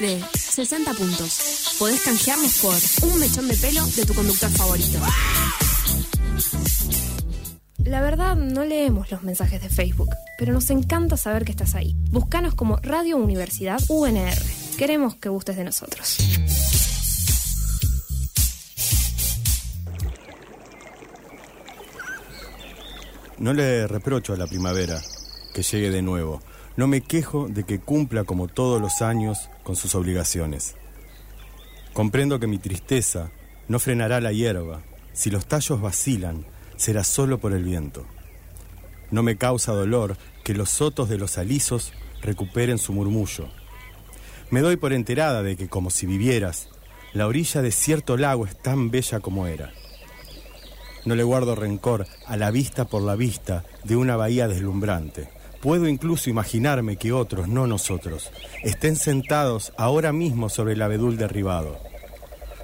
desde 0.00 0.24
60 0.38 0.92
puntos. 0.94 1.76
Podés 1.78 2.00
canjearlos 2.02 2.58
por 2.58 3.08
un 3.08 3.20
mechón 3.20 3.48
de 3.48 3.56
pelo 3.56 3.84
de 3.84 4.04
tu 4.04 4.14
conductor 4.14 4.50
favorito. 4.50 4.98
La 7.84 8.00
verdad, 8.00 8.34
no 8.36 8.64
leemos 8.64 9.10
los 9.10 9.22
mensajes 9.22 9.62
de 9.62 9.68
Facebook, 9.68 10.10
pero 10.38 10.52
nos 10.52 10.70
encanta 10.70 11.16
saber 11.16 11.44
que 11.44 11.52
estás 11.52 11.74
ahí. 11.74 11.94
Búscanos 12.10 12.54
como 12.54 12.76
Radio 12.78 13.16
Universidad 13.16 13.80
UNR. 13.88 14.36
Queremos 14.76 15.14
que 15.16 15.28
gustes 15.28 15.56
de 15.56 15.64
nosotros. 15.64 16.18
No 23.38 23.52
le 23.52 23.86
reprocho 23.86 24.32
a 24.32 24.36
la 24.36 24.46
primavera 24.46 25.00
que 25.54 25.62
llegue 25.62 25.90
de 25.90 26.02
nuevo. 26.02 26.40
No 26.76 26.86
me 26.86 27.00
quejo 27.00 27.48
de 27.48 27.64
que 27.64 27.78
cumpla 27.78 28.24
como 28.24 28.48
todos 28.48 28.80
los 28.80 29.00
años 29.00 29.48
con 29.62 29.76
sus 29.76 29.94
obligaciones. 29.94 30.76
Comprendo 31.94 32.38
que 32.38 32.46
mi 32.46 32.58
tristeza 32.58 33.30
no 33.68 33.78
frenará 33.78 34.20
la 34.20 34.32
hierba. 34.32 34.82
Si 35.14 35.30
los 35.30 35.46
tallos 35.46 35.80
vacilan, 35.80 36.44
será 36.76 37.02
solo 37.04 37.38
por 37.38 37.54
el 37.54 37.64
viento. 37.64 38.04
No 39.10 39.22
me 39.22 39.36
causa 39.36 39.72
dolor 39.72 40.18
que 40.44 40.52
los 40.52 40.68
sotos 40.68 41.08
de 41.08 41.16
los 41.16 41.38
alisos 41.38 41.92
recuperen 42.20 42.76
su 42.76 42.92
murmullo. 42.92 43.48
Me 44.50 44.60
doy 44.60 44.76
por 44.76 44.92
enterada 44.92 45.42
de 45.42 45.56
que, 45.56 45.68
como 45.68 45.90
si 45.90 46.06
vivieras, 46.06 46.68
la 47.14 47.26
orilla 47.26 47.62
de 47.62 47.72
cierto 47.72 48.18
lago 48.18 48.44
es 48.44 48.60
tan 48.60 48.90
bella 48.90 49.20
como 49.20 49.46
era. 49.46 49.72
No 51.06 51.14
le 51.14 51.22
guardo 51.22 51.54
rencor 51.54 52.06
a 52.26 52.36
la 52.36 52.50
vista 52.50 52.84
por 52.84 53.00
la 53.00 53.16
vista 53.16 53.64
de 53.84 53.96
una 53.96 54.16
bahía 54.16 54.48
deslumbrante. 54.48 55.35
Puedo 55.66 55.88
incluso 55.88 56.30
imaginarme 56.30 56.96
que 56.96 57.10
otros, 57.10 57.48
no 57.48 57.66
nosotros, 57.66 58.30
estén 58.62 58.94
sentados 58.94 59.72
ahora 59.76 60.12
mismo 60.12 60.48
sobre 60.48 60.74
el 60.74 60.82
abedul 60.82 61.16
derribado. 61.16 61.80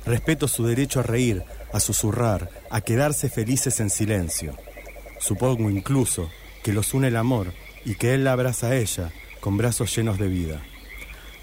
Respeto 0.07 0.47
su 0.47 0.65
derecho 0.65 1.01
a 1.01 1.03
reír, 1.03 1.43
a 1.73 1.81
susurrar, 1.81 2.49
a 2.71 2.81
quedarse 2.81 3.29
felices 3.29 3.81
en 3.81 3.91
silencio. 3.91 4.55
Supongo 5.19 5.69
incluso 5.69 6.31
que 6.63 6.73
los 6.73 6.95
une 6.95 7.09
el 7.09 7.17
amor 7.17 7.53
y 7.85 7.97
que 7.97 8.15
él 8.15 8.23
la 8.23 8.35
abraza 8.35 8.69
a 8.69 8.77
ella 8.77 9.11
con 9.41 9.57
brazos 9.57 9.93
llenos 9.97 10.17
de 10.17 10.29
vida. 10.29 10.63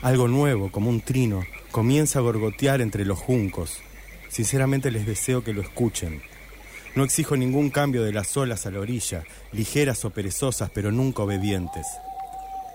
Algo 0.02 0.30
nuevo, 0.30 0.72
como 0.72 0.90
un 0.90 1.02
trino, 1.02 1.44
comienza 1.72 2.20
a 2.20 2.22
gorgotear 2.22 2.80
entre 2.80 3.04
los 3.04 3.20
juncos. 3.20 3.82
Sinceramente 4.30 4.92
les 4.92 5.06
deseo 5.06 5.44
que 5.44 5.52
lo 5.52 5.62
escuchen. 5.62 6.22
No 6.96 7.04
exijo 7.04 7.38
ningún 7.38 7.70
cambio 7.70 8.04
de 8.04 8.12
las 8.12 8.36
olas 8.36 8.66
a 8.66 8.72
la 8.72 8.80
orilla, 8.80 9.24
ligeras 9.52 10.04
o 10.06 10.10
perezosas, 10.10 10.70
pero 10.74 10.92
nunca 10.92 11.24
obedientes. 11.24 11.86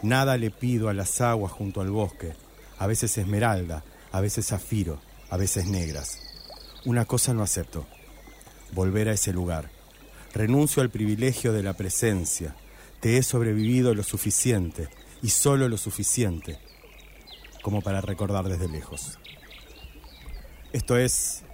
Nada 0.03 0.37
le 0.37 0.51
pido 0.51 0.89
a 0.89 0.95
las 0.95 1.21
aguas 1.21 1.53
junto 1.53 1.81
al 1.81 1.91
bosque, 1.91 2.33
a 2.79 2.87
veces 2.87 3.17
esmeralda, 3.19 3.85
a 4.13 4.21
veces 4.21 4.47
zafiro, 4.47 5.01
a 5.31 5.37
veces 5.37 5.67
negras. 5.67 6.21
Una 6.85 7.05
cosa 7.05 7.35
no 7.35 7.43
acepto, 7.43 7.87
volver 8.73 9.09
a 9.09 9.13
ese 9.13 9.33
lugar. 9.33 9.71
Renuncio 10.33 10.83
al 10.83 10.91
privilegio 10.91 11.53
de 11.53 11.63
la 11.63 11.75
presencia. 11.75 12.55
Te 13.01 13.19
he 13.19 13.23
sobrevivido 13.23 13.95
lo 13.95 14.03
suficiente, 14.03 14.89
y 15.25 15.31
solo 15.31 15.71
lo 15.71 15.79
suficiente, 15.79 16.59
como 17.63 17.81
para 17.81 18.03
recordar 18.03 18.47
desde 18.47 18.69
lejos. 18.69 19.19
Esto 20.75 20.99
es 20.99 21.45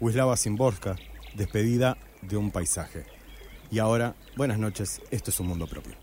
Wislava 0.00 0.34
Simborska, 0.38 0.96
despedida 1.34 1.98
de 2.22 2.36
un 2.36 2.50
paisaje. 2.50 3.04
Y 3.70 3.78
ahora, 3.78 4.14
buenas 4.36 4.58
noches, 4.58 5.02
esto 5.10 5.30
es 5.30 5.40
un 5.40 5.48
mundo 5.48 5.66
propio. 5.66 5.94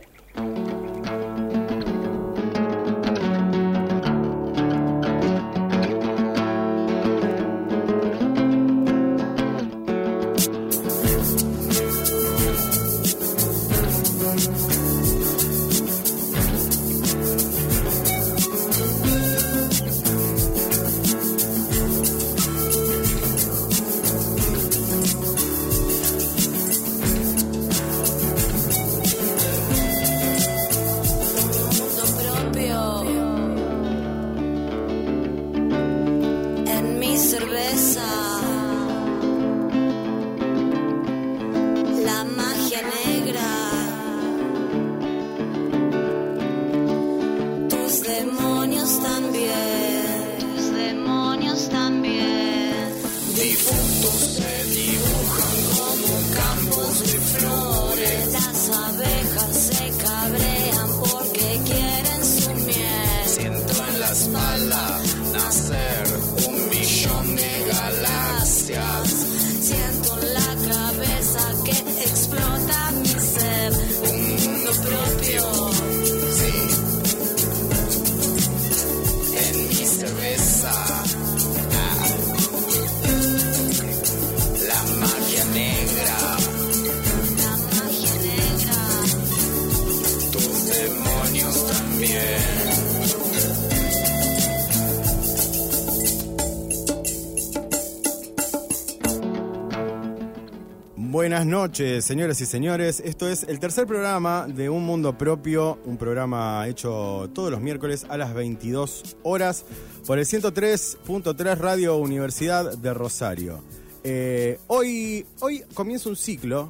Buenas 101.15 101.45
noches, 101.45 102.03
señoras 102.03 102.41
y 102.41 102.45
señores. 102.45 102.99
Esto 102.99 103.29
es 103.29 103.43
el 103.43 103.57
tercer 103.57 103.87
programa 103.87 104.47
de 104.49 104.69
Un 104.69 104.83
Mundo 104.83 105.17
Propio, 105.17 105.79
un 105.85 105.95
programa 105.95 106.67
hecho 106.67 107.29
todos 107.33 107.49
los 107.49 107.61
miércoles 107.61 108.05
a 108.09 108.17
las 108.17 108.33
22 108.33 109.15
horas 109.23 109.63
por 110.05 110.19
el 110.19 110.25
103.3 110.25 111.57
Radio 111.57 111.95
Universidad 111.95 112.77
de 112.77 112.93
Rosario. 112.93 113.63
Eh, 114.03 114.59
hoy, 114.67 115.25
hoy 115.39 115.63
comienza 115.73 116.09
un 116.09 116.17
ciclo, 116.17 116.69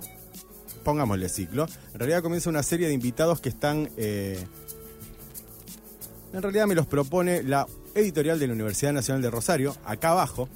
pongámosle 0.83 1.27
ciclo, 1.27 1.65
en 1.93 1.99
realidad 1.99 2.21
comienza 2.21 2.47
una 2.47 2.61
serie 2.61 2.85
de 2.87 2.93
invitados 2.93 3.41
que 3.41 3.49
están... 3.49 3.89
eh, 3.97 4.45
en 6.33 6.41
realidad 6.43 6.67
me 6.67 6.75
los 6.75 6.85
propone 6.85 7.41
la 7.41 7.65
editorial 7.95 8.37
de 8.37 8.45
la 8.45 8.53
Universidad 8.53 8.93
Nacional 8.93 9.23
de 9.23 9.31
Rosario, 9.31 9.75
acá 9.85 10.11
abajo, 10.11 10.47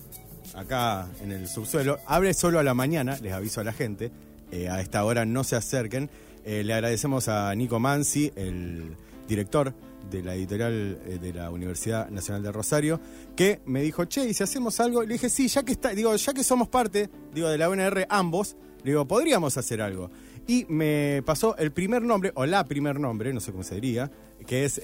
acá 0.56 1.08
en 1.22 1.32
el 1.32 1.48
subsuelo. 1.48 2.00
Abre 2.06 2.34
solo 2.34 2.60
a 2.60 2.64
la 2.64 2.74
mañana, 2.74 3.18
les 3.22 3.34
aviso 3.34 3.62
a 3.62 3.64
la 3.64 3.74
gente. 3.74 4.12
eh, 4.52 4.70
a 4.70 4.82
esta 4.82 5.04
hora 5.06 5.26
no 5.26 5.44
se 5.44 5.56
acerquen. 5.56 6.10
Eh, 6.46 6.64
le 6.64 6.74
agradecemos 6.74 7.28
a 7.28 7.54
Nico 7.56 7.80
Mansi, 7.80 8.32
el 8.36 8.96
director 9.28 9.74
de 10.10 10.24
la 10.24 10.34
editorial 10.34 10.98
eh, 11.06 11.20
de 11.22 11.34
la 11.34 11.52
Universidad 11.52 12.10
Nacional 12.10 12.42
de 12.42 12.52
Rosario, 12.52 13.00
que 13.36 13.62
me 13.66 13.82
dijo, 13.84 14.06
che, 14.06 14.26
¿y 14.26 14.34
si 14.34 14.44
hacemos 14.44 14.80
algo? 14.80 15.04
Le 15.04 15.14
dije, 15.14 15.30
sí, 15.30 15.48
ya 15.48 15.64
que 15.64 15.74
está, 15.74 15.90
digo, 15.90 16.16
ya 16.16 16.34
que 16.34 16.44
somos 16.44 16.68
parte, 16.68 17.10
digo, 17.34 17.48
de 17.50 17.58
la 17.58 17.70
UNR 17.70 18.08
ambos, 18.10 18.56
le 18.84 18.92
digo, 18.92 19.08
podríamos 19.08 19.58
hacer 19.58 19.82
algo. 19.82 20.10
Y 20.48 20.66
me 20.68 21.22
pasó 21.26 21.56
el 21.58 21.72
primer 21.72 22.02
nombre, 22.02 22.32
o 22.34 22.46
la 22.48 22.64
primer 22.66 23.00
nombre, 23.00 23.32
no 23.34 23.40
sé 23.40 23.52
cómo 23.52 23.64
se 23.64 23.76
diría, 23.76 24.10
que 24.48 24.66
es 24.66 24.82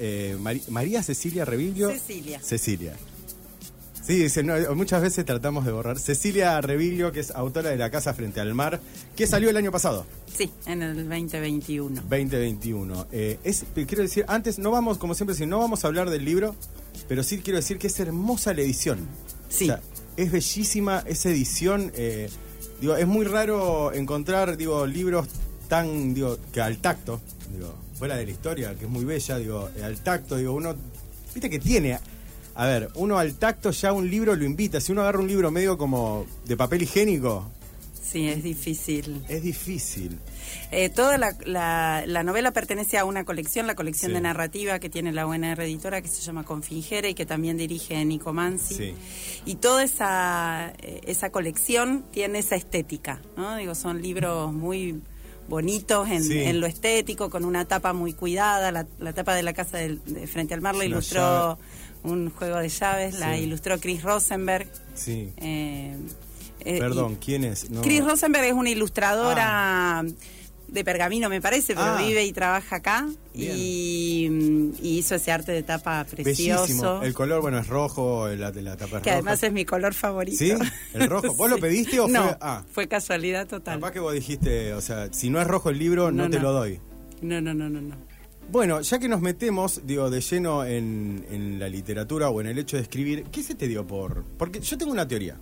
María 0.70 1.02
Cecilia 1.02 1.44
Revillo. 1.44 1.90
Cecilia. 1.90 2.40
Cecilia. 2.40 2.94
Sí, 4.06 4.20
dice, 4.20 4.44
no, 4.44 4.54
muchas 4.76 5.02
veces 5.02 5.26
tratamos 5.26 5.66
de 5.66 5.72
borrar. 5.72 5.98
Cecilia 5.98 6.62
Revillo, 6.62 7.12
que 7.12 7.22
es 7.22 7.32
autora 7.32 7.72
de 7.72 7.78
La 7.78 7.90
Casa 7.90 8.14
Frente 8.14 8.40
al 8.40 8.54
Mar, 8.54 8.80
que 9.16 9.26
salió 9.26 9.50
el 9.50 9.58
año 9.58 9.72
pasado, 9.72 10.06
Sí, 10.38 10.52
en 10.68 10.82
el 10.84 10.96
2021. 10.96 12.02
2021. 12.02 13.08
Eh, 13.12 13.40
es, 13.44 13.66
quiero 13.74 14.04
decir, 14.04 14.26
antes 14.28 14.60
no 14.60 14.70
vamos, 14.70 14.98
como 15.00 15.16
siempre, 15.16 15.34
decir, 15.34 15.48
no 15.48 15.58
vamos 15.60 15.84
a 15.84 15.88
hablar 15.88 16.10
del 16.10 16.24
libro, 16.24 16.56
pero 17.08 17.24
sí 17.24 17.40
quiero 17.40 17.58
decir 17.58 17.80
que 17.80 17.88
es 17.88 18.00
hermosa 18.00 18.54
la 18.54 18.62
edición. 18.62 19.00
Sí. 19.50 19.64
O 19.66 19.68
sea, 19.68 19.82
es 20.18 20.32
bellísima 20.32 21.04
esa 21.08 21.30
edición. 21.30 21.92
eh, 21.96 22.30
digo, 22.82 22.96
es 22.98 23.08
muy 23.08 23.26
raro 23.26 23.92
encontrar, 23.94 24.56
digo, 24.58 24.86
libros 24.86 25.28
tan, 25.68 26.14
digo, 26.14 26.38
que 26.54 26.62
al 26.62 26.78
tacto, 26.78 27.22
digo, 27.52 27.74
fuera 27.98 28.18
de 28.18 28.26
la 28.26 28.32
historia, 28.32 28.76
que 28.76 28.86
es 28.86 28.92
muy 28.92 29.04
bella, 29.06 29.38
digo, 29.40 29.70
eh, 29.78 29.84
al 29.84 29.98
tacto, 30.02 30.36
digo, 30.36 30.54
uno, 30.54 30.76
viste 31.34 31.50
que 31.50 31.60
tiene, 31.60 31.98
A 32.56 32.68
ver, 32.68 32.90
uno 32.96 33.18
al 33.18 33.34
tacto 33.36 33.72
ya 33.72 33.92
un 33.94 34.10
libro 34.10 34.36
lo 34.36 34.46
invita. 34.46 34.80
Si 34.80 34.92
uno 34.92 35.02
agarra 35.02 35.20
un 35.20 35.28
libro 35.28 35.52
medio 35.52 35.78
como 35.78 36.26
de 36.46 36.56
papel 36.56 36.84
higiénico, 36.84 37.52
Sí, 38.02 38.30
es 38.30 38.44
difícil. 38.44 39.26
es 39.28 39.44
difícil. 39.44 40.18
Eh, 40.72 40.90
toda 40.90 41.18
la, 41.18 41.36
la- 41.46 42.04
la 42.06 42.24
novela 42.24 42.52
pertenece 42.52 42.98
a 42.98 43.04
una 43.04 43.26
colección, 43.26 43.68
la 43.68 43.76
colección 43.76 44.12
Sí. 44.12 44.16
de 44.16 44.22
narrativa 44.22 44.80
que 44.80 44.90
tiene 44.90 45.12
la 45.12 45.28
UNR 45.28 45.60
Editora, 45.64 46.02
que 46.02 46.08
se 46.08 46.22
llama 46.22 46.44
Confingere 46.46 47.10
y 47.10 47.14
que 47.14 47.26
también 47.26 47.58
dirige 47.58 48.06
Nico 48.06 48.32
Mansi. 48.32 48.76
Sí. 48.76 48.94
Y 49.46 49.56
toda 49.56 49.84
esa, 49.84 50.72
eh, 50.82 51.02
esa 51.08 51.30
colección 51.32 52.06
tiene 52.12 52.40
esa 52.40 52.56
estética, 52.56 53.20
¿no? 53.36 53.58
Digo, 53.58 53.76
son 53.76 54.02
libros 54.02 54.54
muy 54.54 55.02
bonitos 55.50 56.10
en, 56.10 56.24
Sí. 56.24 56.40
en 56.40 56.60
lo 56.62 56.68
estético, 56.68 57.30
con 57.30 57.44
una 57.44 57.66
tapa 57.66 57.92
muy 57.94 58.14
cuidada. 58.14 58.72
La, 58.72 58.88
la 59.00 59.14
tapa 59.14 59.36
de 59.36 59.44
la 59.44 59.54
casa 59.54 59.78
del- 59.78 60.02
de 60.06 60.26
Frente 60.28 60.54
al 60.54 60.62
Mar 60.62 60.76
la 60.76 60.86
ilustró 60.86 61.20
llave. 61.20 61.62
Un 62.06 62.30
juego 62.32 62.58
de 62.58 62.70
llaves, 62.70 63.20
la 63.20 63.38
ilustró 63.38 63.80
Chris 63.80 64.02
Rosenberg. 64.04 64.68
Sí. 64.94 65.32
Eh, 65.38 65.96
eh, 66.62 66.80
Perdón, 66.80 67.16
¿quién 67.24 67.44
es? 67.44 67.70
No. 67.70 67.82
Chris 67.82 68.04
Rosenberg 68.04 68.46
es 68.46 68.54
una 68.54 68.70
ilustradora 68.70 70.04
de 70.68 70.84
pergamino, 70.84 71.30
me 71.30 71.42
parece, 71.42 71.76
pero 71.76 71.86
Ah. 71.96 72.02
vive 72.02 72.26
y 72.26 72.34
trabaja 72.34 72.78
acá. 72.78 73.08
Y, 73.34 74.28
y 74.82 74.98
hizo 74.98 75.16
ese 75.16 75.32
arte 75.32 75.52
de 75.52 75.62
tapa 75.64 76.04
precioso. 76.06 76.62
Bellísimo. 76.64 77.02
El 77.04 77.14
color, 77.14 77.42
bueno, 77.42 77.60
es 77.60 77.68
rojo, 77.68 78.28
la, 78.30 78.50
la 78.52 78.76
tapa 78.76 78.98
es 78.98 79.04
que 79.04 79.12
además 79.12 79.42
es 79.44 79.52
mi 79.54 79.64
color 79.66 79.94
favorito. 79.94 80.38
¿Sí? 80.38 80.54
¿El 80.94 81.08
rojo? 81.10 81.34
¿Vos 81.36 81.50
lo 81.52 81.58
pediste 81.58 82.00
o 82.00 82.08
no, 82.08 82.24
fue- 82.24 82.38
ah. 82.42 82.64
fue 82.72 82.88
casualidad 82.88 83.48
total. 83.48 83.80
Capaz 83.80 83.92
que 83.92 84.00
vos 84.00 84.14
dijiste, 84.14 84.74
o 84.74 84.82
sea, 84.82 85.10
si 85.14 85.30
no 85.30 85.40
es 85.40 85.48
rojo 85.48 85.70
el 85.70 85.78
libro, 85.78 86.12
no, 86.12 86.24
No, 86.24 86.30
te 86.30 86.38
no. 86.38 86.44
lo 86.44 86.52
doy. 86.54 86.80
No, 87.22 87.40
no, 87.42 87.54
no, 87.54 87.70
no, 87.70 87.82
no. 87.82 87.96
Bueno, 88.52 88.82
ya 88.82 89.00
que 89.00 89.08
nos 89.08 89.22
metemos, 89.22 89.82
digo, 89.86 90.10
de 90.10 90.22
lleno 90.22 90.64
en, 90.64 91.26
en 91.30 91.60
la 91.60 91.68
literatura 91.68 92.30
o 92.30 92.40
en 92.42 92.48
el 92.48 92.58
hecho 92.58 92.78
de 92.78 92.84
escribir, 92.84 93.26
¿qué 93.32 93.44
se 93.44 93.56
te 93.56 93.68
dio 93.68 93.86
por...? 93.86 94.24
Porque 94.38 94.60
yo 94.60 94.78
tengo 94.78 94.92
una 94.92 95.08
teoría, 95.08 95.36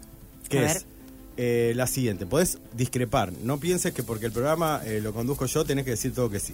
que 0.49 0.59
A 0.59 0.71
es 0.71 0.85
eh, 1.37 1.73
la 1.75 1.85
siguiente. 1.85 2.25
Podés 2.25 2.59
discrepar. 2.75 3.33
No 3.43 3.59
pienses 3.59 3.93
que 3.93 4.03
porque 4.03 4.27
el 4.27 4.31
programa 4.31 4.81
eh, 4.85 4.99
lo 5.01 5.13
conduzco 5.13 5.45
yo, 5.45 5.65
tenés 5.65 5.85
que 5.85 5.91
decir 5.91 6.13
todo 6.13 6.29
que 6.29 6.39
sí. 6.39 6.53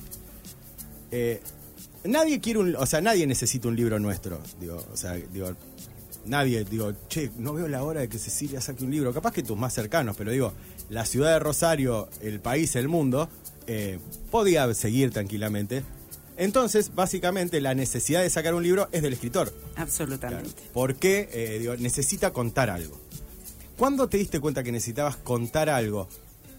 Eh, 1.12 1.40
nadie 2.04 2.40
quiere 2.40 2.60
un... 2.60 2.76
O 2.76 2.86
sea, 2.86 3.00
nadie 3.00 3.26
necesita 3.28 3.68
un 3.68 3.76
libro 3.76 4.00
nuestro. 4.00 4.40
Digo, 4.60 4.84
o 4.92 4.98
sea, 4.98 5.14
digo... 5.14 5.56
Nadie, 6.26 6.66
digo, 6.66 6.94
che, 7.08 7.32
no 7.38 7.54
veo 7.54 7.68
la 7.70 7.82
hora 7.82 8.02
de 8.02 8.10
que 8.10 8.20
Cecilia 8.20 8.60
saque 8.60 8.84
un 8.84 8.92
libro. 8.92 9.14
Capaz 9.14 9.32
que 9.32 9.42
tus 9.42 9.58
más 9.58 9.74
cercanos, 9.74 10.16
pero 10.18 10.32
digo, 10.32 10.52
la 10.90 11.06
ciudad 11.06 11.32
de 11.32 11.40
Rosario, 11.40 12.10
el 12.22 12.42
país, 12.42 12.76
el 12.76 12.90
mundo, 12.90 13.30
eh, 13.68 14.00
podía 14.30 14.72
seguir 14.74 15.12
tranquilamente. 15.12 15.82
Entonces, 16.40 16.96
básicamente, 16.96 17.60
la 17.62 17.76
necesidad 17.76 18.22
de 18.22 18.30
sacar 18.30 18.54
un 18.56 18.64
libro 18.64 18.88
es 18.94 19.02
del 19.02 19.14
escritor. 19.14 19.54
Absolutamente. 19.76 20.64
Porque 20.74 21.30
eh, 21.34 21.60
digo, 21.60 21.76
necesita 21.78 22.32
contar 22.32 22.70
algo. 22.70 22.98
¿Cuándo 23.78 24.08
te 24.10 24.18
diste 24.18 24.40
cuenta 24.40 24.64
que 24.64 24.72
necesitabas 24.72 25.18
contar 25.18 25.70
algo? 25.70 26.08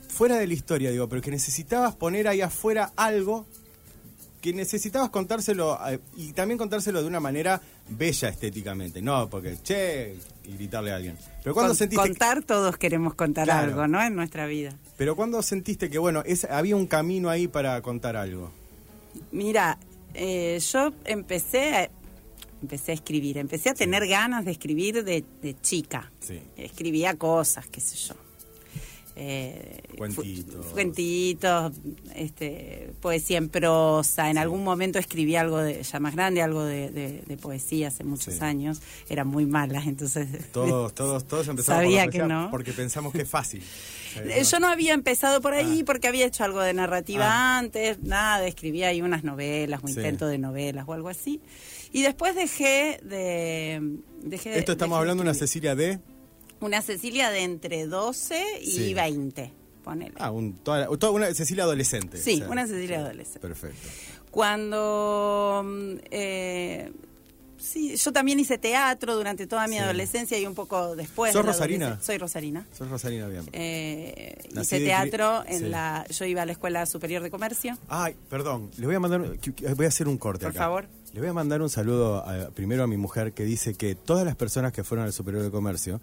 Fuera 0.09 0.37
de 0.37 0.47
la 0.47 0.53
historia, 0.55 0.91
digo, 0.91 1.09
pero 1.09 1.23
que 1.23 1.31
necesitabas 1.31 1.94
poner 1.97 2.29
ahí 2.29 2.41
afuera 2.43 2.93
algo 2.97 3.47
que 4.43 4.53
necesitabas 4.55 5.11
contárselo 5.11 5.79
eh, 5.88 5.99
y 6.17 6.32
también 6.32 6.56
contárselo 6.56 7.00
de 7.03 7.06
una 7.09 7.21
manera 7.21 7.61
bella 7.91 8.29
estéticamente, 8.31 9.03
no 9.03 9.29
porque 9.29 9.56
che 9.62 10.15
y 10.44 10.55
gritarle 10.56 10.93
a 10.93 10.97
alguien. 10.97 11.17
Pero 11.43 11.55
cuando 11.55 11.71
Con- 11.73 11.77
sentiste 11.77 12.03
que- 12.03 12.09
contar, 12.11 12.43
todos 12.43 12.77
queremos 12.79 13.15
contar 13.15 13.44
Claro. 13.44 13.69
algo, 13.69 13.87
¿no? 13.87 14.03
En 14.03 14.15
nuestra 14.17 14.47
vida. 14.47 14.75
pero 14.97 15.15
cuando 15.17 15.43
sentiste 15.43 15.88
que 15.91 15.99
bueno, 15.99 16.23
es, 16.25 16.44
había 16.44 16.75
un 16.77 16.87
camino 16.87 17.29
ahí 17.31 17.49
para 17.49 17.81
contar 17.82 18.17
algo. 18.17 18.50
Mira, 19.32 19.79
eh, 20.15 20.59
yo 20.61 20.93
empecé 21.05 21.75
a, 21.75 21.91
empecé 22.62 22.93
a 22.93 22.94
escribir, 22.94 23.38
empecé 23.38 23.71
a 23.71 23.75
tener 23.75 24.06
ganas 24.06 24.44
de 24.44 24.50
escribir 24.50 25.05
de, 25.05 25.25
de 25.43 25.61
chica. 25.61 26.11
Sí. 26.21 26.41
Escribía 26.56 27.17
cosas, 27.17 27.67
qué 27.67 27.81
sé 27.81 27.97
yo. 27.97 28.15
Eh, 29.22 29.82
Cuentitos. 29.99 30.64
cuentitos, 30.72 31.72
este, 32.14 32.90
poesía 33.02 33.37
en 33.37 33.50
prosa. 33.50 34.31
En 34.31 34.38
algún 34.38 34.64
momento 34.64 34.99
escribí 34.99 35.37
algo 35.37 35.58
de, 35.58 35.82
ya 35.82 36.00
más 36.00 36.14
grande, 36.14 36.40
algo 36.40 36.64
de, 36.64 36.88
de- 36.90 37.22
de 37.26 37.37
poesía 37.37 37.88
hace 37.88 38.02
muchos 38.02 38.34
Sí. 38.37 38.40
años. 38.43 38.81
Eran 39.11 39.28
muy 39.28 39.44
malas, 39.44 39.87
entonces. 39.87 40.26
Todos 40.52 40.94
todos 40.94 41.26
todos 41.26 41.49
empezamos 41.49 41.82
Sabía 41.82 42.05
por 42.06 42.14
la 42.14 42.20
que 42.22 42.26
no. 42.26 42.49
porque 42.50 42.72
pensamos 42.72 43.12
que 43.12 43.22
es 43.22 43.28
fácil. 43.28 43.62
Eh, 44.17 44.43
Yo 44.43 44.58
no 44.58 44.67
había 44.67 44.93
empezado 44.93 45.40
por 45.40 45.52
ahí 45.55 45.81
Ah. 45.82 45.84
porque 45.87 46.08
había 46.08 46.26
hecho 46.26 46.43
algo 46.43 46.61
de 46.61 46.72
narrativa 46.75 47.26
Ah. 47.28 47.58
antes, 47.58 48.02
nada, 48.02 48.44
escribía 48.49 48.88
ahí 48.88 49.02
unas 49.02 49.22
novelas, 49.22 49.81
un 49.84 49.90
Sí. 49.90 50.00
intento 50.00 50.26
de 50.26 50.37
novelas 50.37 50.84
o 50.88 50.94
algo 50.94 51.08
así. 51.08 51.40
Y 51.93 52.02
después 52.02 52.34
dejé 52.34 52.99
de... 53.05 53.99
Dejé 54.25 54.50
de- 54.50 54.58
Esto 54.58 54.72
estamos 54.72 54.96
dejé 54.96 55.00
hablando 55.02 55.22
de 55.22 55.31
una. 55.31 55.38
Cecilia 55.38 55.76
de 55.76 56.00
Una 56.60 56.82
Cecilia 56.82 57.30
de 57.30 57.40
entre 57.42 57.86
12 57.86 58.60
y 58.62 58.70
Sí. 58.70 58.94
20, 58.94 59.52
ponele. 59.82 60.14
Ah, 60.18 60.30
un, 60.30 60.54
toda, 60.58 60.86
toda 60.98 61.10
una 61.12 61.32
Cecilia 61.34 61.64
adolescente. 61.64 62.18
Sí, 62.18 62.42
una 62.48 62.66
Cecilia 62.66 62.98
adolescente. 63.00 63.40
Perfecto. 63.40 63.88
Cuando... 64.30 65.62
mm, 65.64 65.92
eh, 66.10 66.92
sí, 67.58 67.96
yo 67.96 68.12
también 68.12 68.38
hice 68.40 68.58
teatro 68.58 69.14
durante 69.16 69.46
toda 69.46 69.66
mi 69.66 69.74
Sí. 69.76 69.78
adolescencia 69.78 70.38
y 70.38 70.46
un 70.46 70.54
poco 70.54 70.96
después. 70.96 71.32
¿Sos 71.32 71.42
de 71.44 71.52
rosarina? 71.52 71.98
Soy 72.00 72.18
rosarina. 72.18 72.66
Sos 72.76 72.88
Rosalina 72.90 73.26
bien. 73.28 73.44
Eh, 73.52 74.36
hice 74.60 74.80
teatro 74.80 75.44
en 75.46 75.58
sí. 75.60 75.64
la... 75.68 76.06
Yo 76.10 76.24
iba 76.24 76.42
a 76.42 76.46
la 76.46 76.52
Escuela 76.52 76.84
Superior 76.86 77.22
de 77.22 77.30
Comercio. 77.30 77.76
Ay, 77.88 78.16
perdón, 78.28 78.70
le 78.76 78.86
voy 78.86 78.94
a 78.96 79.00
mandar, 79.00 79.22
voy 79.76 79.84
a 79.84 79.88
hacer 79.88 80.08
un 80.08 80.18
corte 80.18 80.44
Por 80.44 80.50
acá. 80.52 80.60
favor. 80.60 80.88
Le 81.12 81.20
voy 81.20 81.28
a 81.28 81.32
mandar 81.32 81.60
un 81.62 81.68
saludo 81.70 82.18
a- 82.24 82.50
primero 82.50 82.84
a 82.84 82.86
mi 82.86 82.96
mujer 82.96 83.32
que 83.32 83.44
dice 83.44 83.74
que 83.74 83.94
todas 83.96 84.24
las 84.24 84.36
personas 84.36 84.72
que 84.72 84.84
fueron 84.84 85.06
al 85.06 85.12
Superior 85.12 85.42
de 85.42 85.50
Comercio 85.50 86.00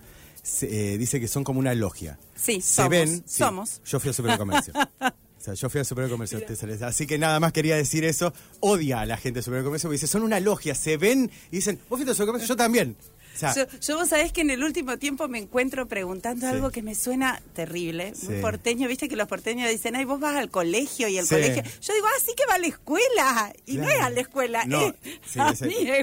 se- 0.48 0.94
eh, 0.94 0.98
dice 0.98 1.20
que 1.20 1.28
son 1.28 1.44
como 1.44 1.60
una 1.60 1.74
logia. 1.76 2.18
Sí, 2.36 2.62
Se 2.62 2.76
somos, 2.76 2.90
ven. 2.92 3.08
sí, 3.26 3.40
somos. 3.40 3.82
Yo 3.86 4.00
fui 4.00 4.10
al 4.10 4.16
Superior 4.16 4.38
de 4.38 4.40
Comercio. 4.40 4.74
O 5.40 5.40
sea, 5.48 5.54
yo 5.54 5.70
fui 5.70 5.80
al 5.80 5.86
Superior 5.86 6.10
de 6.10 6.14
Comercio. 6.16 6.44
te 6.44 6.56
sales- 6.58 6.82
Así 6.82 7.06
que 7.08 7.18
nada 7.18 7.40
más 7.40 7.54
quería 7.54 7.78
decir 7.78 8.04
eso. 8.04 8.34
Odia 8.60 9.02
a 9.02 9.06
la 9.06 9.16
gente 9.18 9.36
del 9.38 9.44
Superior 9.44 9.64
de 9.64 9.68
Comercio 9.68 9.88
porque 9.88 9.96
dice, 9.96 10.08
son 10.08 10.24
una 10.24 10.40
logia, 10.42 10.74
se 10.76 10.98
ven 10.98 11.32
y 11.52 11.58
dicen, 11.58 11.76
vos 11.90 12.00
fuiste 12.00 12.10
al 12.10 12.16
Superior 12.16 12.26
de 12.26 12.32
Comercio, 12.40 12.48
yo 12.48 12.58
también. 12.58 12.98
Sea, 13.38 13.54
Yo, 13.56 13.66
yo 13.80 13.98
vos 13.98 14.10
sabés 14.10 14.31
que 14.34 14.42
en 14.42 14.50
el 14.50 14.63
último 14.63 14.98
tiempo 14.98 15.28
me 15.28 15.38
encuentro 15.39 15.88
preguntando 15.88 16.48
Sí. 16.48 16.54
algo 16.54 16.72
que 16.72 16.81
me 16.81 16.95
suena 16.95 17.42
terrible, 17.54 18.13
Sí. 18.16 18.28
muy 18.30 18.42
porteño, 18.42 18.88
viste 18.88 19.07
que 19.07 19.16
los 19.16 19.28
porteños 19.28 19.69
dicen, 19.69 19.95
ay, 19.95 20.06
vos 20.06 20.19
vas 20.19 20.36
al 20.36 20.50
colegio 20.50 21.07
y 21.07 21.18
el 21.18 21.25
Sí. 21.25 21.36
colegio. 21.36 21.63
Yo 21.63 21.94
digo, 21.94 22.07
ah, 22.07 22.19
sí 22.25 22.31
que 22.36 22.44
va 22.50 22.56
a 22.56 22.60
la 22.60 22.68
escuela. 22.68 23.54
Y 23.66 23.75
no 23.78 23.84
Claro. 23.84 24.00
es 24.00 24.06
a 24.06 24.10
la 24.10 24.22
escuela, 24.22 24.66
No, 24.66 24.81
es 24.88 25.38
a 25.38 25.54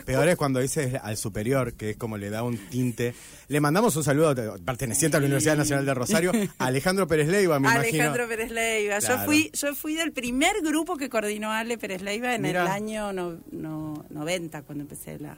peor 0.04 0.28
es 0.28 0.36
cuando 0.36 0.60
dices 0.60 0.94
al 1.02 1.16
superior, 1.16 1.74
que 1.74 1.90
es 1.90 1.96
como 1.96 2.16
le 2.18 2.30
da 2.30 2.42
un 2.42 2.56
tinte. 2.56 3.14
Le 3.48 3.60
mandamos 3.60 3.94
un 3.96 4.04
saludo 4.04 4.34
perteneciente 4.64 5.16
a 5.16 5.20
la 5.20 5.26
Universidad 5.26 5.56
Nacional 5.56 5.84
de 5.84 5.94
Rosario, 5.94 6.32
a 6.58 6.64
Alejandro 6.66 7.06
Pérez 7.06 7.28
Leiva, 7.28 7.58
me 7.60 7.68
Alejandro 7.68 8.06
imagino. 8.06 8.28
Pérez 8.28 8.50
Leiva. 8.50 8.98
Claro. 8.98 9.16
Yo 9.20 9.24
fui 9.26 9.50
yo 9.52 9.74
fui 9.74 9.94
del 9.94 10.12
primer 10.12 10.60
grupo 10.62 10.96
que 10.96 11.08
coordinó 11.10 11.50
Ale 11.52 11.76
Pérez 11.78 12.00
Leiva 12.02 12.34
en 12.34 12.44
el 12.46 12.56
año 12.56 13.12
no, 13.12 13.38
no- 13.50 14.04
90, 14.10 14.62
cuando 14.62 14.82
empecé 14.82 15.18
la, 15.18 15.36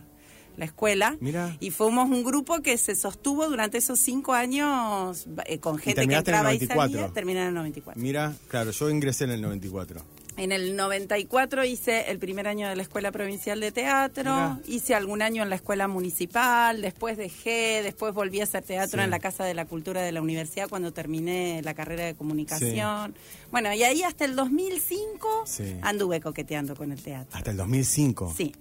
la 0.57 0.65
escuela. 0.65 1.17
Mirá. 1.21 1.57
Y 1.61 1.71
fuimos 1.71 2.09
un 2.11 2.25
grupo 2.25 2.61
que 2.63 2.77
se 2.79 2.95
sostuvo 2.95 3.49
durante 3.49 3.79
esos 3.79 3.99
cinco 4.01 4.33
años 4.35 5.27
eh, 5.47 5.59
con 5.59 5.79
gente 5.79 5.91
que 6.03 6.07
terminaste 6.07 6.31
en 6.31 6.35
el 6.35 6.41
entraba 6.41 6.55
y 6.55 6.59
94. 6.59 6.93
salía. 7.01 7.15
Terminé 7.15 7.41
en 7.43 7.47
el 7.49 7.55
94. 7.55 8.03
Mira, 8.03 8.35
claro, 8.49 8.71
yo 8.71 8.91
ingresé 8.91 9.25
en 9.25 9.31
el 9.31 9.43
94. 9.43 10.01
En 10.39 10.53
el 10.53 10.77
94 10.77 11.65
hice 11.65 12.11
el 12.11 12.19
primer 12.19 12.47
año 12.47 12.69
de 12.69 12.77
la 12.77 12.83
Escuela 12.83 13.11
Provincial 13.11 13.59
de 13.59 13.73
Teatro, 13.73 14.25
Mirá. 14.35 14.61
hice 14.67 14.95
algún 14.95 15.23
año 15.23 15.43
en 15.43 15.49
la 15.49 15.57
Escuela 15.57 15.89
Municipal, 15.89 16.83
después 16.83 17.17
dejé, 17.17 17.81
después 17.83 18.13
volví 18.13 18.41
a 18.41 18.45
hacer 18.45 18.63
teatro 18.63 18.99
Sí. 19.01 19.05
en 19.05 19.09
la 19.11 19.19
Casa 19.19 19.45
de 19.47 19.55
la 19.55 19.65
Cultura 19.65 20.03
de 20.03 20.13
la 20.13 20.21
Universidad 20.21 20.69
cuando 20.69 20.93
terminé 20.93 21.63
la 21.65 21.73
carrera 21.73 22.05
de 22.05 22.15
comunicación. 22.17 23.15
Bueno, 23.51 23.73
y 23.73 23.83
ahí 23.83 24.03
hasta 24.03 24.27
el 24.27 24.37
2005 24.37 25.45
Sí. 25.47 25.75
anduve 25.81 26.21
coqueteando 26.21 26.77
con 26.77 26.93
el 26.93 27.01
teatro. 27.03 27.35
Hasta 27.35 27.51
el 27.53 27.57
2005. 27.57 28.35
Sí, 28.37 28.55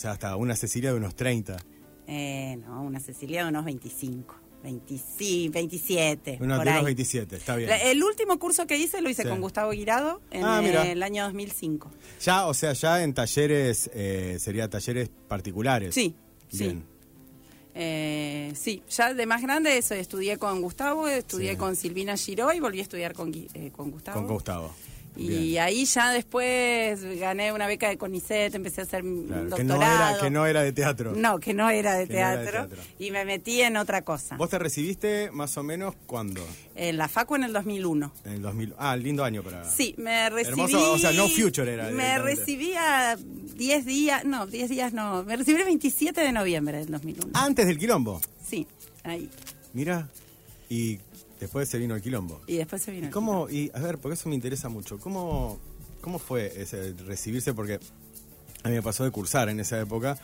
sea, 0.00 0.12
hasta 0.12 0.34
una 0.36 0.56
Cecilia 0.56 0.90
de 0.92 0.96
unos 0.96 1.14
30. 1.14 1.56
eh, 2.06 2.56
no, 2.56 2.82
una 2.82 2.98
Cecilia 3.00 3.44
de 3.44 3.50
unos 3.50 3.64
25, 3.64 4.34
20, 4.64 4.98
sí, 5.18 5.48
27. 5.48 6.38
Unos, 6.40 6.58
por 6.58 6.64
de 6.66 6.70
unos 6.72 6.80
ahí. 6.80 6.84
27, 6.86 7.36
está 7.36 7.56
bien. 7.56 7.70
El 7.70 8.02
último 8.02 8.38
curso 8.38 8.66
que 8.66 8.76
hice 8.76 9.00
lo 9.00 9.08
hice 9.08 9.22
Sí. 9.22 9.28
con 9.28 9.40
Gustavo 9.40 9.70
Guirado 9.70 10.20
en 10.30 10.44
Ah, 10.44 10.60
el 10.90 11.02
año 11.02 11.24
2005. 11.24 11.90
Ya, 12.20 12.46
o 12.46 12.54
sea, 12.54 12.72
ya 12.72 13.02
en 13.02 13.14
talleres, 13.14 13.90
eh, 13.94 14.36
sería 14.40 14.68
talleres 14.68 15.08
particulares. 15.28 15.94
Sí, 15.94 16.14
sí. 16.48 16.64
Bien. 16.64 16.84
Eh, 17.74 18.52
sí, 18.56 18.82
ya 18.90 19.14
de 19.14 19.26
más 19.26 19.40
grande 19.42 19.78
eso, 19.78 19.94
estudié 19.94 20.36
con 20.38 20.60
Gustavo, 20.60 21.06
estudié 21.06 21.52
Sí. 21.52 21.56
con 21.56 21.76
Silvina 21.76 22.16
Giró 22.16 22.52
y 22.52 22.58
volví 22.60 22.80
a 22.80 22.82
estudiar 22.82 23.12
con, 23.14 23.32
eh, 23.54 23.70
con 23.70 23.90
Gustavo. 23.92 24.18
Con 24.20 24.28
Gustavo. 24.28 24.74
Y 25.16 25.28
Bien. 25.28 25.62
ahí 25.64 25.84
ya 25.84 26.12
después 26.12 27.02
gané 27.18 27.52
una 27.52 27.66
beca 27.66 27.88
de 27.88 27.98
CONICET, 27.98 28.54
empecé 28.54 28.80
a 28.80 28.84
hacer 28.84 29.02
Claro, 29.02 29.56
que, 29.56 29.64
doctorado. 29.64 29.76
no 29.78 29.82
era, 29.82 30.18
que 30.20 30.30
no 30.30 30.46
era 30.46 30.62
de 30.62 30.72
teatro. 30.72 31.12
No, 31.14 31.38
que 31.40 31.52
no 31.52 31.68
era 31.68 31.94
de 31.94 32.06
Que 32.06 32.14
no 32.14 32.18
era 32.20 32.36
de 32.36 32.44
teatro. 32.46 32.68
Y 32.98 33.10
me 33.10 33.24
metí 33.24 33.60
en 33.60 33.76
otra 33.76 34.02
cosa. 34.02 34.36
¿Vos 34.36 34.48
te 34.50 34.58
recibiste 34.58 35.30
más 35.32 35.56
o 35.58 35.62
menos 35.62 35.94
cuándo? 36.06 36.46
En 36.74 36.96
la 36.96 37.08
FACU 37.08 37.34
en 37.34 37.44
el 37.44 37.52
2001. 37.52 38.12
En 38.24 38.32
el 38.32 38.42
2000. 38.42 38.74
Ah, 38.78 38.96
lindo 38.96 39.24
año 39.24 39.42
para. 39.42 39.68
Sí, 39.68 39.94
me 39.98 40.30
recibí. 40.30 40.52
Hermoso, 40.52 40.92
o 40.92 40.98
sea, 40.98 41.12
no 41.12 41.28
future 41.28 41.72
era 41.74 41.90
Me 41.90 42.18
recibí 42.18 42.72
a 42.74 43.16
10 43.16 43.84
días, 43.84 44.24
no, 44.24 44.46
10 44.46 44.70
días 44.70 44.92
no. 44.92 45.22
Me 45.24 45.36
recibí 45.36 45.58
el 45.58 45.66
27 45.66 46.20
de 46.20 46.32
noviembre 46.32 46.78
del 46.78 46.86
2001. 46.90 47.32
Antes 47.34 47.66
del 47.66 47.78
quilombo. 47.78 48.20
Sí, 48.46 48.66
ahí. 49.02 49.28
Mira. 49.74 50.08
Y 50.68 50.98
después 51.40 51.68
se 51.68 51.78
vino 51.78 51.94
el 51.94 52.02
quilombo. 52.02 52.40
Y 52.46 52.56
después 52.56 52.82
se 52.82 52.90
vino. 52.90 53.04
¿Y 53.04 53.06
el 53.06 53.12
cómo? 53.12 53.48
Y 53.48 53.70
a 53.74 53.80
ver, 53.80 53.98
porque 53.98 54.14
eso 54.14 54.28
me 54.28 54.34
interesa 54.34 54.68
mucho. 54.68 54.98
¿Cómo, 54.98 55.58
cómo 56.00 56.18
fue 56.18 56.52
ese 56.56 56.92
recibirse? 57.06 57.54
Porque 57.54 57.80
a 58.62 58.68
mí 58.68 58.74
me 58.74 58.82
pasó 58.82 59.04
de 59.04 59.10
cursar 59.10 59.48
en 59.48 59.60
esa 59.60 59.80
época 59.80 60.18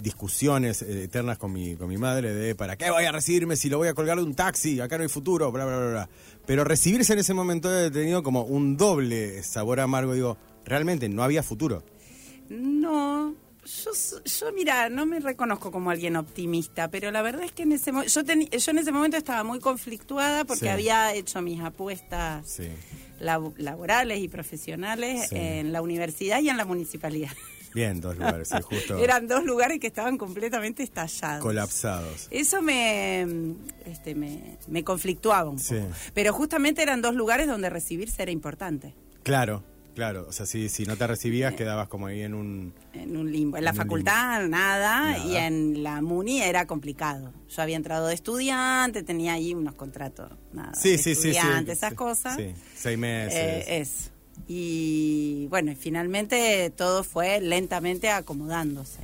discusiones 0.00 0.82
eh, 0.82 1.04
eternas 1.04 1.38
con 1.38 1.52
mi, 1.52 1.76
con 1.76 1.88
mi 1.88 1.98
madre 1.98 2.32
de 2.32 2.54
¿para 2.54 2.76
qué 2.76 2.90
voy 2.90 3.04
a 3.04 3.12
recibirme 3.12 3.56
si 3.56 3.68
lo 3.68 3.78
voy 3.78 3.88
a 3.88 3.94
colgar 3.94 4.16
de 4.16 4.24
un 4.24 4.34
taxi? 4.34 4.80
Acá 4.80 4.96
no 4.96 5.02
hay 5.02 5.08
futuro, 5.08 5.52
bla, 5.52 5.64
bla, 5.64 5.78
bla, 5.78 5.90
bla. 5.90 6.08
Pero 6.46 6.64
recibirse 6.64 7.12
en 7.12 7.18
ese 7.18 7.34
momento 7.34 7.72
he 7.78 7.90
tenido 7.90 8.22
como 8.22 8.42
un 8.42 8.76
doble 8.76 9.42
sabor 9.42 9.80
amargo. 9.80 10.14
Digo, 10.14 10.36
realmente 10.64 11.08
no 11.08 11.22
había 11.22 11.42
futuro. 11.42 11.82
No, 12.48 13.34
yo, 13.64 13.90
yo 14.24 14.52
mira, 14.52 14.88
no 14.88 15.06
me 15.06 15.20
reconozco 15.20 15.70
como 15.70 15.90
alguien 15.90 16.16
optimista, 16.16 16.88
pero 16.88 17.10
la 17.10 17.22
verdad 17.22 17.44
es 17.44 17.52
que 17.52 17.62
en 17.64 17.72
ese 17.72 17.92
yo, 17.92 18.22
teni- 18.24 18.48
yo 18.56 18.70
en 18.70 18.78
ese 18.78 18.92
momento 18.92 19.16
estaba 19.16 19.44
muy 19.44 19.60
conflictuada 19.60 20.44
porque 20.44 20.66
Sí. 20.66 20.68
había 20.68 21.14
hecho 21.14 21.40
mis 21.42 21.60
apuestas 21.60 22.48
Sí. 22.50 22.68
lab- 23.20 23.54
laborales 23.58 24.20
y 24.20 24.28
profesionales 24.28 25.28
Sí. 25.28 25.36
en 25.36 25.72
la 25.72 25.82
universidad 25.82 26.40
y 26.40 26.48
en 26.48 26.56
la 26.56 26.64
municipalidad. 26.64 27.30
Bien, 27.72 28.00
dos 28.00 28.16
lugares, 28.16 28.48
sí, 28.48 28.56
justo 28.62 28.98
Eran 28.98 29.28
dos 29.28 29.44
lugares 29.44 29.78
que 29.78 29.86
estaban 29.86 30.18
completamente 30.18 30.82
estallados. 30.82 31.40
colapsados. 31.40 32.26
Eso 32.32 32.60
me, 32.62 33.22
este, 33.86 34.16
me, 34.16 34.56
me 34.66 34.82
conflictuaba 34.82 35.48
un 35.50 35.56
poco. 35.58 35.86
Pero 36.12 36.32
justamente 36.32 36.82
eran 36.82 37.00
dos 37.00 37.14
lugares 37.14 37.46
donde 37.46 37.70
recibirse 37.70 38.22
era 38.22 38.32
importante. 38.32 38.92
Claro, 39.22 39.62
claro. 39.94 40.26
O 40.28 40.32
sea, 40.32 40.46
si, 40.46 40.68
si 40.68 40.84
no 40.86 40.96
te 40.96 41.06
recibías, 41.06 41.54
quedabas 41.54 41.88
como 41.88 42.06
ahí 42.06 42.22
en 42.22 42.34
un... 42.34 42.74
En 42.92 43.16
un 43.16 43.30
limbo. 43.30 43.56
En 43.56 43.64
la 43.64 43.70
En 43.70 43.76
facultad 43.76 44.46
nada, 44.48 45.12
Nada. 45.12 45.18
y 45.26 45.36
en 45.36 45.82
la 45.82 46.00
MUNI 46.00 46.42
era 46.42 46.66
complicado. 46.66 47.32
Yo 47.48 47.62
había 47.62 47.76
entrado 47.76 48.06
de 48.06 48.14
estudiante, 48.14 49.02
tenía 49.02 49.34
ahí 49.34 49.54
unos 49.54 49.74
contratos, 49.74 50.30
nada, 50.52 50.74
Sí, 50.74 50.92
de 50.92 50.98
sí, 50.98 51.14
sí, 51.14 51.22
sí. 51.22 51.28
estudiante, 51.30 51.72
esas 51.72 51.94
cosas. 51.94 52.36
Sí, 52.36 52.52
seis 52.74 52.98
meses. 52.98 53.34
Eh, 53.34 53.80
eso. 53.80 54.10
Y 54.48 55.46
bueno, 55.48 55.72
finalmente 55.78 56.70
todo 56.74 57.04
fue 57.04 57.40
lentamente 57.40 58.08
acomodándose. 58.10 59.00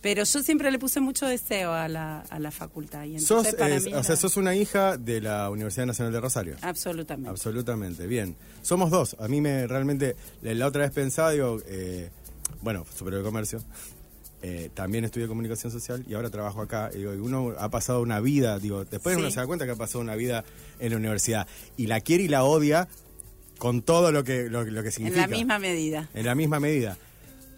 Pero 0.00 0.24
yo 0.24 0.42
siempre 0.42 0.70
le 0.70 0.78
puse 0.78 1.00
mucho 1.00 1.26
deseo 1.26 1.72
a 1.72 1.86
la, 1.88 2.20
a 2.20 2.38
la 2.38 2.50
facultad. 2.50 3.04
Y 3.04 3.18
sos, 3.20 3.46
para 3.54 3.76
eh, 3.76 3.80
mí 3.80 3.92
o 3.92 4.02
sea, 4.02 4.16
sos 4.16 4.36
una 4.38 4.54
hija 4.54 4.96
de 4.96 5.20
la 5.20 5.50
Universidad 5.50 5.84
Nacional 5.86 6.12
de 6.12 6.20
Rosario. 6.20 6.56
Absolutamente. 6.62 7.28
Absolutamente, 7.30 8.06
bien. 8.06 8.34
Somos 8.62 8.90
dos. 8.90 9.14
A 9.20 9.28
mí 9.28 9.40
me 9.42 9.66
realmente, 9.66 10.16
la, 10.40 10.54
la 10.54 10.66
otra 10.66 10.82
vez 10.82 10.90
pensaba, 10.92 11.32
digo, 11.32 11.58
eh, 11.66 12.08
bueno, 12.62 12.86
superior 12.96 13.22
de 13.22 13.28
comercio, 13.28 13.62
eh, 14.42 14.70
también 14.72 15.04
estudié 15.04 15.28
comunicación 15.28 15.70
social 15.70 16.02
y 16.08 16.14
ahora 16.14 16.30
trabajo 16.30 16.62
acá. 16.62 16.88
Y 16.94 16.98
digo, 16.98 17.12
uno 17.22 17.52
ha 17.58 17.68
pasado 17.70 18.00
una 18.00 18.20
vida, 18.20 18.58
digo, 18.58 18.86
después 18.86 19.16
Sí. 19.16 19.20
uno 19.20 19.30
se 19.30 19.40
da 19.40 19.46
cuenta 19.46 19.66
que 19.66 19.72
ha 19.72 19.76
pasado 19.76 20.00
una 20.00 20.14
vida 20.14 20.44
en 20.78 20.92
la 20.92 20.96
universidad 20.96 21.46
y 21.76 21.88
la 21.88 22.00
quiere 22.00 22.24
y 22.24 22.28
la 22.28 22.44
odia 22.44 22.88
con 23.58 23.82
todo 23.82 24.12
lo 24.12 24.24
que, 24.24 24.48
lo, 24.48 24.64
lo 24.64 24.80
que 24.82 24.88
en 24.88 24.92
significa. 24.92 25.26
la 25.26 25.36
misma 25.36 25.58
medida. 25.58 26.08
En 26.14 26.24
la 26.24 26.34
misma 26.34 26.58
medida. 26.58 26.96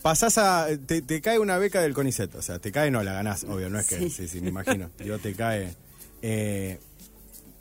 Pasás 0.03 0.37
a. 0.39 0.67
Te, 0.87 1.01
te 1.03 1.21
cae 1.21 1.39
una 1.39 1.59
beca 1.59 1.81
del 1.81 1.95
CONICET. 1.95 2.35
O 2.35 2.43
sea, 2.43 2.59
te 2.59 2.73
cae, 2.73 2.91
no 2.91 3.03
la 3.03 3.13
ganás, 3.13 3.45
obvio, 3.45 3.71
no 3.71 3.79
es 3.79 3.87
que. 3.87 3.99
Sí. 3.99 4.11
Sí, 4.11 4.29
sí, 4.29 4.41
me 4.41 4.49
imagino. 4.49 4.91
Digo, 4.99 5.19
te 5.19 5.33
cae. 5.35 5.75
Eh, 6.23 6.79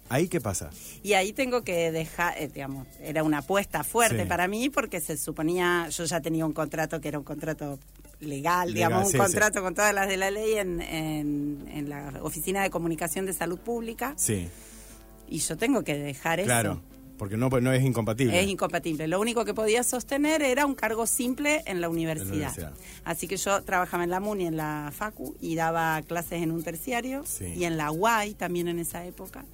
¿Ahí 0.10 0.28
qué 0.28 0.42
pasa? 0.42 0.70
Y 1.04 1.14
ahí 1.14 1.32
tengo 1.32 1.64
que 1.64 1.90
dejar, 1.92 2.38
eh, 2.38 2.50
digamos, 2.54 2.86
era 3.02 3.24
una 3.24 3.38
apuesta 3.38 3.84
fuerte 3.86 4.24
Sí. 4.24 4.28
para 4.28 4.48
mí 4.50 4.70
porque 4.70 5.00
se 5.00 5.16
suponía, 5.16 5.88
yo 5.90 6.04
ya 6.04 6.20
tenía 6.20 6.46
un 6.46 6.52
contrato 6.52 7.00
que 7.00 7.08
era 7.08 7.18
un 7.18 7.24
contrato 7.24 7.80
legal, 8.20 8.68
Legal, 8.68 8.74
digamos, 8.74 9.06
un 9.06 9.12
sí, 9.14 9.18
contrato 9.18 9.62
con 9.62 9.74
todas 9.74 9.94
las 9.96 10.10
de 10.10 10.18
la 10.18 10.30
ley 10.30 10.56
en, 10.58 10.82
en, 10.82 11.66
en 11.74 11.90
la 11.90 12.12
Oficina 12.24 12.62
de 12.62 12.70
Comunicación 12.70 13.26
de 13.26 13.32
Salud 13.34 13.58
Pública 13.60 14.14
Sí, 14.18 14.50
y 15.30 15.40
yo 15.40 15.56
tengo 15.58 15.84
que 15.84 15.96
dejar 15.98 16.44
claro. 16.44 16.74
eso. 16.74 16.82
Porque 17.22 17.38
no, 17.38 17.50
no 17.50 17.72
es 17.72 17.84
incompatible. 17.84 18.42
Es 18.42 18.48
incompatible. 18.50 19.08
Lo 19.08 19.20
único 19.22 19.46
que 19.46 19.54
podía 19.54 19.84
sostener 19.84 20.42
era 20.42 20.66
un 20.66 20.74
cargo 20.74 21.06
simple 21.06 21.62
en 21.68 21.80
la 21.80 21.88
universidad. 21.88 22.32
universidad. 22.34 22.74
Así 23.06 23.28
que 23.28 23.38
yo 23.38 23.62
trabajaba 23.62 24.04
en 24.04 24.10
la 24.10 24.20
MUNI, 24.20 24.48
en 24.48 24.58
la 24.58 24.92
FACU, 24.92 25.36
y 25.40 25.54
daba 25.54 26.02
clases 26.02 26.42
en 26.42 26.50
un 26.50 26.64
terciario, 26.64 27.24
Sí. 27.28 27.46
y 27.56 27.66
en 27.66 27.78
la 27.78 27.92
UAI 27.92 28.34
también 28.34 28.70
en 28.70 28.80
esa 28.80 29.06
época. 29.06 29.46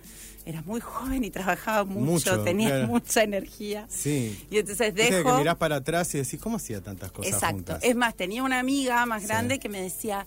Era 0.46 0.62
muy 0.62 0.80
joven 0.80 1.26
y 1.26 1.30
trabajaba 1.30 1.84
mucho, 1.84 2.06
Mucho, 2.32 2.44
tenía 2.46 2.70
claro. 2.70 2.88
mucha 2.88 3.24
energía. 3.24 3.86
Sí. 3.90 4.46
Y 4.50 4.60
entonces 4.60 4.96
dejo... 4.96 5.30
que 5.34 5.38
mirás 5.40 5.58
para 5.58 5.76
atrás 5.76 6.16
y 6.16 6.20
decís, 6.20 6.40
¿cómo 6.40 6.56
hacía 6.56 6.80
tantas 6.80 7.12
cosas 7.12 7.34
Exacto. 7.34 7.56
juntas? 7.56 7.80
Es 7.84 7.98
más, 7.98 8.16
tenía 8.16 8.44
una 8.44 8.60
amiga 8.60 9.06
más 9.06 9.24
Sí. 9.24 9.28
grande 9.28 9.60
que 9.60 9.68
me 9.68 9.82
decía, 9.82 10.26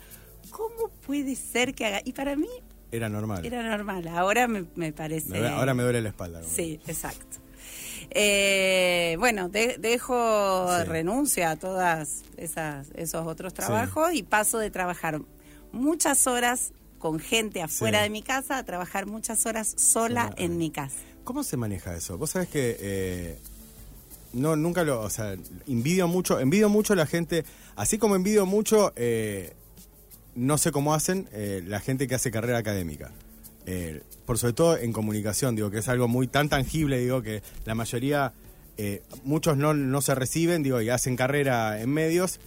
¿cómo 0.50 0.90
puede 1.06 1.34
ser 1.36 1.74
que 1.74 1.86
haga? 1.86 2.02
Y 2.04 2.12
para 2.12 2.36
mí 2.36 2.48
Era 2.92 3.08
normal. 3.08 3.44
era 3.44 3.62
normal. 3.62 4.06
Ahora 4.08 4.48
me, 4.48 4.64
me 4.74 4.92
parece... 4.92 5.46
Ahora 5.48 5.74
me 5.74 5.82
duele 5.82 6.00
la 6.02 6.08
espalda. 6.10 6.42
Sí, 6.42 6.80
exacto. 6.86 7.38
Eh, 8.10 9.16
bueno, 9.20 9.48
de- 9.48 9.76
dejo 9.78 10.66
Sí. 10.78 10.84
renuncia 10.84 11.50
a 11.52 11.56
todas 11.56 12.22
esas 12.36 12.88
esos 12.96 13.26
otros 13.26 13.54
trabajos 13.54 14.12
y 14.14 14.22
paso 14.24 14.58
de 14.58 14.70
trabajar 14.70 15.20
muchas 15.72 16.26
horas 16.26 16.72
con 16.98 17.20
gente 17.20 17.62
afuera 17.62 17.98
Sí. 18.00 18.04
de 18.04 18.10
mi 18.10 18.22
casa 18.22 18.58
a 18.58 18.64
trabajar 18.64 19.06
muchas 19.06 19.46
horas 19.46 19.72
sola 19.76 20.34
en 20.36 20.52
ah. 20.52 20.54
mi 20.56 20.70
casa. 20.70 20.96
¿Cómo 21.22 21.44
se 21.44 21.56
maneja 21.56 21.94
eso? 21.94 22.18
Vos 22.18 22.30
sabés 22.30 22.48
que 22.48 22.76
eh, 22.80 23.38
no 24.32 24.56
nunca 24.56 24.82
lo, 24.82 25.00
o 25.02 25.10
sea, 25.10 25.36
envidio 25.68 26.08
mucho, 26.08 26.40
envidio 26.40 26.68
mucho 26.68 26.94
a 26.94 26.96
la 26.96 27.06
gente, 27.06 27.44
así 27.76 27.96
como 27.98 28.16
envidio 28.16 28.44
mucho, 28.44 28.92
eh, 28.96 29.52
no 30.34 30.58
sé 30.58 30.72
cómo 30.72 30.94
hacen 30.94 31.28
eh, 31.32 31.62
la 31.66 31.80
gente 31.80 32.06
que 32.06 32.14
hace 32.14 32.30
carrera 32.30 32.58
académica. 32.58 33.12
Eh, 33.66 34.02
por 34.26 34.38
sobre 34.38 34.54
todo 34.54 34.76
en 34.78 34.92
comunicación, 34.92 35.54
digo 35.54 35.70
que 35.70 35.78
es 35.78 35.88
algo 35.88 36.08
muy 36.08 36.26
tan 36.26 36.48
tangible, 36.48 36.98
digo 36.98 37.22
que 37.22 37.42
la 37.64 37.74
mayoría, 37.74 38.32
eh, 38.78 39.02
muchos 39.24 39.56
no, 39.56 39.74
no 39.74 40.00
se 40.00 40.14
reciben, 40.14 40.62
digo, 40.62 40.80
y 40.80 40.88
hacen 40.88 41.16
carrera 41.16 41.80
en 41.80 41.90
medios, 41.90 42.40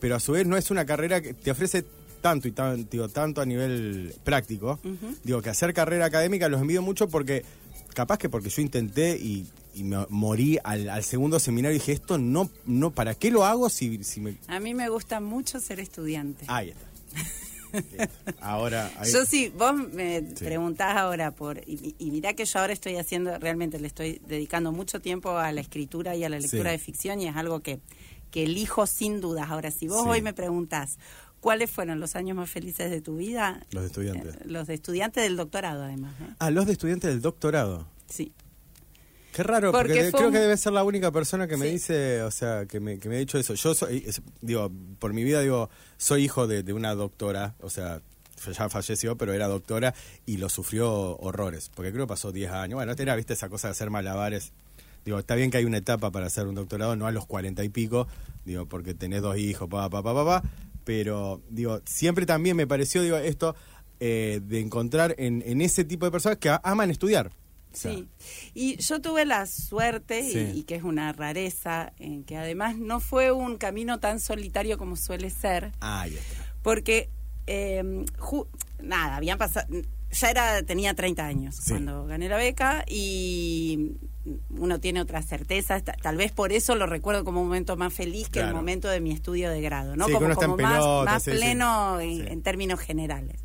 pero 0.00 0.16
a 0.16 0.20
su 0.20 0.32
vez 0.32 0.44
no 0.44 0.56
es 0.56 0.72
una 0.72 0.84
carrera 0.84 1.20
que 1.20 1.34
te 1.34 1.52
ofrece 1.52 1.84
tanto 2.20 2.48
y 2.48 2.52
tan, 2.52 2.88
digo, 2.90 3.08
tanto 3.08 3.40
a 3.40 3.46
nivel 3.46 4.12
práctico. 4.24 4.80
Digo 5.22 5.40
que 5.40 5.50
hacer 5.50 5.72
carrera 5.72 6.06
académica 6.06 6.48
los 6.48 6.60
envidio 6.60 6.82
mucho 6.82 7.08
porque 7.08 7.44
capaz 7.94 8.18
que 8.18 8.28
porque 8.28 8.48
yo 8.48 8.60
intenté 8.60 9.16
y, 9.16 9.46
y 9.74 9.84
me 9.84 10.04
morí 10.08 10.58
al, 10.64 10.90
al 10.90 11.04
segundo 11.04 11.38
seminario 11.38 11.76
y 11.76 11.78
dije, 11.78 11.92
esto 11.92 12.18
no, 12.18 12.50
no, 12.66 12.90
¿para 12.90 13.14
qué 13.14 13.30
lo 13.30 13.44
hago 13.44 13.68
si, 13.68 14.02
si 14.02 14.20
me... 14.20 14.36
A 14.48 14.58
mí 14.58 14.74
me 14.74 14.88
gusta 14.88 15.20
mucho 15.20 15.60
ser 15.60 15.78
estudiante. 15.78 16.44
Ahí 16.48 16.70
está. 16.70 16.87
Ahora... 18.40 18.90
ahí- 18.98 19.12
Yo 19.12 19.24
sí, 19.24 19.52
vos 19.56 19.74
me 19.74 20.20
Sí. 20.20 20.44
preguntás 20.44 20.96
ahora 20.96 21.32
por, 21.32 21.58
y, 21.66 21.94
y 21.98 22.10
mirá 22.10 22.32
que 22.34 22.44
yo 22.44 22.58
ahora 22.60 22.72
estoy 22.72 22.96
haciendo, 22.96 23.36
realmente 23.38 23.78
le 23.78 23.86
estoy 23.88 24.20
dedicando 24.26 24.72
mucho 24.72 25.00
tiempo 25.00 25.36
a 25.36 25.52
la 25.52 25.60
escritura 25.60 26.16
y 26.16 26.24
a 26.24 26.28
la 26.28 26.38
lectura 26.38 26.70
Sí. 26.70 26.76
de 26.76 26.78
ficción 26.78 27.20
y 27.20 27.26
es 27.28 27.36
algo 27.36 27.60
que, 27.60 27.80
que 28.30 28.44
elijo 28.44 28.86
sin 28.86 29.20
dudas. 29.20 29.50
Ahora, 29.50 29.70
si 29.70 29.86
vos 29.88 30.02
Sí. 30.04 30.08
hoy 30.08 30.22
me 30.22 30.32
preguntás 30.32 30.98
cuáles 31.40 31.70
fueron 31.70 32.00
los 32.00 32.16
años 32.16 32.36
más 32.36 32.50
felices 32.50 32.90
de 32.90 33.00
tu 33.00 33.16
vida, 33.18 33.60
Los 33.70 33.82
de 33.82 33.86
estudiantes. 33.88 34.34
eh, 34.36 34.38
los 34.46 34.66
de 34.66 34.74
estudiante 34.74 35.20
del 35.20 35.36
doctorado 35.36 35.84
además. 35.84 36.14
¿eh? 36.20 36.34
Ah, 36.38 36.50
los 36.50 36.66
de 36.66 36.72
estudiantes 36.72 37.10
del 37.10 37.20
doctorado. 37.20 37.86
Sí. 38.08 38.32
Qué 39.32 39.42
raro, 39.42 39.70
porque, 39.72 40.10
creo 40.10 40.26
un- 40.28 40.32
que 40.32 40.38
debe 40.40 40.56
ser 40.56 40.72
la 40.72 40.82
única 40.84 41.12
persona 41.12 41.46
que 41.46 41.56
me 41.56 41.66
Sí. 41.66 41.72
dice, 41.72 42.22
o 42.22 42.30
sea, 42.30 42.66
que 42.66 42.80
me, 42.80 42.98
que 42.98 43.08
me 43.08 43.16
ha 43.16 43.18
dicho 43.18 43.38
eso. 43.38 43.54
Yo 43.54 43.74
soy, 43.74 44.04
es- 44.06 44.20
digo, 44.40 44.70
por 44.98 45.12
mi 45.12 45.22
vida, 45.22 45.40
digo, 45.42 45.70
soy 45.96 46.24
hijo 46.24 46.46
de, 46.46 46.62
de 46.62 46.72
una 46.72 46.94
doctora, 46.94 47.54
o 47.60 47.70
sea, 47.70 48.00
ya 48.52 48.68
falleció, 48.68 49.16
pero 49.16 49.32
era 49.32 49.46
doctora 49.48 49.94
y 50.26 50.36
lo 50.38 50.48
sufrió 50.48 51.16
horrores, 51.18 51.70
porque 51.74 51.92
creo 51.92 52.06
que 52.06 52.08
pasó 52.10 52.32
10 52.32 52.50
años. 52.50 52.76
Bueno, 52.76 52.92
era, 52.96 53.16
viste, 53.16 53.32
esa 53.34 53.48
cosa 53.48 53.68
de 53.68 53.72
hacer 53.72 53.90
malabares. 53.90 54.52
Digo, 55.04 55.18
está 55.18 55.34
bien 55.36 55.50
que 55.50 55.58
hay 55.58 55.64
una 55.64 55.78
etapa 55.78 56.10
para 56.10 56.26
hacer 56.26 56.46
un 56.46 56.54
doctorado, 56.54 56.96
no 56.96 57.06
a 57.06 57.12
los 57.12 57.26
40 57.26 57.62
y 57.64 57.68
pico, 57.68 58.08
digo, 58.44 58.66
porque 58.66 58.94
tenés 58.94 59.22
dos 59.22 59.36
hijos, 59.38 59.68
papá, 59.68 59.88
papá, 60.02 60.14
papá, 60.14 60.42
pero, 60.84 61.40
digo, 61.50 61.80
siempre 61.86 62.26
también 62.26 62.56
me 62.56 62.66
pareció, 62.66 63.02
digo, 63.02 63.16
esto 63.16 63.54
eh, 64.00 64.40
de 64.42 64.60
encontrar 64.60 65.14
en, 65.18 65.42
en 65.46 65.60
ese 65.60 65.84
tipo 65.84 66.04
de 66.06 66.12
personas 66.12 66.38
que 66.38 66.54
aman 66.62 66.90
estudiar. 66.90 67.30
Sí, 67.78 68.08
y 68.54 68.76
yo 68.76 69.00
tuve 69.00 69.24
la 69.24 69.46
suerte, 69.46 70.20
y- 70.20 70.32
Sí. 70.32 70.52
y, 70.54 70.62
que 70.64 70.74
es 70.76 70.82
una 70.82 71.12
rareza, 71.12 71.92
en 71.98 72.24
que 72.24 72.36
además 72.36 72.76
no 72.76 73.00
fue 73.00 73.30
un 73.32 73.56
camino 73.56 74.00
tan 74.00 74.20
solitario 74.20 74.78
como 74.78 74.96
suele 74.96 75.30
ser, 75.30 75.72
Ahí 75.80 76.14
está. 76.14 76.46
porque, 76.62 77.08
eh, 77.46 78.04
nada, 78.82 79.16
habían 79.16 79.38
pasado, 79.38 79.66
ya 80.10 80.30
era, 80.30 80.62
tenía 80.62 80.94
30 80.94 81.26
años 81.26 81.56
Sí. 81.56 81.70
cuando 81.70 82.06
gané 82.06 82.28
la 82.28 82.36
beca 82.36 82.84
y 82.88 83.92
uno 84.50 84.80
tiene 84.80 85.00
otras 85.00 85.26
certezas, 85.26 85.82
ta- 85.84 85.96
tal 86.02 86.16
vez 86.16 86.32
por 86.32 86.52
eso 86.52 86.74
lo 86.74 86.86
recuerdo 86.86 87.24
como 87.24 87.40
un 87.40 87.46
momento 87.48 87.76
más 87.76 87.92
feliz 87.94 88.28
que 88.28 88.40
el 88.40 88.52
momento 88.54 88.88
de 88.88 89.00
mi 89.00 89.12
estudio 89.12 89.50
de 89.50 89.60
grado, 89.60 89.96
¿no? 89.96 90.06
Sí, 90.06 90.12
como 90.12 90.28
más, 90.28 90.36
pelota, 90.38 91.04
más 91.04 91.24
pleno 91.24 92.00
en 92.00 92.42
términos 92.42 92.80
generales. 92.80 93.38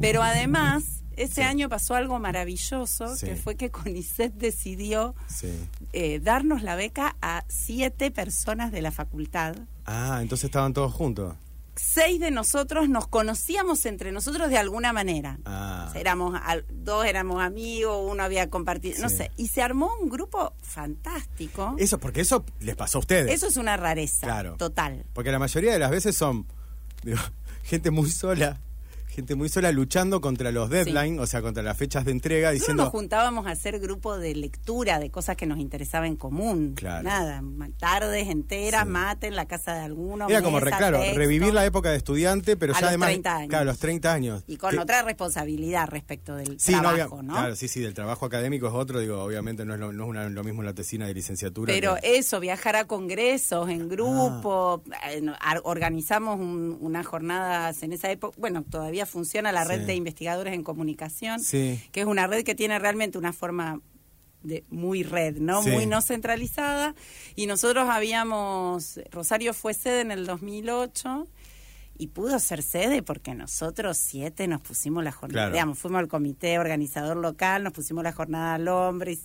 Pero 0.00 0.22
además, 0.22 0.97
ese 1.22 1.34
Sí. 1.36 1.40
año 1.42 1.68
pasó 1.68 1.94
algo 1.94 2.18
maravilloso, 2.18 3.14
Sí. 3.16 3.26
que 3.26 3.36
fue 3.36 3.56
que 3.56 3.70
CONICET 3.70 4.32
decidió 4.34 5.14
Sí. 5.28 5.52
eh, 5.92 6.20
darnos 6.20 6.62
la 6.62 6.74
beca 6.76 7.16
a 7.22 7.44
siete 7.48 8.10
personas 8.10 8.72
de 8.72 8.82
la 8.82 8.90
facultad. 8.92 9.56
Ah, 9.86 10.18
entonces 10.22 10.44
estaban 10.46 10.72
todos 10.72 10.92
juntos. 10.92 11.34
Seis 11.80 12.18
de 12.18 12.32
nosotros 12.32 12.88
nos 12.88 13.06
conocíamos 13.06 13.86
entre 13.86 14.10
nosotros 14.10 14.50
de 14.50 14.58
alguna 14.58 14.92
manera. 14.92 15.38
Ah. 15.44 15.92
Éramos 15.94 16.34
dos 16.72 17.06
éramos 17.06 17.40
amigos, 17.40 17.96
uno 18.10 18.20
había 18.24 18.50
compartido, 18.50 19.00
no 19.00 19.08
sé, 19.08 19.30
y 19.36 19.46
se 19.46 19.62
armó 19.62 19.92
un 20.02 20.08
grupo 20.08 20.54
fantástico. 20.60 21.76
Eso, 21.78 21.98
porque 21.98 22.20
eso 22.22 22.44
les 22.60 22.74
pasó 22.74 22.98
a 22.98 23.00
ustedes. 23.00 23.32
Eso 23.32 23.46
es 23.46 23.56
una 23.56 23.76
rareza 23.76 24.26
Claro. 24.26 24.56
total. 24.56 25.04
Porque 25.12 25.30
la 25.30 25.38
mayoría 25.38 25.72
de 25.72 25.78
las 25.78 25.90
veces 25.92 26.16
son 26.16 26.46
digo, 27.04 27.18
gente 27.62 27.92
muy 27.92 28.10
sola, 28.10 28.58
gente 29.18 29.34
muy 29.34 29.48
sola 29.48 29.72
luchando 29.72 30.20
contra 30.20 30.52
los 30.52 30.70
deadlines, 30.70 31.18
o 31.18 31.26
sea, 31.26 31.42
contra 31.42 31.60
las 31.64 31.76
fechas 31.76 32.04
de 32.04 32.12
entrega, 32.12 32.52
diciendo, 32.52 32.84
nos 32.84 32.92
juntábamos 32.92 33.48
a 33.48 33.50
hacer 33.50 33.80
grupo 33.80 34.16
de 34.16 34.32
lectura 34.36 35.00
de 35.00 35.10
cosas 35.10 35.34
que 35.36 35.44
nos 35.44 35.58
interesaba 35.58 36.06
en 36.06 36.14
común. 36.14 36.74
Claro. 36.76 37.02
Nada, 37.02 37.42
tardes 37.80 38.28
enteras, 38.28 38.84
Sí. 38.84 38.88
mate 38.90 39.26
en 39.26 39.34
la 39.34 39.46
casa 39.46 39.74
de 39.74 39.80
alguno. 39.80 40.28
era 40.28 40.40
como, 40.40 40.60
mesa, 40.60 40.76
claro, 40.78 41.00
texto, 41.00 41.18
revivir 41.18 41.52
la 41.52 41.64
época 41.66 41.90
de 41.90 41.96
estudiante, 41.96 42.56
pero 42.56 42.74
A 42.74 42.76
ya 42.76 42.80
los 42.82 42.88
además, 42.90 43.08
30 43.08 43.36
años. 43.36 43.48
claro, 43.48 43.64
los 43.64 43.78
30 43.80 44.12
años. 44.12 44.44
Y 44.46 44.56
con 44.56 44.70
Que- 44.70 44.78
otra 44.78 45.02
responsabilidad 45.02 45.88
respecto 45.88 46.36
del 46.36 46.60
Sí, 46.60 46.70
no 46.72 46.80
trabajo, 46.82 47.16
había, 47.16 47.22
¿no? 47.26 47.32
claro, 47.34 47.56
sí, 47.56 47.66
sí, 47.66 47.80
del 47.80 47.94
trabajo 47.94 48.24
académico 48.24 48.68
es 48.68 48.72
otro, 48.74 49.00
digo, 49.00 49.20
obviamente 49.20 49.64
no 49.64 49.74
es 49.74 49.80
lo, 49.80 49.92
no 49.92 50.04
es 50.04 50.10
una- 50.10 50.28
lo 50.28 50.44
mismo 50.44 50.62
la 50.62 50.74
tesina 50.74 51.08
de 51.08 51.14
licenciatura. 51.14 51.72
Pero 51.72 51.96
que- 51.96 52.18
eso, 52.18 52.38
viajar 52.38 52.76
a 52.76 52.84
congresos 52.86 53.68
en 53.68 53.88
grupo, 53.88 54.80
Ah. 54.92 55.12
eh, 55.12 55.20
no, 55.22 55.34
organizamos 55.64 56.38
un- 56.38 56.76
unas 56.80 57.04
jornadas 57.04 57.82
en 57.82 57.92
esa 57.92 58.10
época, 58.10 58.36
bueno, 58.38 58.62
todavía 58.68 59.06
funciona 59.08 59.50
la 59.52 59.64
red 59.64 59.80
Sí. 59.80 59.86
de 59.86 59.94
investigadores 59.94 60.54
en 60.54 60.62
comunicación, 60.62 61.40
Sí. 61.40 61.80
que 61.92 62.00
es 62.00 62.06
una 62.06 62.26
red 62.26 62.44
que 62.44 62.54
tiene 62.54 62.78
realmente 62.78 63.18
una 63.18 63.32
forma 63.32 63.80
de 64.42 64.64
muy 64.70 65.02
red, 65.02 65.36
¿no? 65.38 65.62
Sí. 65.62 65.70
Muy 65.70 65.86
no 65.86 66.00
centralizada. 66.00 66.94
Y 67.34 67.46
nosotros 67.46 67.88
habíamos, 67.88 69.00
Rosario 69.10 69.52
fue 69.54 69.74
sede 69.74 70.00
en 70.02 70.10
el 70.12 70.26
2008 70.26 71.26
y 72.00 72.06
pudo 72.08 72.38
ser 72.38 72.62
sede 72.62 73.02
porque 73.02 73.34
nosotros 73.34 73.96
siete 73.98 74.46
nos 74.46 74.60
pusimos 74.60 75.02
la 75.02 75.10
jornada, 75.10 75.40
Claro. 75.46 75.52
digamos, 75.54 75.78
fuimos 75.80 75.98
al 75.98 76.06
comité 76.08 76.58
organizador 76.60 77.16
local, 77.16 77.64
nos 77.64 77.72
pusimos 77.72 78.04
la 78.04 78.12
jornada 78.12 78.54
al 78.54 78.68
hombre, 78.68 79.18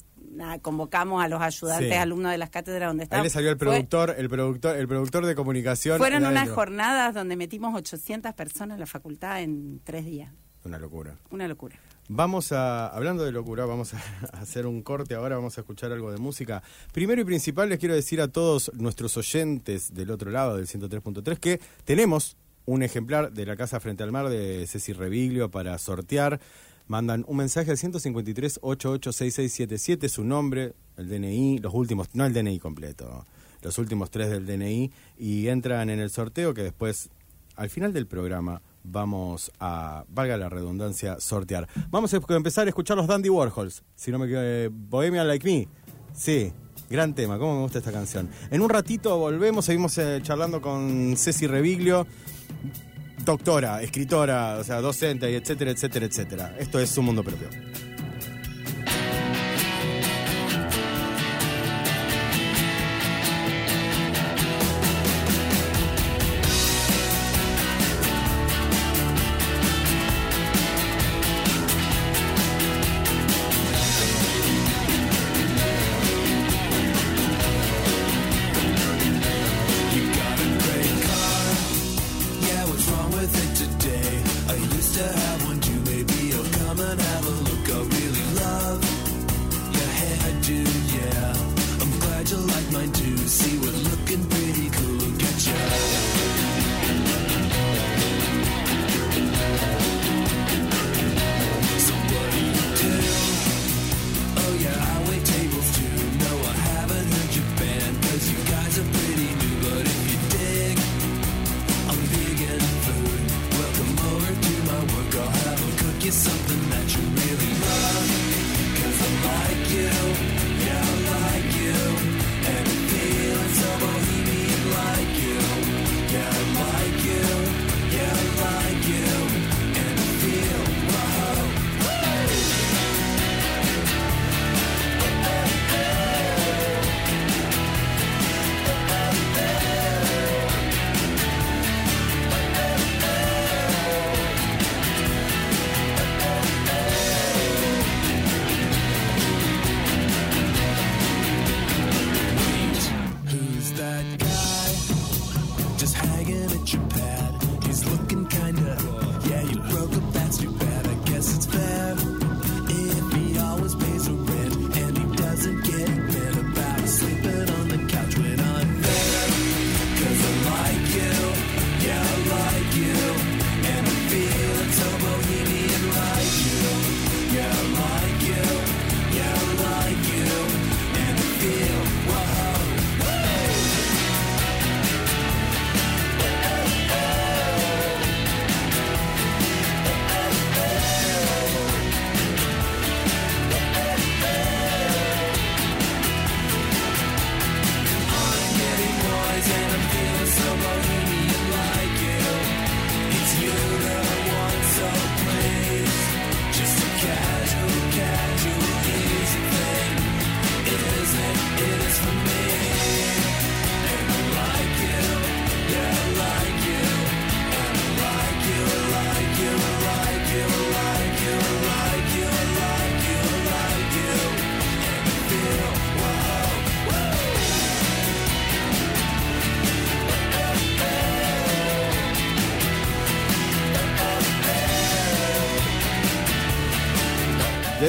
convocamos 0.62 1.24
a 1.24 1.28
los 1.28 1.42
ayudantes, 1.42 1.90
Sí. 1.90 1.96
alumnos 1.96 2.32
de 2.32 2.38
las 2.38 2.50
cátedras 2.50 2.90
donde 2.90 3.04
Ahí 3.04 3.06
estábamos. 3.06 3.26
le 3.26 3.30
salió 3.30 3.50
el 3.52 3.58
Fue- 3.58 3.68
productor, 3.68 4.16
el 4.18 4.30
productor, 4.30 4.76
el 4.78 4.88
productor 4.88 5.26
de 5.26 5.36
comunicación. 5.36 5.98
fueron 5.98 6.26
unas 6.26 6.50
jornadas 6.50 7.14
donde 7.14 7.36
metimos 7.36 7.76
800 7.76 8.34
personas 8.34 8.76
en 8.76 8.80
la 8.80 8.86
facultad 8.88 9.42
en 9.42 9.80
tres 9.84 10.06
días. 10.06 10.32
Una 10.66 10.80
locura. 10.80 11.16
Una 11.30 11.48
locura. 11.48 11.76
Vamos 12.10 12.52
a, 12.52 12.88
hablando 12.88 13.24
de 13.26 13.32
locura, 13.32 13.66
vamos 13.66 13.94
a, 13.94 13.98
a 13.98 14.02
hacer 14.42 14.66
un 14.66 14.82
corte 14.82 15.16
ahora, 15.16 15.36
vamos 15.36 15.58
a 15.58 15.62
escuchar 15.62 15.92
algo 15.92 16.12
de 16.12 16.18
música. 16.18 16.64
Primero 16.92 17.22
y 17.22 17.26
principal 17.26 17.70
les 17.70 17.80
quiero 17.80 17.96
decir 17.96 18.22
a 18.22 18.28
todos 18.30 18.72
nuestros 18.76 19.16
oyentes 19.18 19.94
del 19.94 20.12
otro 20.12 20.32
lado 20.32 20.58
del 20.58 20.68
103.3 20.68 21.40
que 21.40 21.60
tenemos 21.86 22.38
un 22.66 22.82
ejemplar 22.82 23.34
de 23.34 23.46
la 23.46 23.58
Casa 23.58 23.80
Frente 23.82 24.04
al 24.04 24.12
Mar 24.14 24.30
de 24.30 24.66
Ceci 24.68 24.94
Reviglio 24.94 25.52
para 25.52 25.78
sortear. 25.78 26.40
Mandan 26.88 27.24
un 27.28 27.38
mensaje 27.38 27.72
al 27.72 27.78
153 27.78 28.60
886677, 28.62 30.10
su 30.10 30.24
nombre, 30.24 30.74
el 30.98 31.08
DNI, 31.08 31.60
los 31.60 31.74
últimos, 31.74 32.10
no 32.14 32.26
el 32.26 32.34
DNI 32.34 32.60
completo, 32.60 33.26
los 33.62 33.78
últimos 33.78 34.12
tres 34.12 34.30
del 34.30 34.46
DNI 34.46 34.92
y 35.18 35.48
entran 35.48 35.90
en 35.90 36.00
el 36.00 36.10
sorteo 36.10 36.54
que 36.54 36.64
después, 36.64 37.10
al 37.56 37.70
final 37.70 37.94
del 37.94 38.06
programa, 38.06 38.62
vamos 38.84 39.52
a, 39.60 40.04
valga 40.10 40.38
la 40.38 40.50
redundancia, 40.50 41.20
sortear. 41.20 41.68
Vamos 41.90 42.14
a 42.14 42.18
empezar 42.30 42.68
a 42.68 42.70
escuchar 42.70 42.98
los 42.98 43.08
Dandy 43.08 43.30
Warhols, 43.30 43.84
si 43.96 44.12
no 44.12 44.20
me 44.20 44.26
equivoco, 44.26 44.76
Bohemian 44.90 45.28
Like 45.28 45.48
Me. 45.48 45.68
Sí, 46.14 46.52
gran 46.90 47.16
tema, 47.16 47.40
cómo 47.40 47.56
me 47.56 47.62
gusta 47.62 47.80
esta 47.80 47.92
canción. 47.92 48.30
En 48.52 48.62
un 48.62 48.70
ratito 48.70 49.18
volvemos, 49.18 49.66
seguimos 49.66 49.98
eh, 49.98 50.20
charlando 50.22 50.62
con 50.62 51.16
Ceci 51.18 51.48
Reviglio, 51.48 52.06
doctora, 53.24 53.82
escritora, 53.82 54.58
o 54.60 54.64
sea, 54.64 54.82
docente, 54.82 55.36
etcétera, 55.36 55.72
etcétera, 55.72 56.06
etcétera. 56.06 56.56
Esto 56.60 56.80
es 56.80 56.90
su 56.90 57.02
mundo 57.02 57.24
propio. 57.24 57.48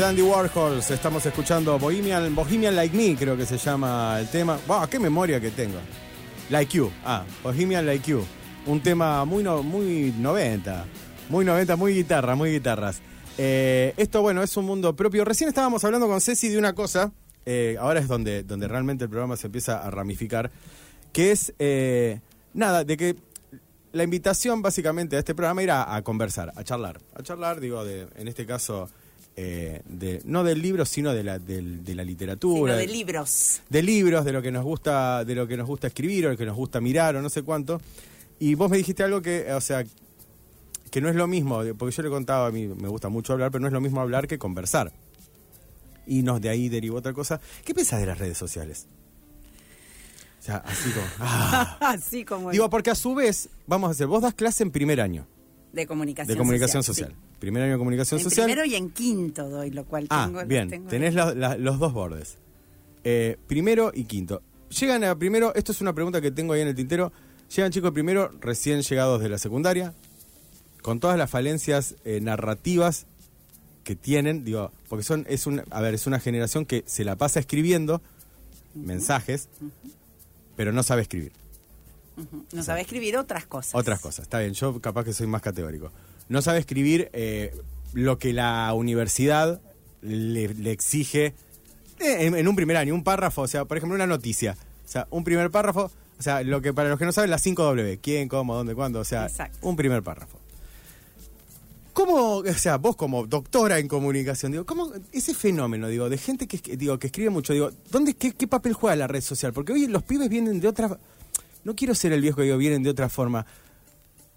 Dandy 0.05 0.21
Warhols. 0.21 0.91
Estamos 0.91 1.25
escuchando 1.25 1.79
Bohemian, 1.79 2.35
Bohemian 2.35 2.77
Like 2.77 2.95
Me, 2.95 3.17
creo 3.17 3.39
que 3.39 3.47
se 3.47 3.57
llama 3.57 4.19
el 4.21 4.29
tema. 4.29 4.59
¡Wow! 4.67 4.87
¡Qué 4.91 4.99
memoria 4.99 5.41
que 5.41 5.51
tengo! 5.51 5.79
Like 6.51 6.77
You. 6.77 6.91
Ah, 7.07 7.25
Bohemian 7.43 7.87
Like 7.87 8.11
You. 8.11 8.23
Un 8.67 8.83
tema 8.83 9.25
muy, 9.25 9.43
no- 9.43 9.63
muy 9.63 10.13
90. 10.19 10.85
Muy 11.31 11.47
90, 11.47 11.77
muy 11.77 11.95
guitarra, 11.95 12.35
muy 12.35 12.53
guitarras. 12.53 13.01
Eh, 13.39 13.95
esto, 13.97 14.21
bueno, 14.21 14.43
es 14.43 14.55
un 14.59 14.67
mundo 14.67 14.95
propio. 14.95 15.25
Recién 15.25 15.49
estábamos 15.49 15.83
hablando 15.85 16.07
con 16.07 16.21
Ceci 16.21 16.49
de 16.51 16.59
una 16.59 16.75
cosa. 16.75 17.11
eh, 17.47 17.77
ahora 17.81 18.01
es 18.01 18.07
donde, 18.07 18.43
donde 18.43 18.69
realmente 18.69 19.05
el 19.05 19.11
programa 19.11 19.39
se 19.39 19.47
empieza 19.47 19.79
a 19.87 19.91
ramificar. 19.91 20.51
Que 21.15 21.33
es, 21.33 21.55
eh, 21.59 22.21
nada, 22.53 22.85
de 22.85 22.97
que 22.99 23.17
la 23.93 24.03
invitación 24.05 24.61
básicamente 24.61 25.17
a 25.17 25.21
este 25.21 25.35
programa 25.35 25.63
era 25.63 25.95
a 25.95 26.03
conversar, 26.03 26.53
a 26.57 26.63
charlar. 26.63 27.01
A 27.15 27.23
charlar, 27.23 27.59
digo, 27.59 27.85
de, 27.87 28.07
en 28.17 28.29
este 28.29 28.45
caso, 28.45 28.91
eh, 29.37 29.83
de, 29.87 30.21
no 30.25 30.45
del 30.45 30.63
libro, 30.63 30.85
sino 30.85 31.13
de 31.13 31.25
la, 31.25 31.39
del- 31.39 31.85
de 31.85 31.95
la 31.95 32.03
Sino 32.03 32.11
literatura. 32.11 32.77
de 32.77 32.87
libros. 32.87 33.61
de 33.69 33.83
libros, 33.83 34.25
de 34.25 34.33
lo 34.33 34.41
que 34.43 34.53
nos 34.53 34.63
gusta, 34.65 35.25
de 35.25 35.35
lo 35.35 35.47
que 35.49 35.57
nos 35.57 35.67
gusta 35.67 35.89
escribir 35.89 36.27
o 36.27 36.31
lo 36.31 36.37
que 36.37 36.47
nos 36.47 36.57
gusta 36.57 36.81
mirar 36.81 37.17
o 37.17 37.23
no 37.23 37.29
sé 37.31 37.43
cuánto. 37.43 37.81
Y 38.39 38.55
vos 38.55 38.71
me 38.71 38.77
dijiste 38.77 39.03
algo 39.03 39.21
que, 39.23 39.53
o 39.53 39.61
sea, 39.61 39.85
que 40.91 41.01
no 41.01 41.09
es 41.09 41.17
lo 41.17 41.27
mismo, 41.27 41.63
porque 41.77 41.95
yo 41.97 42.03
le 42.05 42.11
contaba 42.11 42.47
a 42.47 42.51
mí, 42.53 42.67
me 42.69 42.89
gusta 42.89 43.09
mucho 43.09 43.33
hablar, 43.33 43.51
pero 43.51 43.61
no 43.63 43.67
es 43.67 43.73
lo 43.73 43.81
mismo 43.81 44.01
hablar 44.01 44.29
que 44.29 44.39
conversar. 44.39 44.93
Y 46.07 46.23
nos 46.23 46.41
de 46.41 46.51
ahí 46.51 46.69
derivó 46.69 46.99
otra 46.99 47.13
cosa. 47.13 47.41
¿Qué 47.65 47.75
pensás 47.75 47.99
de 48.01 48.07
las 48.07 48.19
redes 48.19 48.37
sociales? 48.39 48.87
O 50.41 50.43
sea, 50.45 50.57
así 50.59 50.91
como. 50.91 51.07
ah. 51.21 51.79
Así 51.81 52.25
como 52.25 52.51
Digo, 52.51 52.69
porque 52.69 52.91
a 52.91 52.95
su 52.95 53.15
vez, 53.15 53.49
vamos 53.67 53.89
a 53.89 53.91
hacer, 53.93 54.07
vos 54.07 54.23
das 54.23 54.35
clase 54.35 54.63
en 54.63 54.71
primer 54.71 55.01
año 55.01 55.27
de 55.75 55.87
comunicación 55.87 56.35
de 56.35 56.39
comunicación 56.39 56.83
social. 56.83 57.11
social. 57.11 57.39
Primer 57.39 57.63
año 57.65 57.73
de 57.73 57.79
comunicación 57.79 58.21
En 58.21 58.25
social. 58.25 58.47
primero 58.47 58.65
y 58.67 58.75
en 58.75 58.91
quinto 58.91 59.49
doy, 59.49 59.71
lo 59.71 59.85
cual 59.85 60.07
Ah, 60.11 60.25
tengo. 60.27 60.45
bien, 60.47 60.69
tengo- 60.71 60.89
tenés 60.89 61.15
la- 61.15 61.35
la- 61.35 61.57
los 61.57 61.79
dos 61.79 61.93
bordes. 61.93 62.39
Eh, 63.03 63.37
primero 63.47 63.91
y 63.95 64.05
quinto. 64.05 64.43
Llegan 64.81 65.05
a 65.05 65.17
primero, 65.19 65.55
esto 65.55 65.73
es 65.73 65.81
una 65.81 65.93
pregunta 65.93 66.21
que 66.21 66.31
tengo 66.31 66.53
ahí 66.55 66.61
en 66.63 66.69
el 66.69 66.75
tintero. 66.75 67.13
Llegan 67.55 67.71
chicos 67.71 67.93
primero, 67.93 68.31
recién 68.41 68.81
llegados 68.83 69.21
de 69.21 69.29
la 69.29 69.39
secundaria, 69.39 69.93
con 70.83 71.01
todas 71.01 71.19
las 71.19 71.31
falencias 71.31 71.97
eh, 72.05 72.21
narrativas 72.21 73.07
que 73.85 73.95
tienen, 73.97 74.45
digo, 74.45 74.73
porque 74.89 75.03
son, 75.05 75.27
es 75.29 75.47
un, 75.47 75.63
a 75.71 75.81
ver, 75.83 75.93
es 75.95 76.07
una 76.07 76.19
generación 76.21 76.65
que 76.65 76.83
se 76.87 77.05
la 77.05 77.17
pasa 77.17 77.39
escribiendo 77.41 78.01
mensajes, 78.75 79.49
pero 80.57 80.73
no 80.73 80.83
sabe 80.83 81.03
escribir. 81.03 81.33
No 82.53 82.63
sabe 82.63 82.81
escribir 82.81 83.17
otras 83.17 83.47
cosas. 83.47 83.75
Otras 83.75 84.01
cosas, 84.01 84.25
está 84.25 84.39
bien, 84.39 84.53
yo 84.55 84.81
capaz 84.81 85.05
que 85.05 85.13
soy 85.13 85.27
más 85.27 85.43
categórico. 85.43 85.91
No 86.29 86.43
sabe 86.43 86.59
escribir 86.59 87.11
eh, 87.13 87.55
lo 87.93 88.19
que 88.19 88.33
la 88.33 88.73
universidad 88.75 89.61
le, 90.01 90.49
le 90.55 90.71
exige 90.71 91.35
eh, 91.99 92.27
en, 92.27 92.37
en 92.37 92.49
un 92.49 92.57
primer 92.57 92.77
año, 92.77 92.95
un 92.95 93.05
párrafo, 93.05 93.43
o 93.43 93.49
sea, 93.49 93.65
por 93.65 93.77
ejemplo, 93.77 93.95
una 93.95 94.07
noticia. 94.07 94.57
O 94.85 94.89
sea, 94.89 95.07
un 95.11 95.25
primer 95.25 95.51
párrafo, 95.51 95.91
o 96.19 96.23
sea, 96.23 96.43
lo 96.43 96.61
que 96.61 96.73
para 96.73 96.89
los 96.89 96.99
que 96.99 97.05
no 97.05 97.13
saben, 97.13 97.31
las 97.31 97.45
5W, 97.45 97.99
quién, 98.01 98.29
cómo, 98.29 98.55
dónde, 98.55 98.75
cuándo, 98.75 99.01
o 99.01 99.05
sea, 99.05 99.27
Exacto. 99.27 99.59
un 99.63 99.77
primer 99.77 100.03
párrafo. 100.03 100.39
¿Cómo, 101.93 102.39
o 102.39 102.55
sea, 102.55 102.77
vos 102.77 102.97
como 102.97 103.25
doctora 103.27 103.79
en 103.79 103.87
comunicación, 103.87 104.51
digo, 104.51 104.67
cómo 104.67 104.91
ese 105.13 105.33
fenómeno, 105.33 105.87
digo, 105.87 106.09
de 106.09 106.19
gente 106.19 106.49
que, 106.49 106.77
digo, 106.77 106.99
que 106.99 107.07
escribe 107.07 107.31
mucho, 107.31 107.53
digo, 107.53 107.71
¿dónde, 107.91 108.15
qué, 108.15 108.33
qué 108.33 108.49
papel 108.49 108.73
juega 108.73 108.97
la 108.97 109.07
red 109.07 109.21
social? 109.21 109.53
Porque 109.53 109.73
hoy 109.73 109.87
los 109.87 110.03
pibes 110.03 110.29
vienen 110.29 110.59
de 110.59 110.67
otra, 110.67 110.99
no 111.65 111.75
quiero 111.75 111.95
ser 111.95 112.13
el 112.13 112.21
viejo 112.21 112.37
que 112.39 112.43
digo, 112.45 112.57
vienen 112.59 112.83
de 112.83 112.91
otra 112.91 113.09
forma, 113.09 113.47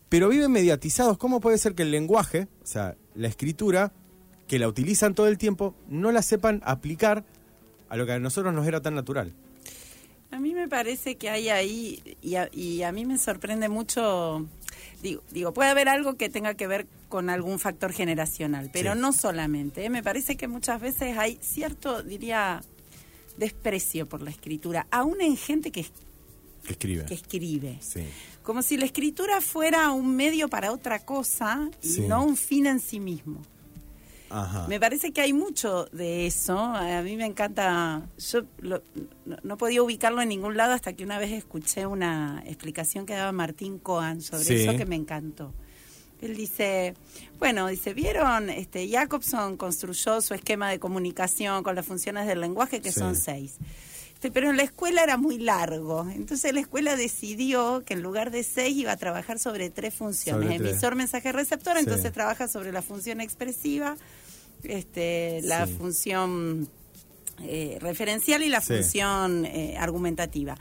pero 0.09 0.29
viven 0.29 0.51
mediatizados. 0.51 1.17
¿Cómo 1.17 1.39
puede 1.41 1.57
ser 1.57 1.75
que 1.75 1.83
el 1.83 1.91
lenguaje, 1.91 2.47
o 2.63 2.65
sea, 2.67 2.95
la 3.15 3.27
escritura, 3.27 3.91
que 4.47 4.59
la 4.59 4.67
utilizan 4.67 5.13
todo 5.13 5.27
el 5.27 5.37
tiempo, 5.37 5.75
no 5.89 6.11
la 6.11 6.21
sepan 6.21 6.61
aplicar 6.65 7.25
a 7.89 7.97
lo 7.97 8.05
que 8.05 8.13
a 8.13 8.19
nosotros 8.19 8.53
nos 8.53 8.65
era 8.67 8.81
tan 8.81 8.95
natural? 8.95 9.33
A 10.31 10.39
mí 10.39 10.53
me 10.53 10.67
parece 10.67 11.15
que 11.15 11.29
hay 11.29 11.49
ahí, 11.49 12.17
y 12.21 12.35
a, 12.35 12.49
y 12.53 12.83
a 12.83 12.91
mí 12.91 13.05
me 13.05 13.17
sorprende 13.17 13.69
mucho, 13.69 14.45
digo, 15.01 15.23
digo, 15.31 15.53
puede 15.53 15.69
haber 15.69 15.87
algo 15.89 16.15
que 16.15 16.29
tenga 16.29 16.53
que 16.55 16.67
ver 16.67 16.85
con 17.09 17.29
algún 17.29 17.59
factor 17.59 17.93
generacional, 17.93 18.69
pero 18.73 18.93
Sí. 18.93 18.99
no 18.99 19.13
solamente. 19.13 19.85
¿eh? 19.85 19.89
Me 19.89 20.03
parece 20.03 20.35
que 20.35 20.47
muchas 20.49 20.81
veces 20.81 21.17
hay 21.17 21.37
cierto, 21.41 22.03
diría, 22.03 22.61
desprecio 23.37 24.07
por 24.07 24.21
la 24.21 24.29
escritura, 24.29 24.87
aún 24.91 25.21
en 25.21 25.37
gente 25.37 25.71
que, 25.71 25.85
Que 26.67 26.73
escribe. 26.73 27.05
que 27.05 27.13
escribe. 27.15 27.79
Sí. 27.81 28.01
Como 28.43 28.61
si 28.61 28.77
la 28.77 28.85
escritura 28.85 29.41
fuera 29.41 29.89
un 29.91 30.15
medio 30.15 30.47
para 30.49 30.71
otra 30.71 30.99
cosa 30.99 31.69
y 31.81 31.87
Sí. 31.89 32.01
no 32.01 32.23
un 32.23 32.37
fin 32.37 32.67
en 32.67 32.79
sí 32.79 32.99
mismo. 32.99 33.41
Ajá. 34.29 34.67
Me 34.67 34.77
parece 34.79 35.11
que 35.13 35.21
hay 35.21 35.31
mucho 35.31 35.85
de 35.93 36.27
eso. 36.27 36.57
A 36.59 37.01
mí 37.01 37.15
me 37.15 37.25
encanta. 37.25 38.07
Yo 38.31 38.41
lo- 38.59 38.83
no, 39.43 39.57
podía 39.57 39.81
ubicarlo 39.81 40.21
en 40.21 40.27
ningún 40.29 40.57
lado 40.57 40.73
hasta 40.73 40.91
que 40.93 41.03
una 41.05 41.17
vez 41.17 41.31
escuché 41.31 41.85
una 41.85 42.43
explicación 42.45 43.05
que 43.05 43.13
daba 43.13 43.31
Martín 43.31 43.79
Cohen 43.79 44.21
sobre 44.21 44.43
Sí. 44.43 44.53
eso 44.55 44.75
que 44.77 44.85
me 44.85 44.95
encantó. 44.97 45.53
Él 46.19 46.35
dice, 46.35 46.93
bueno, 47.39 47.67
dice, 47.67 47.93
¿vieron? 47.93 48.49
Este, 48.49 48.89
Jacobson 48.89 49.55
construyó 49.55 50.19
su 50.19 50.33
esquema 50.33 50.69
de 50.69 50.79
comunicación 50.79 51.63
con 51.63 51.75
las 51.75 51.85
funciones 51.85 52.27
del 52.27 52.41
lenguaje, 52.41 52.81
que 52.81 52.91
Sí. 52.91 52.99
son 52.99 53.15
seis. 53.15 53.57
Este, 54.17 54.31
pero 54.31 54.49
en 54.49 54.57
la 54.57 54.63
escuela 54.63 55.03
era 55.03 55.15
muy 55.15 55.37
largo. 55.37 56.09
Entonces 56.09 56.51
la 56.51 56.59
escuela 56.59 56.95
decidió 56.95 57.83
que 57.85 57.93
en 57.93 58.01
lugar 58.01 58.31
de 58.31 58.41
seis 58.43 58.75
iba 58.75 58.91
a 58.91 58.97
trabajar 58.97 59.37
sobre 59.37 59.69
tres 59.69 59.93
funciones. 59.93 60.43
Sobre 60.47 60.57
tres. 60.57 60.71
Emisor, 60.71 60.95
mensaje, 60.95 61.31
receptor. 61.31 61.77
Sí. 61.77 61.83
Entonces 61.83 62.11
trabaja 62.13 62.47
sobre 62.47 62.71
la 62.71 62.81
función 62.81 63.21
expresiva, 63.21 63.95
este, 64.63 65.41
la 65.43 65.67
Sí. 65.67 65.73
función 65.73 66.67
eh, 67.43 67.77
referencial 67.79 68.41
y 68.41 68.49
la 68.49 68.61
Sí. 68.61 68.73
función 68.73 69.45
eh, 69.45 69.75
argumentativa. 69.77 70.57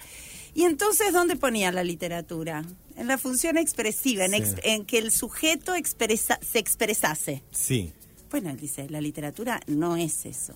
Y 0.54 0.64
entonces, 0.64 1.10
¿dónde 1.14 1.36
ponía 1.36 1.72
la 1.72 1.82
literatura? 1.82 2.62
En 2.98 3.06
la 3.06 3.16
función 3.16 3.56
expresiva, 3.56 4.26
en, 4.26 4.32
Sí. 4.32 4.36
ex- 4.36 4.54
en 4.64 4.84
que 4.84 4.98
el 4.98 5.10
sujeto 5.10 5.74
expresa, 5.74 6.38
se 6.42 6.58
expresase. 6.58 7.42
Sí. 7.50 7.94
Bueno, 8.30 8.50
él 8.50 8.58
dice, 8.58 8.90
la 8.90 9.00
literatura 9.00 9.60
no 9.66 9.96
es 9.96 10.26
eso. 10.26 10.52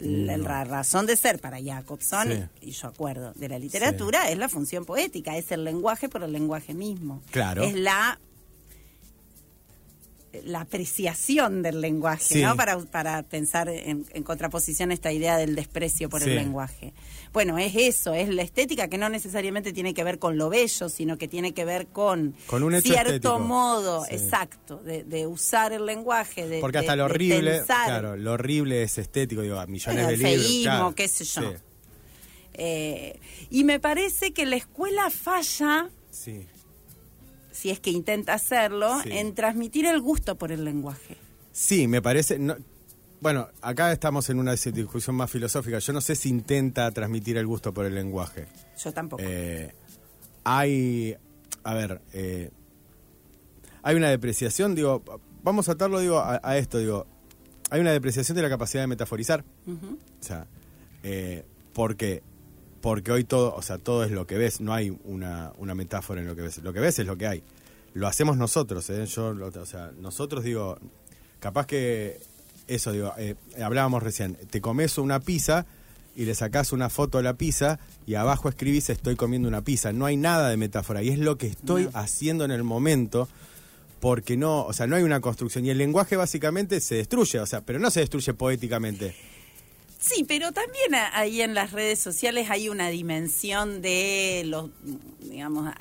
La, 0.00 0.36
la 0.36 0.64
razón 0.64 1.06
de 1.06 1.16
ser 1.16 1.38
para 1.40 1.62
Jacobson, 1.62 2.28
Sí. 2.28 2.66
y 2.68 2.70
yo 2.72 2.88
acuerdo, 2.88 3.32
de 3.34 3.48
la 3.48 3.58
literatura 3.58 4.28
es 4.30 4.36
la 4.38 4.48
función 4.48 4.84
poética, 4.84 5.36
es 5.36 5.50
el 5.52 5.64
lenguaje 5.64 6.08
por 6.08 6.22
el 6.24 6.32
lenguaje 6.32 6.74
mismo. 6.74 7.22
Claro. 7.30 7.62
Es 7.62 7.74
la 7.74 8.18
la 10.44 10.62
apreciación 10.62 11.62
del 11.62 11.80
lenguaje, 11.80 12.24
Sí. 12.34 12.42
¿no? 12.42 12.56
Para, 12.56 12.78
para 12.78 13.22
pensar 13.22 13.68
en, 13.68 14.04
en 14.12 14.22
contraposición 14.22 14.90
a 14.90 14.94
esta 14.94 15.12
idea 15.12 15.36
del 15.36 15.54
desprecio 15.54 16.08
por 16.08 16.22
Sí. 16.22 16.30
el 16.30 16.36
lenguaje. 16.36 16.92
Bueno, 17.32 17.58
es 17.58 17.74
eso, 17.76 18.14
es 18.14 18.28
la 18.28 18.42
estética 18.42 18.88
que 18.88 18.96
no 18.98 19.08
necesariamente 19.08 19.72
tiene 19.72 19.92
que 19.94 20.04
ver 20.04 20.18
con 20.18 20.36
lo 20.38 20.48
bello, 20.48 20.88
sino 20.88 21.18
que 21.18 21.26
tiene 21.28 21.52
que 21.52 21.64
ver 21.64 21.86
con, 21.88 22.34
Con 22.46 22.62
un 22.62 22.80
cierto 22.80 23.08
estético. 23.14 23.38
modo, 23.40 24.04
Sí. 24.04 24.14
exacto, 24.14 24.76
de, 24.78 25.04
de 25.04 25.26
usar 25.26 25.72
el 25.72 25.84
lenguaje, 25.86 26.46
de 26.48 26.60
Porque 26.60 26.78
hasta 26.78 26.92
de- 26.92 26.96
lo 26.98 27.04
horrible, 27.06 27.62
claro, 27.66 28.16
lo 28.16 28.32
horrible 28.32 28.82
es 28.82 28.98
estético, 28.98 29.42
digo, 29.42 29.58
a 29.58 29.66
millones 29.66 30.04
Bueno, 30.04 30.08
de 30.08 30.16
libros. 30.16 30.46
feísmo, 30.46 30.62
claro. 30.72 30.94
qué 30.94 31.08
sé 31.08 31.24
yo. 31.24 31.52
Eh, 32.56 33.18
y 33.50 33.64
me 33.64 33.80
parece 33.80 34.32
que 34.32 34.46
la 34.46 34.56
escuela 34.56 35.10
falla, 35.10 35.88
Sí. 36.10 36.46
Si 37.64 37.70
es 37.70 37.80
que 37.80 37.88
intenta 37.90 38.34
hacerlo, 38.34 39.00
Sí. 39.02 39.08
en 39.12 39.34
transmitir 39.34 39.86
el 39.86 39.98
gusto 39.98 40.36
por 40.36 40.52
el 40.52 40.66
lenguaje. 40.66 41.16
Sí, 41.50 41.88
me 41.88 42.02
parece. 42.02 42.38
no- 42.38 42.56
bueno, 43.22 43.48
acá 43.62 43.90
estamos 43.90 44.28
en 44.28 44.38
una 44.38 44.52
discusión 44.52 45.16
más 45.16 45.30
filosófica. 45.30 45.78
Yo 45.78 45.94
no 45.94 46.02
sé 46.02 46.14
si 46.14 46.28
intenta 46.28 46.90
transmitir 46.90 47.38
el 47.38 47.46
gusto 47.46 47.72
por 47.72 47.86
el 47.86 47.94
lenguaje. 47.94 48.44
Yo 48.84 48.92
tampoco. 48.92 49.22
Eh, 49.26 49.72
hay. 50.44 51.16
A 51.62 51.72
ver. 51.72 52.02
eh, 52.12 52.50
hay 53.82 53.96
una 53.96 54.10
depreciación, 54.10 54.74
digo. 54.74 55.02
Vamos 55.42 55.70
a 55.70 55.72
atarlo, 55.72 56.00
digo, 56.00 56.18
a, 56.18 56.38
a 56.42 56.58
esto, 56.58 56.76
digo. 56.78 57.06
Hay 57.70 57.80
una 57.80 57.92
depreciación 57.92 58.36
de 58.36 58.42
la 58.42 58.50
capacidad 58.50 58.82
de 58.82 58.88
metaforizar. 58.88 59.42
O 59.66 60.22
sea, 60.22 60.46
eh, 61.02 61.46
porque 61.72 62.22
porque 62.82 63.10
hoy 63.10 63.24
todo, 63.24 63.54
o 63.54 63.62
sea, 63.62 63.78
todo 63.78 64.04
es 64.04 64.10
lo 64.10 64.26
que 64.26 64.36
ves, 64.36 64.60
no 64.60 64.74
hay 64.74 64.94
una, 65.04 65.54
una 65.56 65.74
metáfora 65.74 66.20
en 66.20 66.26
lo 66.26 66.36
que 66.36 66.42
ves. 66.42 66.58
Lo 66.58 66.74
que 66.74 66.80
ves 66.80 66.98
es 66.98 67.06
lo 67.06 67.16
que 67.16 67.26
hay. 67.26 67.42
Lo 67.94 68.06
hacemos 68.08 68.36
nosotros, 68.36 68.90
¿eh? 68.90 69.06
Yo, 69.06 69.32
lo- 69.32 69.46
o 69.48 69.66
sea, 69.66 69.90
nosotros 69.98 70.44
digo, 70.44 70.78
capaz 71.40 71.66
que 71.66 72.20
eso, 72.66 72.92
digo, 72.92 73.12
eh, 73.18 73.36
hablábamos 73.62 74.02
recién, 74.02 74.36
te 74.50 74.60
comes 74.60 74.98
una 74.98 75.20
pizza 75.20 75.64
y 76.16 76.24
le 76.24 76.34
sacás 76.34 76.72
una 76.72 76.90
foto 76.90 77.18
a 77.18 77.22
la 77.22 77.34
pizza 77.34 77.78
y 78.06 78.14
abajo 78.14 78.48
escribís 78.48 78.88
estoy 78.90 79.16
comiendo 79.16 79.48
una 79.48 79.62
pizza. 79.62 79.92
No 79.92 80.06
hay 80.06 80.16
nada 80.16 80.48
de 80.48 80.56
metáfora 80.56 81.02
y 81.02 81.08
es 81.10 81.18
lo 81.18 81.38
que 81.38 81.46
estoy 81.48 81.84
No. 81.84 81.90
haciendo 81.94 82.44
en 82.44 82.50
el 82.50 82.62
momento 82.64 83.28
porque 84.00 84.36
no, 84.36 84.64
o 84.64 84.72
sea, 84.72 84.86
no 84.86 84.96
hay 84.96 85.02
una 85.02 85.20
construcción 85.20 85.64
y 85.64 85.70
el 85.70 85.78
lenguaje 85.78 86.16
básicamente 86.16 86.80
se 86.80 86.96
destruye, 86.96 87.38
o 87.40 87.46
sea, 87.46 87.62
pero 87.62 87.78
no 87.78 87.90
se 87.90 88.00
destruye 88.00 88.34
poéticamente. 88.34 89.14
Sí, 89.98 90.24
pero 90.28 90.52
también 90.52 90.94
ahí 91.14 91.40
en 91.40 91.54
las 91.54 91.72
redes 91.72 92.00
sociales 92.00 92.50
hay 92.50 92.68
una 92.68 92.88
dimensión 92.88 93.80
de 93.80 94.42
los, 94.46 94.70
digamos, 95.20 95.72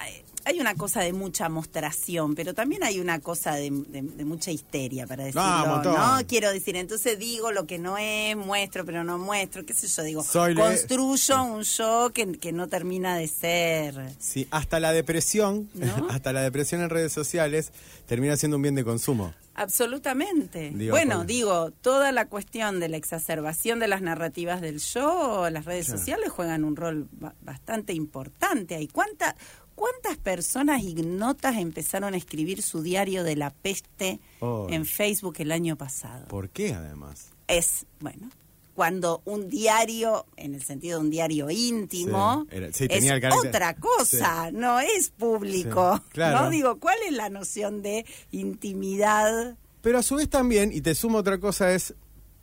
hay 0.45 0.59
una 0.59 0.75
cosa 0.75 1.01
de 1.01 1.13
mucha 1.13 1.47
mostración, 1.49 2.35
pero 2.35 2.53
también 2.53 2.83
hay 2.83 2.99
una 2.99 3.19
cosa 3.19 3.55
de, 3.55 3.69
de- 3.71 4.01
de 4.01 4.25
mucha 4.25 4.51
histeria, 4.51 5.07
para 5.07 5.23
decirlo, 5.23 5.65
montón. 5.67 5.93
¿no? 5.95 6.17
Quiero 6.27 6.51
decir, 6.51 6.75
entonces 6.75 7.17
digo 7.17 7.51
lo 7.51 7.65
que 7.65 7.79
no 7.79 7.97
es, 7.97 8.35
muestro, 8.35 8.85
pero 8.85 9.03
no 9.03 9.17
muestro, 9.17 9.65
qué 9.65 9.73
sé 9.73 9.87
yo, 9.87 10.03
digo, 10.03 10.23
Soy 10.23 10.53
le- 10.55 10.61
construyo 10.61 11.43
un 11.43 11.63
yo 11.63 12.11
que, 12.13 12.33
que 12.33 12.51
no 12.51 12.67
termina 12.67 13.15
de 13.17 13.27
ser. 13.27 14.13
Sí, 14.19 14.47
hasta 14.51 14.79
la 14.79 14.91
depresión, 14.91 15.69
¿No? 15.73 16.07
hasta 16.09 16.33
la 16.33 16.41
depresión 16.41 16.81
en 16.81 16.89
redes 16.89 17.13
sociales 17.13 17.71
termina 18.05 18.35
siendo 18.37 18.57
un 18.57 18.63
bien 18.63 18.75
de 18.75 18.83
consumo. 18.83 19.33
Absolutamente. 19.55 20.71
Digo, 20.73 20.91
bueno, 20.95 21.25
digo, 21.25 21.69
toda 21.69 22.11
la 22.11 22.25
cuestión 22.27 22.79
de 22.79 22.89
la 22.89 22.97
exacerbación 22.97 23.77
de 23.79 23.87
las 23.87 24.01
narrativas 24.01 24.61
del 24.61 24.79
yo, 24.79 25.47
las 25.51 25.65
redes 25.65 25.85
Claro. 25.85 25.99
sociales 25.99 26.29
juegan 26.31 26.63
un 26.63 26.75
rol 26.75 27.07
ba- 27.11 27.35
bastante 27.41 27.93
importante 27.93 28.73
ahí. 28.75 28.87
¿Cuánta, 28.87 29.35
¿Cuántas 29.75 30.17
personas 30.17 30.83
ignotas 30.83 31.57
empezaron 31.57 32.13
a 32.13 32.17
escribir 32.17 32.61
su 32.61 32.81
diario 32.81 33.23
de 33.23 33.35
la 33.35 33.49
peste 33.51 34.19
Oh. 34.39 34.67
en 34.69 34.85
Facebook 34.85 35.35
el 35.39 35.51
año 35.51 35.75
pasado? 35.77 36.27
¿Por 36.27 36.49
qué 36.49 36.73
además? 36.73 37.31
Es, 37.47 37.85
bueno, 37.99 38.29
cuando 38.75 39.21
un 39.25 39.49
diario, 39.49 40.25
en 40.37 40.55
el 40.55 40.63
sentido 40.63 40.99
de 40.99 41.05
un 41.05 41.11
diario 41.11 41.49
íntimo, 41.49 42.45
Sí, 42.49 42.55
era- 42.55 42.71
sí, 42.73 42.83
es 42.85 42.89
tenía 42.89 43.19
otra 43.47 43.75
cosa, 43.75 44.51
no 44.51 44.79
es 44.79 45.09
público. 45.09 46.01
Claro. 46.09 46.41
No 46.45 46.49
digo, 46.49 46.79
¿cuál 46.79 46.97
es 47.07 47.13
la 47.13 47.29
noción 47.29 47.81
de 47.81 48.05
intimidad? 48.31 49.57
Pero 49.81 49.97
a 49.99 50.03
su 50.03 50.15
vez 50.15 50.29
también, 50.29 50.71
y 50.71 50.81
te 50.81 50.95
sumo 50.95 51.17
otra 51.19 51.37
cosa, 51.39 51.73
es 51.73 51.93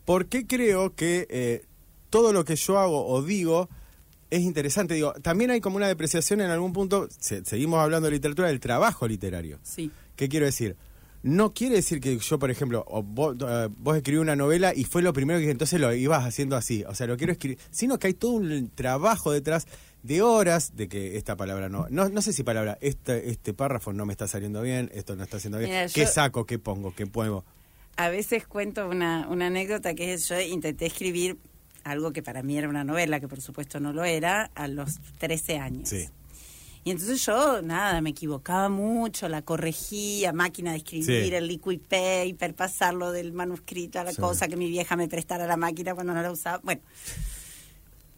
por 0.04 0.26
qué 0.26 0.46
creo 0.46 0.94
que 0.94 1.26
eh, 1.30 1.64
todo 2.10 2.32
lo 2.32 2.44
que 2.44 2.56
yo 2.56 2.78
hago 2.78 3.06
o 3.06 3.22
digo 3.22 3.68
es 4.30 4.40
interesante. 4.42 4.94
Digo, 4.94 5.12
también 5.14 5.50
hay 5.50 5.60
como 5.60 5.76
una 5.76 5.88
depreciación 5.88 6.40
en 6.40 6.50
algún 6.50 6.72
punto, 6.72 7.08
se- 7.18 7.44
seguimos 7.44 7.80
hablando 7.80 8.06
de 8.06 8.12
literatura, 8.12 8.48
del 8.48 8.60
trabajo 8.60 9.06
literario. 9.08 9.58
Sí. 9.62 9.90
¿Qué 10.16 10.28
quiero 10.28 10.46
decir? 10.46 10.76
No 11.22 11.52
quiere 11.52 11.74
decir 11.76 12.00
que 12.00 12.16
yo, 12.18 12.38
por 12.38 12.50
ejemplo, 12.50 12.84
vos, 13.04 13.36
eh, 13.46 13.68
vos 13.76 13.96
escribí 13.96 14.18
una 14.18 14.36
novela 14.36 14.72
y 14.74 14.84
fue 14.84 15.02
lo 15.02 15.12
primero 15.12 15.38
que 15.38 15.50
entonces 15.50 15.78
lo 15.78 15.92
ibas 15.94 16.24
haciendo 16.24 16.56
así. 16.56 16.82
O 16.84 16.94
sea, 16.94 17.06
lo 17.06 17.16
quiero 17.18 17.32
escribir. 17.32 17.58
Sino 17.70 17.98
que 17.98 18.06
hay 18.06 18.14
todo 18.14 18.30
un 18.32 18.70
trabajo 18.74 19.30
detrás 19.30 19.66
de 20.02 20.22
horas 20.22 20.76
de 20.76 20.88
que 20.88 21.18
esta 21.18 21.36
palabra 21.36 21.68
no. 21.68 21.86
No, 21.90 22.08
no 22.08 22.22
sé 22.22 22.32
si 22.32 22.42
palabra, 22.42 22.78
este, 22.80 23.28
este 23.28 23.52
párrafo 23.52 23.92
no 23.92 24.06
me 24.06 24.12
está 24.14 24.26
saliendo 24.28 24.62
bien, 24.62 24.90
esto 24.94 25.14
no 25.14 25.22
está 25.24 25.36
haciendo 25.36 25.58
bien. 25.58 25.70
Mira, 25.70 25.86
¿Qué 25.88 26.02
yo- 26.02 26.06
saco? 26.06 26.46
¿Qué 26.46 26.58
pongo? 26.58 26.94
¿Qué 26.94 27.06
pongo? 27.06 27.44
A 27.96 28.08
veces 28.08 28.46
cuento 28.46 28.88
una, 28.88 29.28
una 29.28 29.48
anécdota 29.48 29.92
que 29.92 30.14
es, 30.14 30.26
yo 30.26 30.40
intenté 30.40 30.86
escribir 30.86 31.36
algo 31.84 32.12
que 32.12 32.22
para 32.22 32.42
mí 32.42 32.56
era 32.58 32.68
una 32.68 32.84
novela, 32.84 33.20
que 33.20 33.28
por 33.28 33.40
supuesto 33.40 33.80
no 33.80 33.92
lo 33.92 34.04
era, 34.04 34.50
a 34.54 34.68
los 34.68 34.98
13 35.18 35.58
años. 35.58 35.88
Sí. 35.88 36.08
Y 36.82 36.92
entonces 36.92 37.24
yo, 37.26 37.60
nada, 37.60 38.00
me 38.00 38.10
equivocaba 38.10 38.68
mucho, 38.70 39.28
la 39.28 39.42
corregía, 39.42 40.32
máquina 40.32 40.70
de 40.72 40.78
escribir, 40.78 41.28
Sí. 41.28 41.34
el 41.34 41.46
liquid 41.46 41.80
paper, 41.80 42.54
pasarlo 42.54 43.12
del 43.12 43.32
manuscrito 43.32 44.00
a 44.00 44.04
la 44.04 44.12
Sí. 44.12 44.20
cosa, 44.20 44.48
que 44.48 44.56
mi 44.56 44.68
vieja 44.70 44.96
me 44.96 45.06
prestara 45.06 45.46
la 45.46 45.58
máquina 45.58 45.94
cuando 45.94 46.14
no 46.14 46.22
la 46.22 46.30
usaba. 46.30 46.58
Bueno. 46.64 46.80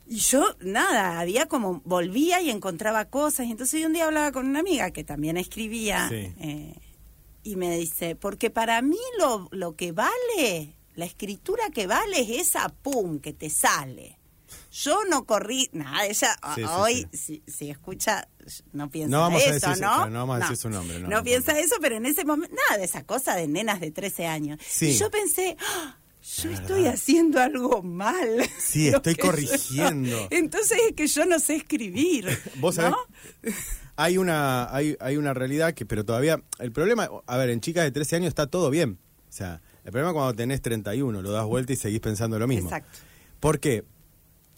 Y 0.06 0.16
yo, 0.18 0.44
nada, 0.60 1.18
había 1.20 1.46
como, 1.46 1.80
volvía 1.84 2.40
y 2.40 2.50
encontraba 2.50 3.06
cosas. 3.06 3.46
Y 3.46 3.50
entonces 3.52 3.80
yo 3.80 3.86
un 3.86 3.94
día 3.94 4.04
hablaba 4.04 4.30
con 4.30 4.46
una 4.46 4.60
amiga 4.60 4.90
que 4.90 5.04
también 5.04 5.36
escribía. 5.36 6.08
Sí. 6.08 6.32
eh, 6.40 6.74
y 7.44 7.56
me 7.56 7.76
dice, 7.76 8.14
porque 8.14 8.50
para 8.50 8.80
mí 8.82 8.98
lo, 9.18 9.48
lo 9.50 9.74
que 9.74 9.90
vale, 9.90 10.76
la 10.94 11.04
escritura 11.04 11.64
que 11.72 11.86
vale 11.86 12.20
es 12.20 12.48
esa 12.48 12.68
pum 12.68 13.18
que 13.20 13.32
te 13.32 13.50
sale. 13.50 14.18
Yo 14.70 15.04
no 15.08 15.24
corrí, 15.24 15.68
nada, 15.72 16.04
ella 16.06 16.36
a- 16.42 16.54
Sí, 16.54 16.60
sí, 16.62 16.66
hoy, 16.70 17.08
sí. 17.12 17.42
Si, 17.46 17.52
si 17.52 17.70
escucha, 17.70 18.28
no 18.72 18.90
piensa 18.90 19.10
No 19.10 19.20
vamos 19.20 19.42
a 19.42 19.44
eso, 19.46 19.54
decir 19.54 19.74
su- 19.76 19.80
¿no? 19.80 20.08
no 20.10 20.18
vamos 20.20 20.36
a 20.36 20.38
decir 20.40 20.56
su 20.56 20.68
nombre, 20.70 20.98
no, 20.98 21.08
no, 21.08 21.22
piensa 21.22 21.52
no. 21.54 21.58
eso, 21.58 21.76
pero 21.80 21.96
en 21.96 22.04
ese 22.06 22.24
momento, 22.24 22.54
nada 22.68 22.78
de 22.78 22.84
esa 22.84 23.02
cosa 23.04 23.34
de 23.34 23.48
nenas 23.48 23.80
de 23.80 23.90
13 23.90 24.26
años. 24.26 24.58
Sí. 24.66 24.88
Y 24.90 24.98
yo 24.98 25.10
pensé, 25.10 25.56
¡Ah! 25.60 25.96
yo 26.36 26.50
Es 26.50 26.60
estoy 26.60 26.82
verdad. 26.82 26.94
haciendo 26.94 27.40
algo 27.40 27.82
mal. 27.82 28.42
Sí, 28.58 28.88
estoy 28.94 29.14
corrigiendo. 29.14 30.26
Entonces 30.30 30.78
es 30.88 30.94
que 30.94 31.06
yo 31.06 31.24
no 31.24 31.38
sé 31.38 31.56
escribir. 31.56 32.26
Vos 32.56 32.74
sabés, 32.74 32.94
hay 33.96 34.18
una, 34.18 34.74
hay, 34.74 34.96
hay 35.00 35.16
una 35.16 35.32
realidad 35.34 35.72
que, 35.74 35.86
pero 35.86 36.04
todavía, 36.04 36.42
el 36.58 36.72
problema, 36.72 37.08
a 37.26 37.36
ver, 37.38 37.50
en 37.50 37.60
chicas 37.60 37.84
de 37.84 37.90
13 37.90 38.16
años 38.16 38.28
está 38.28 38.46
todo 38.46 38.68
bien. 38.70 38.98
O 39.28 39.32
sea, 39.32 39.62
el 39.84 39.90
problema 39.90 40.10
es 40.10 40.14
cuando 40.14 40.34
tenés 40.34 40.62
31, 40.62 41.22
lo 41.22 41.30
das 41.30 41.44
vuelta 41.44 41.72
y 41.72 41.76
seguís 41.76 42.00
pensando 42.00 42.38
lo 42.38 42.46
mismo. 42.46 42.68
Exacto. 42.68 42.98
¿Por 43.40 43.58
qué? 43.58 43.84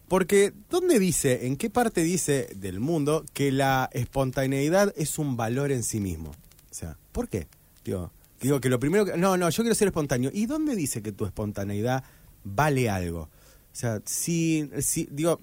Porque, 0.07 0.53
¿dónde 0.69 0.99
dice, 0.99 1.47
en 1.47 1.57
qué 1.57 1.71
parte 1.71 2.03
dice 2.03 2.49
del 2.55 2.79
mundo 2.79 3.25
que 3.33 3.51
la 3.51 3.89
espontaneidad 3.91 4.93
es 4.95 5.17
un 5.17 5.35
valor 5.35 5.71
en 5.71 5.81
sí 5.81 5.99
mismo? 5.99 6.29
O 6.29 6.73
sea, 6.73 6.97
¿por 7.11 7.27
qué? 7.27 7.47
Digo, 7.83 8.11
digo 8.39 8.61
que 8.61 8.69
lo 8.69 8.79
primero 8.79 9.05
que... 9.05 9.17
No, 9.17 9.35
no, 9.35 9.49
yo 9.49 9.63
quiero 9.63 9.73
ser 9.73 9.87
espontáneo. 9.87 10.29
¿Y 10.31 10.45
dónde 10.45 10.75
dice 10.75 11.01
que 11.01 11.11
tu 11.11 11.25
espontaneidad 11.25 12.03
vale 12.43 12.87
algo? 12.89 13.21
O 13.21 13.29
sea, 13.77 13.99
si, 14.05 14.69
si 14.79 15.07
digo, 15.11 15.41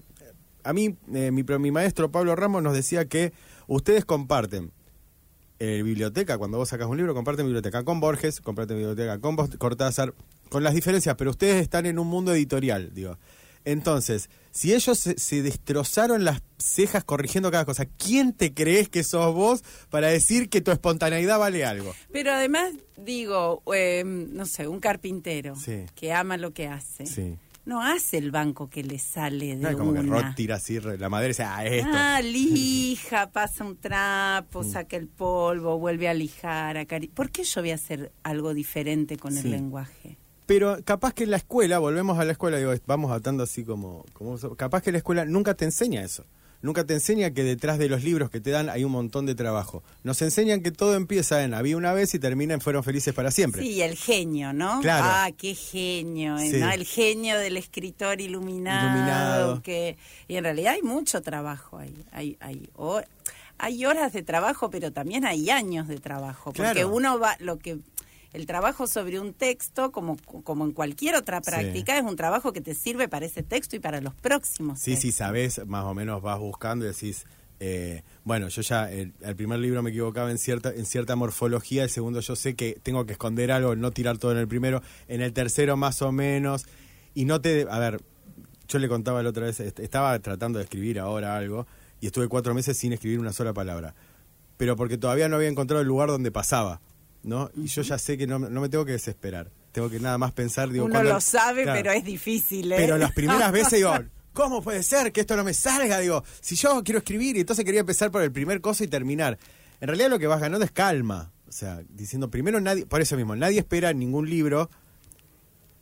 a 0.63 0.71
mí, 0.71 0.95
eh, 1.13 1.31
mi, 1.31 1.43
mi 1.43 1.71
maestro 1.71 2.09
Pablo 2.09 2.35
Ramos 2.35 2.63
nos 2.63 2.73
decía 2.73 3.05
que 3.05 3.33
ustedes 3.67 4.05
comparten 4.05 4.71
eh, 5.59 5.81
biblioteca, 5.83 6.37
cuando 6.37 6.57
vos 6.57 6.69
sacas 6.69 6.87
un 6.87 6.97
libro, 6.97 7.13
comparten 7.13 7.45
biblioteca 7.45 7.83
con 7.83 7.99
Borges, 7.99 8.41
comparten 8.41 8.77
biblioteca 8.77 9.19
con 9.19 9.35
Cortázar, 9.35 10.13
con 10.49 10.63
las 10.63 10.73
diferencias, 10.73 11.15
pero 11.15 11.31
ustedes 11.31 11.61
están 11.61 11.85
en 11.85 11.99
un 11.99 12.07
mundo 12.07 12.33
editorial, 12.33 12.91
digo. 12.93 13.17
Entonces, 13.65 14.29
si 14.51 14.73
ellos 14.73 14.99
se, 14.99 15.17
se 15.17 15.41
destrozaron 15.41 16.25
las 16.25 16.41
cejas 16.57 17.05
corrigiendo 17.05 17.49
cada 17.49 17.63
cosa, 17.63 17.85
¿quién 17.85 18.33
te 18.33 18.53
crees 18.53 18.89
que 18.89 19.03
sos 19.05 19.33
vos 19.33 19.63
para 19.89 20.07
decir 20.09 20.49
que 20.49 20.59
tu 20.59 20.71
espontaneidad 20.71 21.39
vale 21.39 21.63
algo? 21.63 21.95
Pero 22.11 22.33
además, 22.33 22.73
digo, 22.97 23.63
eh, 23.73 24.03
no 24.05 24.45
sé, 24.45 24.67
un 24.67 24.81
carpintero 24.81 25.55
Sí. 25.55 25.85
que 25.95 26.11
ama 26.11 26.35
lo 26.35 26.51
que 26.53 26.67
hace. 26.67 27.05
Sí. 27.05 27.37
No 27.65 27.81
hace 27.81 28.17
el 28.17 28.31
banco 28.31 28.69
que 28.69 28.83
le 28.83 28.99
sale 28.99 29.55
de 29.55 29.55
No 29.55 29.69
es 29.69 29.75
como 29.77 29.93
que. 29.93 30.01
Rod 30.01 30.35
tira 30.35 30.55
así 30.55 30.79
la 30.81 31.07
madera 31.07 31.29
dice, 31.29 31.43
ah, 31.43 31.65
esto. 31.65 31.89
Ah, 31.93 32.21
lija, 32.23 33.31
pasa 33.31 33.63
un 33.63 33.71
Mm. 33.73 33.77
trapo, 33.77 34.63
saca 34.63 34.97
el 34.97 35.07
polvo, 35.07 35.79
vuelve 35.79 36.09
a 36.09 36.13
lijar. 36.13 36.75
acari- 36.75 37.09
¿Por 37.09 37.31
qué 37.31 37.43
yo 37.43 37.61
voy 37.61 37.71
a 37.71 37.75
hacer 37.75 38.11
algo 38.23 38.53
diferente 38.53 39.15
con 39.17 39.37
el 39.37 39.49
lenguaje? 39.49 40.17
Pero 40.45 40.77
capaz 40.83 41.13
que 41.13 41.23
en 41.23 41.31
la 41.31 41.37
escuela, 41.37 41.79
volvemos 41.79 42.19
a 42.19 42.25
la 42.25 42.33
escuela, 42.33 42.57
digo, 42.57 42.73
vamos 42.85 43.11
atando 43.13 43.43
así 43.43 43.63
como, 43.63 44.03
como 44.11 44.37
capaz 44.57 44.81
que 44.81 44.91
la 44.91 44.97
escuela 44.97 45.23
nunca 45.23 45.53
te 45.53 45.63
enseña 45.63 46.03
eso. 46.03 46.25
Nunca 46.63 46.83
te 46.85 46.93
enseña 46.95 47.31
que 47.31 47.43
detrás 47.43 47.77
de 47.77 47.89
los 47.89 48.03
libros 48.03 48.31
que 48.31 48.39
te 48.39 48.49
dan 48.49 48.69
hay 48.69 48.83
un 48.83 48.91
montón 48.91 49.25
de 49.27 49.35
trabajo. 49.35 49.83
Nos 50.03 50.19
enseñan 50.23 50.61
que 50.63 50.71
todo 50.71 50.95
empieza 50.95 51.43
en 51.43 51.53
había 51.53 51.77
una 51.77 51.93
vez 51.93 52.13
y 52.15 52.19
termina 52.19 52.55
en 52.55 52.61
fueron 52.61 52.83
felices 52.83 53.13
para 53.13 53.29
siempre. 53.31 53.61
Sí, 53.61 53.81
el 53.81 53.95
genio, 53.95 54.53
¿no? 54.53 54.79
Claro. 54.81 55.05
Ah, 55.07 55.29
qué 55.37 55.53
genio, 55.53 56.37
eh, 56.37 56.49
Sí. 56.49 56.57
¿no? 56.57 56.71
El 56.71 56.85
genio 56.85 57.37
del 57.37 57.57
escritor 57.57 58.19
iluminado. 58.21 58.87
Iluminado. 58.87 59.61
Que, 59.61 59.97
y 60.27 60.37
en 60.37 60.43
realidad 60.45 60.73
hay 60.73 60.81
mucho 60.81 61.21
trabajo 61.21 61.77
ahí. 61.77 61.93
Hay, 62.11 62.37
hay, 62.39 62.69
ho- 62.75 63.03
hay 63.57 63.85
horas 63.85 64.13
de 64.13 64.23
trabajo, 64.23 64.69
pero 64.69 64.91
también 64.91 65.25
hay 65.25 65.49
años 65.49 65.87
de 65.87 65.99
trabajo. 65.99 66.53
Porque 66.53 66.71
Claro. 66.71 66.89
uno 66.95 67.19
va, 67.19 67.35
lo 67.39 67.59
que... 67.59 67.77
El 68.33 68.45
trabajo 68.47 68.87
sobre 68.87 69.19
un 69.19 69.33
texto, 69.33 69.91
como, 69.91 70.17
como 70.43 70.65
en 70.65 70.71
cualquier 70.71 71.15
otra 71.15 71.37
Sí. 71.41 71.51
práctica, 71.51 71.97
es 71.97 72.03
un 72.03 72.15
trabajo 72.15 72.51
que 72.51 72.61
te 72.61 72.73
sirve 72.73 73.07
para 73.07 73.25
ese 73.27 73.43
texto 73.43 73.75
y 73.75 73.79
para 73.79 74.01
los 74.01 74.15
próximos. 74.15 74.79
Sí, 74.79 74.95
sí, 74.97 75.11
sabes, 75.11 75.65
más 75.67 75.85
o 75.85 75.93
menos 75.93 76.21
vas 76.23 76.39
buscando 76.39 76.83
y 76.85 76.87
decís, 76.87 77.25
eh, 77.59 78.01
bueno, 78.23 78.47
yo 78.49 78.61
ya, 78.63 78.91
el, 78.91 79.13
el 79.21 79.35
primer 79.35 79.59
libro 79.59 79.83
me 79.83 79.91
equivocaba 79.91 80.31
en 80.31 80.39
cierta, 80.39 80.73
en 80.73 80.85
cierta 80.87 81.15
morfología, 81.15 81.83
el 81.83 81.91
segundo 81.91 82.19
yo 82.21 82.35
sé 82.35 82.55
que 82.55 82.79
tengo 82.81 83.05
que 83.05 83.13
esconder 83.13 83.51
algo, 83.51 83.75
no 83.75 83.91
tirar 83.91 84.17
todo 84.17 84.31
en 84.31 84.39
el 84.39 84.47
primero, 84.47 84.81
en 85.07 85.21
el 85.21 85.31
tercero 85.31 85.77
más 85.77 86.01
o 86.01 86.11
menos, 86.11 86.65
y 87.13 87.25
no 87.25 87.39
te, 87.39 87.67
a 87.69 87.77
ver, 87.77 88.01
yo 88.67 88.79
le 88.79 88.87
contaba 88.89 89.21
la 89.21 89.29
otra 89.29 89.45
vez, 89.45 89.59
est- 89.59 89.79
estaba 89.79 90.17
tratando 90.19 90.57
de 90.57 90.63
escribir 90.63 90.99
ahora 90.99 91.37
algo, 91.37 91.67
y 92.01 92.07
estuve 92.07 92.27
cuatro 92.27 92.55
meses 92.55 92.77
sin 92.77 92.91
escribir 92.93 93.19
una 93.19 93.31
sola 93.31 93.53
palabra, 93.53 93.93
pero 94.57 94.75
porque 94.75 94.97
todavía 94.97 95.29
no 95.29 95.35
había 95.35 95.49
encontrado 95.49 95.81
el 95.81 95.87
lugar 95.87 96.09
donde 96.09 96.31
pasaba, 96.31 96.81
¿no? 97.23 97.49
Y 97.55 97.67
yo 97.67 97.81
ya 97.81 97.97
sé 97.97 98.17
que 98.17 98.27
no, 98.27 98.39
no 98.39 98.61
me 98.61 98.69
tengo 98.69 98.85
que 98.85 98.91
desesperar, 98.93 99.49
tengo 99.71 99.89
que 99.89 99.99
nada 99.99 100.17
más 100.17 100.31
pensar, 100.33 100.69
digo, 100.69 100.85
Uno 100.85 100.93
cuando- 100.93 101.13
lo 101.13 101.21
sabe, 101.21 101.63
Claro. 101.63 101.79
pero 101.81 101.91
es 101.93 102.03
difícil. 102.03 102.71
¿eh? 102.71 102.75
Pero 102.77 102.97
las 102.97 103.11
primeras 103.15 103.51
veces 103.51 103.73
digo, 103.73 103.93
¿cómo 104.33 104.61
puede 104.61 104.83
ser 104.83 105.11
que 105.11 105.21
esto 105.21 105.35
no 105.35 105.43
me 105.43 105.53
salga? 105.53 105.99
Digo, 105.99 106.23
si 106.41 106.55
yo 106.55 106.83
quiero 106.83 106.99
escribir 106.99 107.37
y 107.37 107.41
entonces 107.41 107.63
quería 107.65 107.79
empezar 107.81 108.11
por 108.11 108.21
el 108.21 108.31
primer 108.31 108.61
cosa 108.61 108.83
y 108.83 108.87
terminar. 108.87 109.37
En 109.81 109.87
realidad 109.87 110.09
lo 110.09 110.19
que 110.19 110.27
vas 110.27 110.39
ganando 110.41 110.65
es 110.65 110.71
calma. 110.71 111.31
O 111.47 111.51
sea, 111.51 111.81
diciendo 111.89 112.29
primero 112.31 112.59
nadie, 112.61 112.85
por 112.85 113.01
eso 113.01 113.15
mismo, 113.15 113.35
nadie 113.35 113.59
espera 113.59 113.93
ningún 113.93 114.29
libro. 114.29 114.69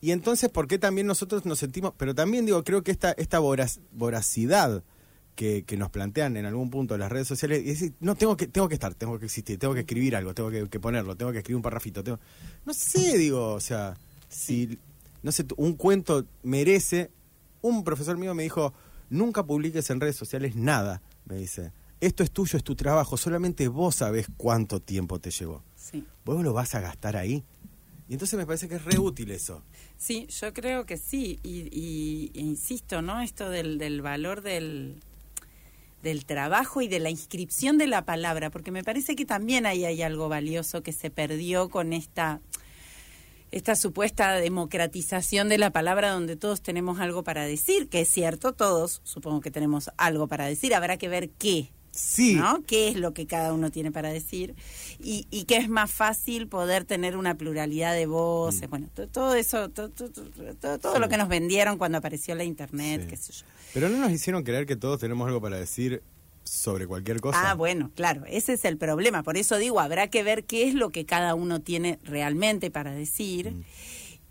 Y 0.01 0.11
entonces, 0.11 0.49
¿por 0.49 0.67
qué 0.67 0.79
también 0.79 1.05
nosotros 1.07 1.45
nos 1.45 1.59
sentimos? 1.59 1.93
Pero 1.97 2.15
también 2.15 2.45
digo, 2.45 2.63
creo 2.63 2.83
que 2.83 2.91
esta, 2.91 3.11
esta 3.13 3.39
voraz- 3.39 3.79
voracidad 3.91 4.83
que, 5.35 5.63
que 5.63 5.77
nos 5.77 5.89
plantean 5.89 6.37
en 6.37 6.45
algún 6.45 6.69
punto 6.69 6.97
las 6.97 7.11
redes 7.11 7.27
sociales, 7.27 7.59
es 7.59 7.65
decir, 7.79 7.93
no, 7.99 8.15
tengo 8.15 8.35
que, 8.37 8.47
tengo 8.47 8.67
que 8.67 8.75
estar, 8.75 8.93
tengo 8.95 9.17
que 9.19 9.25
existir, 9.25 9.57
tengo 9.57 9.73
que 9.73 9.81
escribir 9.81 10.15
algo, 10.15 10.33
tengo 10.33 10.49
que, 10.51 10.69
que 10.69 10.79
ponerlo, 10.79 11.15
tengo 11.15 11.31
que 11.31 11.39
escribir 11.39 11.55
un 11.57 11.61
parrafito. 11.61 12.03
Tengo... 12.03 12.19
No 12.65 12.73
sé, 12.73 13.17
digo, 13.17 13.53
o 13.53 13.59
sea, 13.59 13.95
si, 14.29 14.77
no 15.23 15.31
sé, 15.31 15.45
un 15.57 15.73
cuento 15.75 16.25
merece. 16.43 17.11
Un 17.61 17.83
profesor 17.83 18.17
mío 18.17 18.33
me 18.33 18.43
dijo, 18.43 18.73
nunca 19.09 19.43
publiques 19.45 19.89
en 19.89 19.99
redes 19.99 20.15
sociales 20.15 20.55
nada, 20.55 21.01
me 21.25 21.35
dice. 21.37 21.71
esto 21.99 22.23
es 22.23 22.31
tuyo, 22.31 22.57
es 22.57 22.63
tu 22.63 22.75
trabajo, 22.75 23.17
solamente 23.17 23.67
vos 23.67 23.95
sabés 23.95 24.27
cuánto 24.37 24.79
tiempo 24.79 25.19
te 25.19 25.29
llevó. 25.31 25.63
Sí. 25.75 26.05
Vos 26.25 26.43
lo 26.43 26.53
vas 26.53 26.73
a 26.75 26.81
gastar 26.81 27.15
ahí. 27.17 27.43
Y 28.09 28.13
entonces 28.13 28.37
me 28.37 28.45
parece 28.45 28.67
que 28.67 28.75
es 28.75 28.83
re 28.83 28.97
útil 28.99 29.31
eso. 29.31 29.63
Sí, 29.97 30.27
yo 30.27 30.51
creo 30.53 30.85
que 30.85 30.97
sí. 30.97 31.39
Y, 31.43 31.69
y- 31.71 32.31
e 32.33 32.41
insisto, 32.41 33.01
¿no? 33.01 33.21
Esto 33.21 33.49
del, 33.49 33.77
del 33.77 34.01
valor 34.01 34.41
del, 34.41 34.99
del 36.01 36.25
trabajo 36.25 36.81
y 36.81 36.87
de 36.87 36.99
la 36.99 37.09
inscripción 37.09 37.77
de 37.77 37.87
la 37.87 38.05
palabra, 38.05 38.49
porque 38.49 38.71
me 38.71 38.83
parece 38.83 39.15
que 39.15 39.25
también 39.25 39.65
ahí 39.65 39.85
hay 39.85 40.01
algo 40.01 40.29
valioso 40.29 40.83
que 40.83 40.91
se 40.91 41.09
perdió 41.09 41.69
con 41.69 41.93
esta 41.93 42.41
esta 43.51 43.75
supuesta 43.75 44.33
democratización 44.35 45.49
de 45.49 45.57
la 45.57 45.71
palabra 45.71 46.11
donde 46.11 46.37
todos 46.37 46.61
tenemos 46.61 47.01
algo 47.01 47.23
para 47.23 47.45
decir, 47.45 47.89
que 47.89 48.01
es 48.01 48.07
cierto, 48.07 48.53
todos 48.53 49.01
supongo 49.03 49.41
que 49.41 49.51
tenemos 49.51 49.91
algo 49.97 50.27
para 50.27 50.45
decir, 50.45 50.73
habrá 50.73 50.95
que 50.95 51.09
ver 51.09 51.29
qué, 51.31 51.69
Sí. 51.91 52.35
¿no? 52.35 52.63
¿Qué 52.65 52.87
es 52.87 52.95
lo 52.95 53.13
que 53.13 53.27
cada 53.27 53.51
uno 53.53 53.69
tiene 53.69 53.91
para 53.91 54.09
decir? 54.13 54.55
Y, 54.99 55.27
y 55.29 55.43
que 55.43 55.57
es 55.57 55.67
más 55.69 55.91
fácil 55.91 56.47
poder 56.47 56.85
tener 56.85 57.17
una 57.17 57.35
pluralidad 57.35 57.93
de 57.93 58.05
voces. 58.05 58.69
Bueno, 58.69 58.87
to- 58.93 59.07
todo 59.07 59.35
eso, 59.35 59.69
to- 59.69 59.89
to- 59.89 60.09
to- 60.09 60.23
to- 60.55 60.79
todo, 60.79 60.93
Sí. 60.95 60.99
lo 61.01 61.09
que 61.09 61.17
nos 61.17 61.27
vendieron 61.27 61.77
cuando 61.77 61.97
apareció 61.97 62.33
la 62.35 62.43
internet, 62.45 63.01
Sí. 63.03 63.07
qué 63.09 63.17
sé 63.17 63.33
yo. 63.33 63.45
Pero 63.73 63.89
no 63.89 63.97
nos 63.97 64.11
hicieron 64.11 64.43
creer 64.43 64.65
que 64.65 64.75
todos 64.77 64.99
tenemos 64.99 65.27
algo 65.27 65.41
para 65.41 65.57
decir 65.57 66.01
sobre 66.43 66.87
cualquier 66.87 67.19
cosa. 67.21 67.51
Ah, 67.51 67.53
bueno, 67.55 67.91
claro, 67.93 68.23
ese 68.25 68.53
es 68.53 68.63
el 68.65 68.77
problema. 68.77 69.21
Por 69.23 69.35
eso 69.37 69.57
digo, 69.57 69.79
habrá 69.79 70.07
que 70.09 70.23
ver 70.23 70.43
qué 70.45 70.67
es 70.67 70.73
lo 70.73 70.89
que 70.91 71.05
cada 71.05 71.35
uno 71.35 71.59
tiene 71.61 71.99
realmente 72.03 72.71
para 72.71 72.91
decir. 72.93 73.51
Mm. 73.51 73.63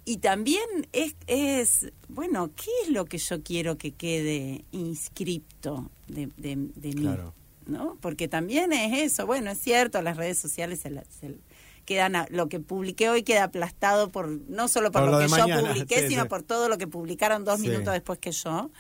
Y 0.07 0.17
también 0.17 0.65
es, 0.93 1.15
es, 1.27 1.93
bueno, 2.09 2.51
¿qué 2.57 2.71
es 2.85 2.89
lo 2.91 3.05
que 3.05 3.19
yo 3.19 3.43
quiero 3.43 3.77
que 3.77 3.93
quede 3.93 4.65
inscripto 4.73 5.91
de, 6.09 6.27
de, 6.37 6.57
de 6.75 6.89
mí? 6.89 7.03
Claro. 7.03 7.35
¿No? 7.71 7.97
Porque 8.01 8.27
también 8.29 8.73
es 8.73 8.99
eso. 9.13 9.27
Bueno, 9.27 9.51
es 9.53 9.59
cierto, 9.61 10.03
las 10.03 10.17
redes 10.17 10.39
sociales 10.39 10.81
se, 10.81 10.91
la- 10.91 11.05
se- 11.05 11.39
quedan 11.85 12.17
a- 12.17 12.27
lo 12.31 12.49
que 12.49 12.61
publiqué 12.61 13.09
hoy 13.09 13.23
queda 13.23 13.45
aplastado 13.45 14.11
por 14.11 14.29
no 14.29 14.69
solo 14.69 14.91
por, 14.91 15.03
Por 15.03 15.11
lo, 15.13 15.19
lo 15.21 15.25
que 15.25 15.31
yo 15.31 15.39
mañana, 15.39 15.69
publiqué, 15.69 16.01
sí, 16.03 16.09
sino 16.09 16.23
sí. 16.25 16.29
por 16.29 16.43
todo 16.43 16.69
lo 16.69 16.79
que 16.79 16.87
publicaron 16.87 17.45
dos 17.45 17.61
Sí. 17.61 17.69
minutos 17.69 17.93
después 17.93 18.19
que 18.19 18.33
yo. 18.33 18.71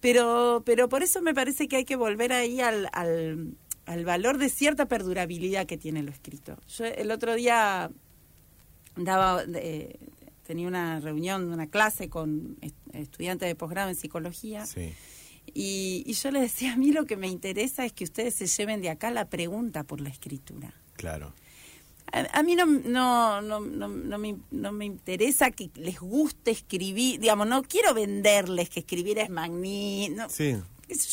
Pero, 0.00 0.62
pero 0.64 0.88
por 0.88 1.02
eso 1.02 1.20
me 1.22 1.34
parece 1.34 1.68
que 1.68 1.76
hay 1.76 1.84
que 1.84 1.96
volver 1.96 2.32
ahí 2.32 2.60
al, 2.60 2.88
al, 2.92 3.54
al 3.86 4.04
valor 4.04 4.38
de 4.38 4.48
cierta 4.48 4.86
perdurabilidad 4.86 5.66
que 5.66 5.76
tiene 5.76 6.02
lo 6.02 6.10
escrito. 6.10 6.56
Yo 6.68 6.84
el 6.84 7.10
otro 7.10 7.34
día 7.34 7.90
daba 8.96 9.42
eh, 9.54 9.98
tenía 10.44 10.68
una 10.68 11.00
reunión, 11.00 11.52
una 11.52 11.66
clase 11.68 12.08
con 12.08 12.56
est- 12.60 12.76
estudiantes 12.92 13.48
de 13.48 13.54
posgrado 13.54 13.88
en 13.90 13.94
psicología 13.96 14.66
Sí. 14.66 14.92
Y, 15.54 16.02
y 16.06 16.12
yo 16.14 16.30
les 16.30 16.42
decía, 16.42 16.72
a 16.72 16.76
mí 16.76 16.92
lo 16.92 17.06
que 17.06 17.16
me 17.16 17.28
interesa 17.28 17.84
es 17.84 17.92
que 17.92 18.04
ustedes 18.04 18.34
se 18.34 18.46
lleven 18.46 18.80
de 18.82 18.90
acá 18.90 19.10
la 19.10 19.28
pregunta 19.28 19.84
por 19.84 20.00
la 20.00 20.08
escritura. 20.08 20.74
Claro. 20.96 21.32
A, 22.12 22.38
a 22.38 22.42
mí 22.42 22.54
no, 22.56 22.64
no, 22.66 23.40
no, 23.42 23.60
no, 23.60 23.88
no 23.88 24.18
me, 24.18 24.36
no 24.50 24.72
me 24.72 24.84
interesa 24.86 25.50
que 25.50 25.70
les 25.74 26.00
guste 26.00 26.50
escribir, 26.50 27.20
digamos, 27.20 27.46
no 27.46 27.62
quiero 27.62 27.92
venderles 27.94 28.70
que 28.70 28.80
escribir 28.80 29.18
es 29.18 29.28
magnífico. 29.30 30.26
Sí. 30.30 30.56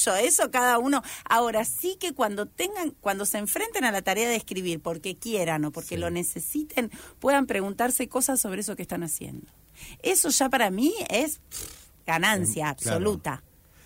yo, 0.04 0.15
eso 0.15 0.50
cada 0.52 0.80
uno. 0.80 1.04
Ahora 1.26 1.65
sí 1.65 1.98
que 2.00 2.13
cuando 2.13 2.45
tengan, 2.45 2.91
cuando 3.02 3.26
se 3.26 3.38
enfrenten 3.39 3.84
a 3.84 3.91
la 3.91 4.02
tarea 4.04 4.30
de 4.30 4.38
escribir, 4.38 4.80
porque 4.80 5.17
quieran 5.17 5.65
o 5.65 5.71
porque 5.71 5.95
Sí. 5.95 5.98
lo 5.98 6.10
necesiten, 6.12 6.89
puedan 7.19 7.45
preguntarse 7.45 8.08
cosas 8.08 8.39
sobre 8.39 8.62
eso 8.62 8.76
que 8.78 8.82
están 8.84 9.04
haciendo. 9.04 9.48
Eso 10.02 10.30
ya 10.30 10.48
para 10.50 10.69
mí 10.71 10.93
es 11.10 11.39
pff, 11.50 11.88
ganancia 12.08 12.63
Em, 12.63 12.69
absoluta. 12.69 13.43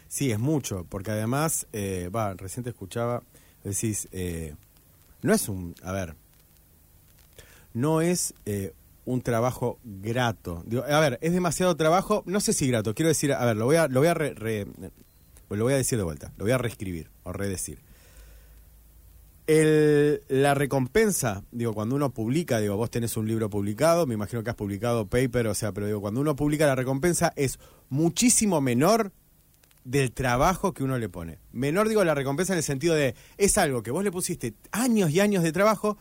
Sí, 0.10 0.32
es 0.32 0.40
mucho, 0.40 0.86
porque 0.90 1.12
además, 1.12 1.68
eh, 1.72 2.10
va, 2.14 2.34
recién 2.34 2.64
te 2.64 2.72
escuchaba, 2.72 3.22
decís, 3.64 4.08
eh, 4.12 4.56
no 5.22 5.34
es 5.34 5.48
un, 5.48 5.76
a 5.84 5.92
ver, 5.92 6.16
no 7.76 8.02
es 8.02 8.34
eh, 8.48 8.74
un 9.06 9.22
trabajo 9.22 9.78
grato. 9.84 10.64
A 10.90 11.00
ver, 11.00 11.20
es 11.22 11.32
demasiado 11.32 11.76
trabajo, 11.78 12.24
no 12.26 12.40
sé 12.40 12.54
si 12.54 12.68
grato, 12.68 12.96
quiero 12.96 13.10
decir, 13.10 13.34
a 13.34 13.46
ver, 13.46 13.56
lo 13.56 13.66
voy 13.66 13.76
a, 13.76 13.88
lo 13.88 14.00
voy 14.00 14.08
a, 14.08 14.16
re- 14.16 14.34
re- 14.34 14.66
lo 15.52 15.64
voy 15.64 15.74
a 15.74 15.78
decir 15.78 16.00
de 16.00 16.04
vuelta, 16.04 16.34
lo 16.38 16.46
voy 16.46 16.54
a 16.54 16.58
reescribir 16.58 17.12
o 17.24 17.32
redecir. 17.32 17.78
El, 19.46 20.22
la 20.28 20.54
recompensa, 20.56 21.44
digo, 21.52 21.74
cuando 21.74 21.96
uno 21.96 22.12
publica, 22.12 22.60
digo, 22.60 22.78
vos 22.78 22.90
tenés 22.92 23.16
un 23.16 23.28
libro 23.28 23.50
publicado, 23.50 24.08
me 24.08 24.16
imagino 24.16 24.44
que 24.44 24.50
has 24.50 24.56
publicado 24.56 25.06
paper, 25.08 25.48
o 25.48 25.56
sea, 25.56 25.72
pero 25.72 25.86
digo, 25.86 26.02
cuando 26.02 26.20
uno 26.22 26.36
publica 26.36 26.66
la 26.68 26.76
recompensa 26.76 27.32
es 27.36 27.60
muchísimo 27.90 28.60
menor 28.62 29.12
del 29.90 30.12
trabajo 30.12 30.74
que 30.74 30.84
uno 30.84 30.98
le 31.00 31.10
pone. 31.10 31.40
Menor, 31.52 31.90
digo, 31.90 32.04
la 32.04 32.14
recompensa 32.14 32.54
en 32.54 32.58
el 32.58 32.64
sentido 32.64 32.94
de, 32.94 33.16
es 33.38 33.58
algo 33.58 33.82
que 33.82 33.90
vos 33.90 34.04
le 34.04 34.12
pusiste 34.12 34.54
años 34.72 35.10
y 35.10 35.20
años 35.20 35.42
de 35.44 35.52
trabajo 35.52 35.98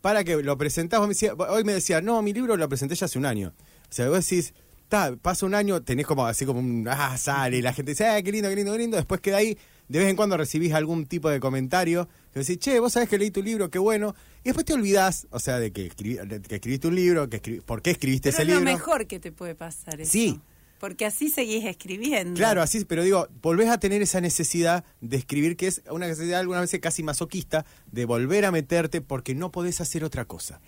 para 0.00 0.24
que 0.24 0.42
lo 0.42 0.56
presentás. 0.56 1.00
Vos 1.00 1.08
me 1.08 1.12
decía- 1.14 1.34
hoy 1.34 1.62
me 1.64 1.74
decía, 1.74 2.00
no, 2.00 2.22
mi 2.22 2.32
libro 2.32 2.56
lo 2.56 2.66
presenté 2.68 2.94
ya 2.94 3.04
hace 3.04 3.18
un 3.18 3.26
año. 3.26 3.52
O 3.90 3.92
sea, 3.92 4.08
vos 4.08 4.26
decís, 4.26 4.54
ta, 4.88 5.14
pasa 5.20 5.44
un 5.44 5.54
año, 5.54 5.82
tenés 5.82 6.06
como 6.06 6.26
así 6.26 6.46
como 6.46 6.60
un, 6.60 6.86
ah, 6.88 7.16
sale, 7.18 7.58
y 7.58 7.62
la 7.62 7.74
gente 7.74 7.92
dice, 7.92 8.06
ah, 8.06 8.22
qué 8.22 8.32
lindo, 8.32 8.48
qué 8.48 8.56
lindo, 8.56 8.72
qué 8.72 8.78
lindo. 8.78 8.96
Después 8.96 9.20
queda 9.20 9.36
ahí, 9.36 9.58
de 9.88 9.98
vez 9.98 10.08
en 10.08 10.16
cuando 10.16 10.38
recibís 10.38 10.72
algún 10.72 11.04
tipo 11.04 11.28
de 11.28 11.38
comentario, 11.38 12.08
que 12.32 12.40
decís, 12.40 12.58
che, 12.58 12.80
vos 12.80 12.94
sabés 12.94 13.08
que 13.10 13.18
leí 13.18 13.30
tu 13.30 13.42
libro, 13.42 13.70
qué 13.70 13.78
bueno. 13.78 14.14
Y 14.44 14.48
después 14.48 14.64
te 14.64 14.72
olvidás, 14.72 15.26
o 15.30 15.40
sea, 15.40 15.58
de 15.58 15.72
que, 15.72 15.90
escribí- 15.90 16.16
que 16.48 16.54
escribiste 16.54 16.88
un 16.88 16.94
libro, 16.94 17.28
que 17.28 17.36
escribí- 17.42 17.60
por 17.60 17.82
qué 17.82 17.90
escribiste 17.90 18.30
Pero 18.30 18.34
ese 18.34 18.42
es 18.44 18.48
lo 18.48 18.60
libro. 18.60 18.72
mejor 18.72 19.06
que 19.06 19.20
te 19.20 19.30
puede 19.30 19.54
pasar 19.54 20.00
eso. 20.00 20.10
Sí. 20.10 20.40
Porque 20.78 21.06
así 21.06 21.28
seguís 21.30 21.64
escribiendo. 21.64 22.36
Claro, 22.36 22.62
así, 22.62 22.84
pero 22.84 23.02
digo, 23.02 23.28
volvés 23.42 23.68
a 23.68 23.78
tener 23.78 24.02
esa 24.02 24.20
necesidad 24.20 24.84
de 25.00 25.16
escribir, 25.16 25.56
que 25.56 25.66
es 25.68 25.82
una 25.90 26.06
necesidad 26.06 26.40
algunas 26.40 26.62
veces 26.62 26.80
casi 26.80 27.02
masoquista, 27.02 27.64
de 27.90 28.04
volver 28.04 28.44
a 28.44 28.50
meterte 28.50 29.00
porque 29.00 29.34
no 29.34 29.50
podés 29.50 29.80
hacer 29.80 30.04
otra 30.04 30.24
cosa. 30.24 30.60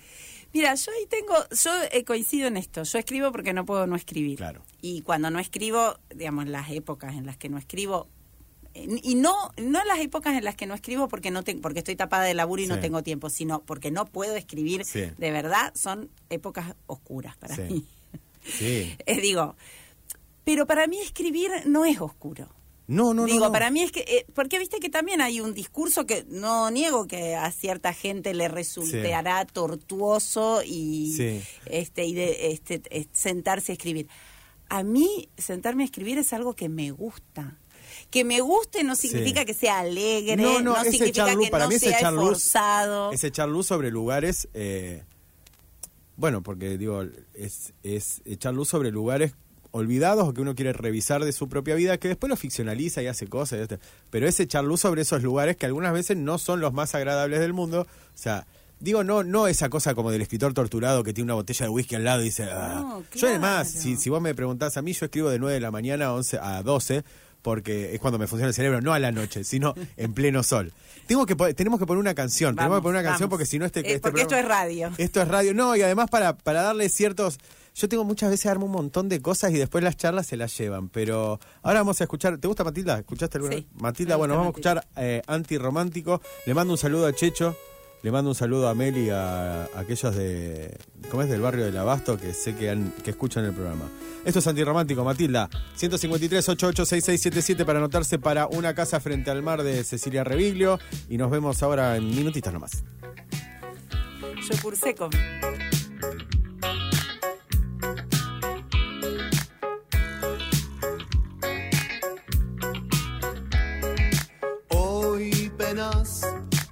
Mira, 0.54 0.74
yo 0.74 0.90
ahí 0.92 1.06
tengo, 1.06 1.34
yo 1.62 1.70
eh, 1.92 2.04
coincido 2.04 2.46
en 2.48 2.56
esto. 2.56 2.82
Yo 2.82 2.98
escribo 2.98 3.30
porque 3.32 3.52
no 3.52 3.66
puedo 3.66 3.86
no 3.86 3.96
escribir. 3.96 4.38
Claro. 4.38 4.64
Y 4.80 5.02
cuando 5.02 5.30
no 5.30 5.38
escribo, 5.38 5.98
digamos, 6.14 6.48
las 6.48 6.70
épocas 6.70 7.14
en 7.14 7.26
las 7.26 7.36
que 7.36 7.50
no 7.50 7.58
escribo, 7.58 8.08
y 8.74 9.16
no 9.16 9.34
no 9.56 9.84
las 9.84 9.98
épocas 9.98 10.36
en 10.36 10.44
las 10.44 10.54
que 10.54 10.66
no 10.66 10.74
escribo 10.74 11.08
porque 11.08 11.30
no 11.32 11.42
tengo 11.42 11.60
porque 11.62 11.80
estoy 11.80 11.96
tapada 11.96 12.24
de 12.24 12.34
laburo 12.34 12.62
y 12.62 12.66
no 12.68 12.78
tengo 12.78 13.02
tiempo, 13.02 13.28
sino 13.28 13.60
porque 13.62 13.90
no 13.90 14.04
puedo 14.06 14.36
escribir 14.36 14.84
Sí. 14.84 15.00
de 15.18 15.30
verdad, 15.32 15.72
son 15.74 16.08
épocas 16.30 16.76
oscuras 16.86 17.36
para 17.36 17.56
Sí. 17.56 17.62
mí. 17.62 17.84
Sí. 18.44 18.96
Eh, 19.06 19.20
digo, 19.20 19.56
pero 20.48 20.66
para 20.66 20.86
mí 20.86 20.98
escribir 20.98 21.50
no 21.66 21.84
es 21.84 22.00
oscuro. 22.00 22.48
No, 22.86 23.12
no, 23.12 23.26
no. 23.26 23.26
Digo, 23.26 23.44
no. 23.44 23.52
para 23.52 23.70
mí 23.70 23.82
es 23.82 23.92
que, 23.92 24.00
eh, 24.00 24.24
porque 24.32 24.58
viste 24.58 24.78
que 24.80 24.88
también 24.88 25.20
hay 25.20 25.42
un 25.42 25.52
discurso 25.52 26.06
que 26.06 26.24
no 26.30 26.70
niego 26.70 27.06
que 27.06 27.34
a 27.36 27.50
cierta 27.52 27.92
gente 27.92 28.32
le 28.32 28.48
resultará 28.48 29.44
tortuoso 29.44 30.62
y, 30.64 31.12
Sí. 31.14 31.42
este, 31.66 32.06
y 32.06 32.14
de, 32.14 32.52
este, 32.52 32.80
eh, 32.88 33.06
sentarse 33.12 33.72
a 33.72 33.74
escribir. 33.74 34.08
A 34.70 34.82
mí 34.84 35.28
sentarme 35.36 35.82
a 35.82 35.84
escribir 35.84 36.16
es 36.16 36.32
algo 36.32 36.54
que 36.54 36.70
me 36.70 36.92
gusta. 36.92 37.58
Que 38.08 38.24
me 38.24 38.40
guste 38.40 38.84
no 38.84 38.96
significa 38.96 39.40
Sí. 39.40 39.46
que 39.48 39.52
sea 39.54 39.80
alegre, 39.80 40.36
No, 40.42 40.54
no, 40.54 40.60
no, 40.72 40.76
es 40.76 40.84
significa 40.92 41.24
echar 41.24 41.34
luz, 41.34 41.44
que 41.44 41.50
para 41.50 41.64
no 41.64 41.68
mí 41.68 41.74
es 41.74 41.82
sea 41.82 41.98
echar 41.98 42.12
luz. 42.14 42.22
esforzado. 42.22 43.12
Es 43.12 43.22
echar 43.22 43.50
luz 43.50 43.66
sobre 43.66 43.90
lugares. 43.90 44.48
eh, 44.54 45.04
bueno, 46.16 46.42
porque 46.42 46.78
digo, 46.78 47.02
es, 47.34 47.74
es 47.82 48.22
echar 48.24 48.54
luz 48.54 48.68
sobre 48.68 48.90
lugares 48.90 49.34
olvidados 49.78 50.28
o 50.28 50.34
que 50.34 50.40
uno 50.40 50.54
quiere 50.54 50.72
revisar 50.72 51.24
de 51.24 51.32
su 51.32 51.48
propia 51.48 51.74
vida, 51.74 51.96
que 51.98 52.08
después 52.08 52.28
lo 52.28 52.36
ficcionaliza 52.36 53.02
y 53.02 53.06
hace 53.06 53.26
cosas. 53.26 53.68
Pero 54.10 54.28
es 54.28 54.38
echar 54.40 54.64
luz 54.64 54.80
sobre 54.80 55.02
esos 55.02 55.22
lugares 55.22 55.56
que 55.56 55.66
algunas 55.66 55.92
veces 55.92 56.16
no 56.16 56.38
son 56.38 56.60
los 56.60 56.72
más 56.72 56.94
agradables 56.94 57.40
del 57.40 57.52
mundo. 57.52 57.82
O 57.82 58.18
sea. 58.18 58.46
Digo, 58.80 59.02
no 59.02 59.24
no 59.24 59.48
esa 59.48 59.68
cosa 59.70 59.96
como 59.96 60.12
del 60.12 60.22
escritor 60.22 60.54
torturado 60.54 61.02
que 61.02 61.12
tiene 61.12 61.24
una 61.24 61.34
botella 61.34 61.66
de 61.66 61.70
whisky 61.70 61.96
al 61.96 62.04
lado 62.04 62.20
y 62.20 62.26
dice... 62.26 62.44
"Ah". 62.44 62.80
No, 62.80 63.02
Yo 63.12 63.26
además, 63.26 63.68
si, 63.68 63.96
si 63.96 64.08
vos 64.08 64.22
me 64.22 64.36
preguntás 64.36 64.76
a 64.76 64.82
mí, 64.82 64.92
yo 64.92 65.06
escribo 65.06 65.30
de 65.30 65.40
9 65.40 65.54
de 65.54 65.60
la 65.60 65.72
mañana 65.72 66.06
a, 66.06 66.12
11, 66.14 66.38
a 66.40 66.62
12 66.62 67.02
porque 67.42 67.94
es 67.94 68.00
cuando 68.00 68.18
me 68.18 68.26
funciona 68.26 68.48
el 68.48 68.54
cerebro, 68.54 68.80
no 68.80 68.92
a 68.92 68.98
la 68.98 69.10
noche, 69.10 69.42
sino 69.42 69.74
en 69.96 70.12
pleno 70.12 70.42
sol. 70.44 70.72
Tengo 71.08 71.26
que, 71.26 71.34
tenemos 71.54 71.80
que 71.80 71.86
poner 71.86 72.00
una 72.00 72.14
canción, 72.14 72.54
tenemos 72.54 72.78
que 72.78 72.82
poner 72.82 73.00
una 73.00 73.08
canción 73.08 73.28
porque 73.28 73.46
si 73.46 73.58
no 73.58 73.64
este, 73.66 73.80
Eh, 73.80 73.94
este 73.94 74.00
porque 74.00 74.22
esto 74.22 74.36
es 74.36 74.44
radio. 74.44 74.92
Esto 74.96 75.22
es 75.22 75.28
radio, 75.28 75.54
no, 75.54 75.74
y 75.74 75.82
además 75.82 76.08
para, 76.08 76.36
para 76.36 76.62
darle 76.62 76.88
ciertos... 76.88 77.38
Yo 77.78 77.88
tengo 77.88 78.02
muchas 78.04 78.30
veces 78.30 78.46
armo 78.46 78.66
un 78.66 78.72
montón 78.72 79.08
de 79.08 79.22
cosas 79.22 79.52
y 79.52 79.54
después 79.54 79.84
las 79.84 79.96
charlas 79.96 80.26
se 80.26 80.36
las 80.36 80.56
llevan, 80.58 80.88
pero 80.88 81.38
ahora 81.62 81.78
vamos 81.80 82.00
a 82.00 82.04
escuchar, 82.04 82.36
¿te 82.38 82.48
gusta 82.48 82.64
Matilda? 82.64 82.98
¿Escuchaste 82.98 83.38
alguna 83.38 83.56
Sí? 83.56 83.68
Matilda, 83.74 84.16
bueno, 84.16 84.34
vamos 84.34 84.46
a 84.46 84.50
escuchar 84.50 84.86
eh, 84.96 85.22
Antirromántico. 85.28 86.20
Le 86.44 86.54
mando 86.54 86.72
un 86.74 86.78
saludo 86.78 87.06
a 87.06 87.12
Checho, 87.12 87.54
le 88.02 88.10
mando 88.10 88.30
un 88.30 88.34
saludo 88.34 88.68
a 88.68 88.74
Meli 88.74 89.06
y 89.06 89.10
a, 89.10 89.62
a 89.66 89.78
aquellos 89.78 90.12
de, 90.16 90.76
¿cómo 91.08 91.22
es? 91.22 91.28
Del 91.30 91.40
barrio 91.40 91.64
del 91.66 91.76
Abasto 91.76 92.18
que 92.18 92.34
sé 92.34 92.56
que, 92.56 92.68
han- 92.68 92.92
que 93.04 93.10
escuchan 93.10 93.44
el 93.44 93.52
programa. 93.54 93.88
Esto 94.24 94.40
es 94.40 94.46
Antirromántico, 94.48 95.04
Matilda. 95.04 95.48
153 95.76 96.48
886677 96.48 97.64
para 97.64 97.78
anotarse 97.78 98.18
para 98.18 98.48
una 98.48 98.74
casa 98.74 98.98
frente 98.98 99.30
al 99.30 99.42
mar 99.44 99.62
de 99.62 99.84
Cecilia 99.84 100.24
Reviglio 100.24 100.80
y 101.08 101.16
nos 101.16 101.30
vemos 101.30 101.62
ahora 101.62 101.96
en 101.96 102.08
minutitos 102.10 102.52
nomás. 102.52 102.82
Yo 104.50 104.62
cursé 104.62 104.94
con... 104.96 105.10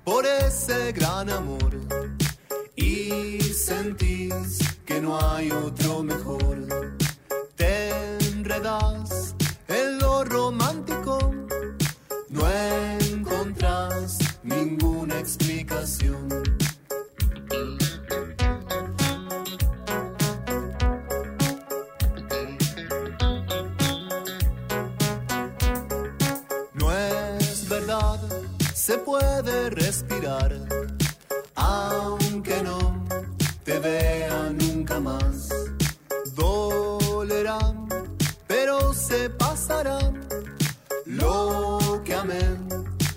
por 0.04 0.24
ese 0.24 0.90
gran 0.92 1.28
amor 1.28 1.70
y 2.74 3.38
sentís 3.42 4.58
que 4.86 5.02
no 5.02 5.18
hay 5.20 5.50
otro 5.50 6.02
mejor. 6.02 6.96
Te 7.56 7.90
enredas 8.28 9.34
en 9.68 9.98
lo 9.98 10.24
romántico, 10.24 11.18
no 12.30 12.48
encontrás 12.50 14.16
ninguna 14.42 15.18
explicación. 15.18 16.55
Se 28.86 28.98
puede 28.98 29.68
respirar, 29.70 30.52
aunque 31.56 32.62
no 32.62 33.04
te 33.64 33.80
vea 33.80 34.50
nunca 34.50 35.00
más. 35.00 35.48
Dolerá, 36.36 37.58
pero 38.46 38.94
se 38.94 39.28
pasará. 39.30 39.98
Lo 41.04 42.00
que 42.04 42.14
amé, 42.14 42.44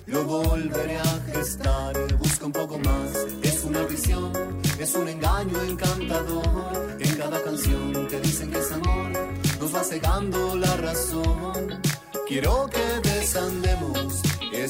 lo 0.06 0.24
volveré 0.24 0.98
a 0.98 1.20
gestar. 1.32 1.94
Busca 2.16 2.46
un 2.46 2.52
poco 2.52 2.76
más, 2.76 3.08
es 3.40 3.62
una 3.62 3.82
visión, 3.84 4.32
es 4.76 4.92
un 4.96 5.06
engaño 5.06 5.62
encantador. 5.62 6.96
En 6.98 7.14
cada 7.16 7.40
canción 7.44 8.08
te 8.08 8.20
dicen 8.20 8.50
que 8.50 8.58
es 8.58 8.72
amor, 8.72 9.12
nos 9.60 9.72
va 9.72 9.84
cegando 9.84 10.56
la 10.56 10.76
razón. 10.78 11.80
Quiero 12.26 12.66
que 12.66 13.08
desandemos 13.08 13.99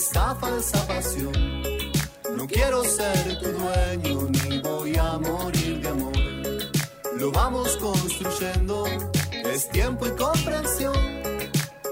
esta 0.00 0.34
falsa 0.34 0.86
pasión. 0.86 1.32
No 2.34 2.46
quiero 2.46 2.82
ser 2.84 3.38
tu 3.38 3.48
dueño 3.52 4.28
ni 4.30 4.58
voy 4.60 4.96
a 4.96 5.18
morir 5.18 5.82
de 5.82 5.88
amor. 5.88 6.16
Lo 7.18 7.30
vamos 7.30 7.76
construyendo, 7.76 8.86
es 9.44 9.68
tiempo 9.68 10.06
y 10.06 10.12
comprensión. 10.12 10.96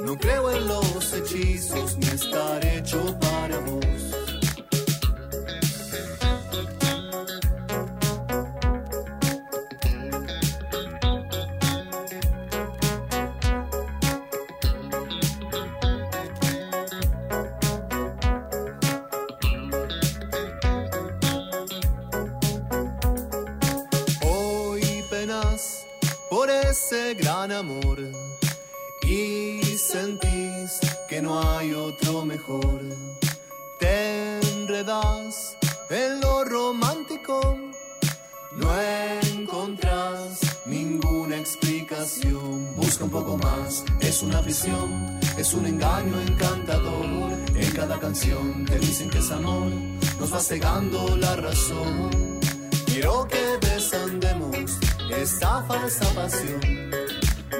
No 0.06 0.16
creo 0.16 0.50
en 0.52 0.68
los 0.68 1.12
hechizos 1.12 1.98
ni 1.98 2.06
estar 2.06 2.64
hecho 2.64 2.98
para 3.20 3.58
vos. 3.58 4.27
Busca 42.76 43.04
un 43.04 43.10
poco 43.10 43.36
más, 43.36 43.84
es 44.00 44.22
una 44.22 44.40
visión, 44.40 45.20
es 45.36 45.54
un 45.54 45.66
engaño 45.66 46.20
encantador. 46.20 47.32
En 47.54 47.70
cada 47.72 47.98
canción 48.00 48.64
te 48.64 48.78
dicen 48.78 49.08
que 49.08 49.18
es 49.18 49.30
amor, 49.30 49.70
nos 50.18 50.32
va 50.32 50.40
cegando 50.40 51.16
la 51.16 51.36
razón. 51.36 52.40
Quiero 52.86 53.28
que 53.28 53.66
desandemos 53.66 54.56
esta 55.10 55.62
falsa 55.62 56.06
pasión. 56.14 56.90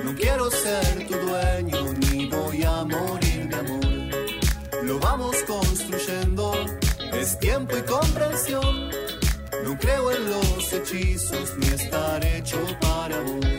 No 0.05 0.15
quiero 0.15 0.51
ser 0.51 1.07
tu 1.07 1.15
dueño 1.15 1.93
ni 2.01 2.27
voy 2.27 2.65
a 2.65 2.85
morir 2.85 3.49
de 3.49 3.57
amor. 3.57 4.85
Lo 4.85 4.99
vamos 4.99 5.37
construyendo, 5.47 6.53
es 7.13 7.39
tiempo 7.39 7.77
y 7.77 7.83
comprensión. 7.83 8.91
No 9.65 9.79
creo 9.79 10.11
en 10.11 10.31
los 10.31 10.73
hechizos 10.73 11.57
ni 11.59 11.67
estar 11.69 12.25
hecho 12.25 12.59
para 12.81 13.21
vos. 13.21 13.58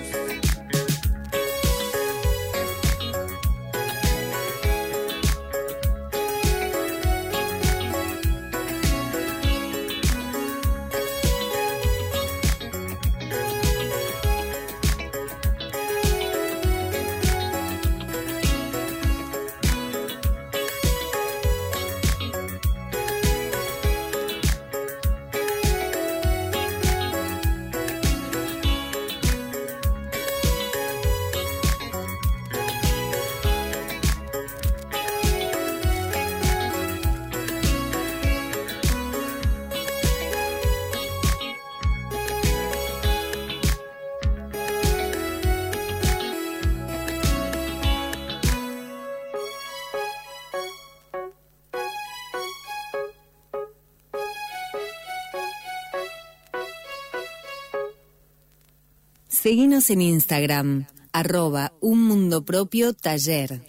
Seguinos 59.49 59.89
en 59.89 60.03
Instagram, 60.03 60.85
arroba 61.11 61.73
un 61.81 62.03
mundo 62.03 62.45
propio 62.45 62.93
taller. 62.93 63.61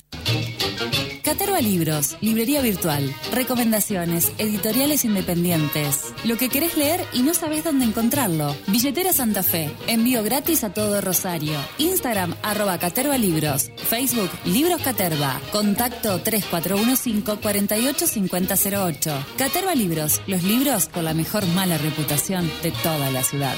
Caterva 1.25 1.59
Libros, 1.63 2.19
librería 2.21 2.61
virtual, 2.61 3.11
recomendaciones, 3.33 4.31
editoriales 4.37 5.07
independientes, 5.07 6.13
lo 6.25 6.37
que 6.37 6.51
querés 6.51 6.77
leer 6.77 7.01
y 7.15 7.23
no 7.23 7.33
sabés 7.33 7.65
dónde 7.65 7.87
encontrarlo. 7.87 8.55
Billetera 8.67 9.15
Santa 9.15 9.43
Fe, 9.43 9.71
envío 9.87 10.23
gratis 10.23 10.65
a 10.65 10.75
todo 10.75 11.01
Rosario. 11.01 11.59
Instagram 11.79 12.35
arroba 12.43 12.79
Caterva 12.79 13.17
Libros, 13.17 13.71
Facebook 13.77 14.29
Libros 14.45 14.83
Caterva, 14.83 15.41
contacto 15.51 16.21
3415 16.21 17.41
485008. 17.41 19.25
Caterva 19.39 19.75
Libros, 19.75 20.21
los 20.27 20.43
libros 20.43 20.91
con 20.91 21.07
la 21.07 21.15
mejor 21.15 21.47
mala 21.55 21.79
reputación 21.79 22.51
de 22.63 22.71
toda 22.71 23.11
la 23.11 23.23
ciudad. 23.23 23.57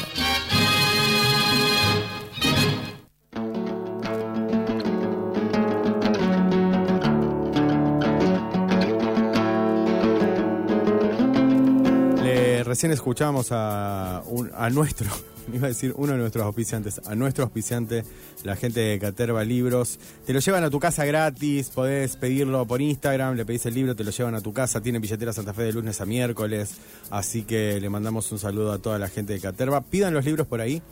Recién 12.83 12.95
escuchamos 12.95 13.53
a, 13.53 14.25
un- 14.27 14.51
a 14.57 14.69
nuestro, 14.69 15.09
iba 15.55 15.67
a 15.67 15.69
decir 15.69 15.95
uno 15.97 16.15
de 16.15 16.19
nuestros 16.19 16.45
auspiciantes, 16.45 17.01
a 17.07 17.15
nuestro 17.15 17.45
auspiciante, 17.45 18.03
la 18.43 18.57
gente 18.57 18.81
de 18.81 18.99
Caterva 18.99 19.45
Libros. 19.45 20.01
Te 20.27 20.33
lo 20.33 20.41
llevan 20.41 20.65
a 20.65 20.71
tu 20.71 20.81
casa 20.81 21.05
gratis, 21.05 21.69
podés 21.69 22.17
pedirlo 22.17 22.67
por 22.67 22.83
Instagram, 22.83 23.37
le 23.37 23.45
pedís 23.47 23.67
el 23.67 23.75
libro, 23.75 23.95
te 23.95 24.03
lo 24.03 24.11
llevan 24.11 24.35
a 24.35 24.41
tu 24.41 24.53
casa. 24.53 24.81
Tiene 24.81 24.99
billetera 24.99 25.33
Santa 25.33 25.55
Fe 25.55 25.63
de 25.63 25.75
lunes 25.75 26.01
a 26.01 26.07
miércoles, 26.07 26.75
así 27.13 27.43
que 27.45 27.81
le 27.81 27.89
mandamos 27.89 28.33
un 28.33 28.41
saludo 28.41 28.73
a 28.73 28.79
toda 28.81 28.99
la 28.99 29.07
gente 29.09 29.33
de 29.35 29.39
Caterva. 29.39 29.83
Pidan 29.83 30.13
los 30.13 30.25
libros 30.25 30.49
por 30.49 30.61
ahí 30.61 30.83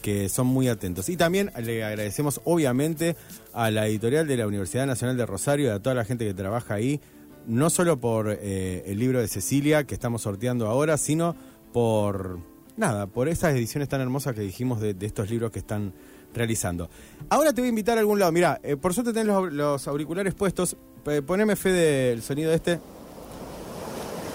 que 0.00 0.28
son 0.28 0.46
muy 0.46 0.68
atentos. 0.68 1.08
Y 1.08 1.16
también 1.16 1.50
le 1.60 1.82
agradecemos 1.82 2.40
obviamente 2.44 3.16
a 3.52 3.72
la 3.72 3.88
editorial 3.88 4.28
de 4.28 4.36
la 4.36 4.46
Universidad 4.46 4.86
Nacional 4.86 5.16
de 5.16 5.26
Rosario 5.26 5.66
y 5.66 5.70
a 5.70 5.80
toda 5.80 5.96
la 5.96 6.04
gente 6.04 6.24
que 6.24 6.34
trabaja 6.34 6.74
ahí, 6.74 7.00
no 7.46 7.70
solo 7.70 7.98
por 7.98 8.30
eh, 8.30 8.84
el 8.86 8.98
libro 8.98 9.20
de 9.20 9.28
Cecilia 9.28 9.84
que 9.84 9.94
estamos 9.94 10.22
sorteando 10.22 10.66
ahora, 10.66 10.96
sino 10.96 11.34
por, 11.72 12.38
nada, 12.76 13.06
por 13.06 13.28
esas 13.28 13.54
ediciones 13.54 13.88
tan 13.88 14.00
hermosas 14.00 14.34
que 14.34 14.40
dijimos 14.40 14.80
de, 14.80 14.96
estos 15.00 15.30
libros 15.30 15.50
que 15.50 15.58
están 15.58 15.92
realizando. 16.34 16.88
Ahora 17.28 17.52
te 17.52 17.60
voy 17.60 17.66
a 17.66 17.70
invitar 17.70 17.98
a 17.98 18.00
algún 18.00 18.18
lado. 18.18 18.32
Mira, 18.32 18.60
por 18.80 18.94
suerte 18.94 19.12
tenés 19.12 19.34
los, 19.52 19.88
auriculares 19.88 20.34
puestos. 20.34 20.76
Eh, 21.06 21.22
poneme 21.22 21.56
fe 21.56 21.72
del 21.72 22.22
sonido 22.22 22.50
de 22.50 22.56
este. 22.56 22.80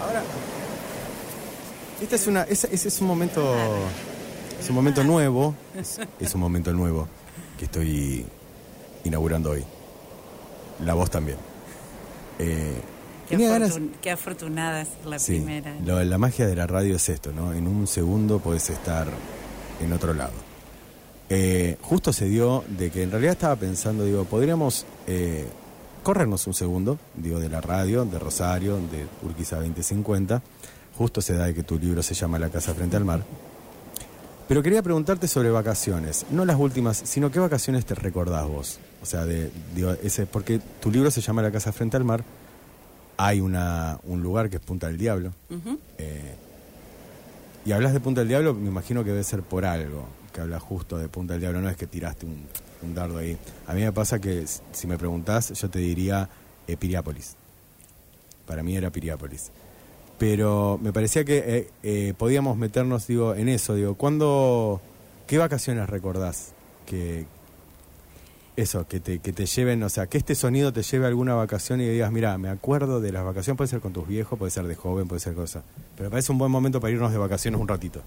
Ahora, 0.00 0.22
este 2.00 2.16
es 2.16 2.26
una, 2.26 2.42
ese 2.42 2.68
es 2.72 3.00
un 3.00 3.08
momento, 3.08 3.54
es 4.60 4.68
un 4.68 4.76
momento 4.76 5.02
nuevo, 5.02 5.54
es, 5.74 5.98
es 6.20 6.34
un 6.34 6.40
momento 6.40 6.72
nuevo 6.72 7.08
que 7.58 7.64
estoy 7.64 8.24
inaugurando 9.04 9.50
hoy. 9.50 9.64
La 10.84 10.94
voz 10.94 11.10
también. 11.10 11.38
Eh, 12.38 12.80
Qué, 13.28 13.36
afortun- 13.36 13.48
ganas- 13.48 13.78
qué 14.00 14.10
afortunada 14.10 14.82
es 14.82 14.88
la 15.04 15.18
Sí, 15.18 15.34
primera. 15.36 15.74
lo- 15.84 16.02
la 16.02 16.18
magia 16.18 16.46
de 16.46 16.56
la 16.56 16.66
radio 16.66 16.96
es 16.96 17.08
esto, 17.08 17.32
¿no? 17.32 17.52
En 17.52 17.66
un 17.66 17.86
segundo 17.86 18.38
puedes 18.38 18.70
estar 18.70 19.06
en 19.80 19.92
otro 19.92 20.14
lado. 20.14 20.32
Eh, 21.30 21.76
justo 21.82 22.12
se 22.12 22.24
dio 22.26 22.64
de 22.68 22.90
que 22.90 23.02
en 23.02 23.10
realidad 23.10 23.32
estaba 23.32 23.56
pensando, 23.56 24.04
digo, 24.04 24.24
podríamos 24.24 24.86
eh, 25.06 25.46
corrernos 26.02 26.46
un 26.46 26.54
segundo, 26.54 26.98
digo, 27.16 27.38
de 27.38 27.48
la 27.50 27.60
radio, 27.60 28.04
de 28.06 28.18
Rosario, 28.18 28.76
de 28.76 29.06
Urquiza 29.26 29.56
2050. 29.56 30.40
Justo 30.96 31.20
se 31.20 31.34
da 31.34 31.44
de 31.46 31.54
que 31.54 31.62
tu 31.62 31.78
libro 31.78 32.02
se 32.02 32.14
llama 32.14 32.38
La 32.38 32.48
Casa 32.48 32.72
Frente 32.74 32.96
al 32.96 33.04
Mar. 33.04 33.22
Pero 34.48 34.62
quería 34.62 34.82
preguntarte 34.82 35.28
sobre 35.28 35.50
vacaciones, 35.50 36.24
no 36.30 36.46
las 36.46 36.56
últimas, 36.58 36.96
sino 37.04 37.30
qué 37.30 37.38
vacaciones 37.38 37.84
te 37.84 37.94
recordás 37.94 38.46
vos. 38.48 38.78
O 39.02 39.06
sea, 39.06 39.26
de, 39.26 39.50
digo, 39.74 39.92
ese, 40.02 40.24
porque 40.24 40.58
tu 40.80 40.90
libro 40.90 41.10
se 41.10 41.20
llama 41.20 41.42
La 41.42 41.50
Casa 41.50 41.70
Frente 41.72 41.98
al 41.98 42.04
Mar. 42.04 42.24
Hay 43.18 43.40
una, 43.40 44.00
un 44.04 44.22
lugar 44.22 44.48
que 44.48 44.56
es 44.56 44.62
Punta 44.62 44.86
del 44.86 44.96
Diablo. 44.96 45.32
Eh, 45.98 46.34
y 47.66 47.72
hablas 47.72 47.92
de 47.92 48.00
Punta 48.00 48.22
del 48.22 48.28
Diablo, 48.28 48.54
me 48.54 48.68
imagino 48.68 49.04
que 49.04 49.10
debe 49.10 49.24
ser 49.24 49.42
por 49.42 49.66
algo, 49.66 50.06
que 50.32 50.40
hablas 50.40 50.62
justo 50.62 50.96
de 50.96 51.08
Punta 51.08 51.34
del 51.34 51.42
Diablo, 51.42 51.60
no 51.60 51.68
es 51.68 51.76
que 51.76 51.86
tiraste 51.86 52.24
un, 52.24 52.46
un 52.82 52.94
dardo 52.94 53.18
ahí. 53.18 53.36
A 53.66 53.74
mí 53.74 53.82
me 53.82 53.92
pasa 53.92 54.18
que 54.18 54.46
si 54.72 54.86
me 54.86 54.96
preguntás, 54.96 55.52
yo 55.52 55.68
te 55.68 55.78
diría 55.78 56.28
eh, 56.66 56.76
Piriápolis. 56.76 57.36
Para 58.46 58.62
mí 58.62 58.76
era 58.76 58.90
Piriápolis. 58.90 59.50
Pero 60.18 60.78
me 60.82 60.92
parecía 60.92 61.24
que 61.24 61.38
eh, 61.38 61.70
eh, 61.82 62.14
podíamos 62.16 62.56
meternos, 62.56 63.06
digo, 63.06 63.34
en 63.34 63.48
eso, 63.48 63.74
digo, 63.74 63.94
¿cuándo, 63.94 64.80
qué 65.26 65.38
vacaciones 65.38 65.88
recordás? 65.88 66.52
Que, 66.86 67.26
eso, 68.58 68.88
que 68.88 68.98
te, 68.98 69.20
que 69.20 69.32
te 69.32 69.46
lleven, 69.46 69.84
o 69.84 69.88
sea, 69.88 70.08
que 70.08 70.18
este 70.18 70.34
sonido 70.34 70.72
te 70.72 70.82
lleve 70.82 71.04
a 71.04 71.08
alguna 71.08 71.34
vacación 71.34 71.80
y 71.80 71.88
digas, 71.88 72.10
mira, 72.10 72.36
me 72.38 72.48
acuerdo 72.48 73.00
de 73.00 73.12
las 73.12 73.24
vacaciones, 73.24 73.56
puede 73.56 73.68
ser 73.68 73.78
con 73.78 73.92
tus 73.92 74.08
viejos, 74.08 74.36
puede 74.36 74.50
ser 74.50 74.64
de 74.64 74.74
joven, 74.74 75.06
puede 75.06 75.20
ser 75.20 75.34
cosa. 75.34 75.62
Pero 75.96 76.10
parece 76.10 76.32
un 76.32 76.38
buen 76.38 76.50
momento 76.50 76.80
para 76.80 76.92
irnos 76.92 77.12
de 77.12 77.18
vacaciones 77.18 77.60
un 77.60 77.68
ratito. 77.68 78.02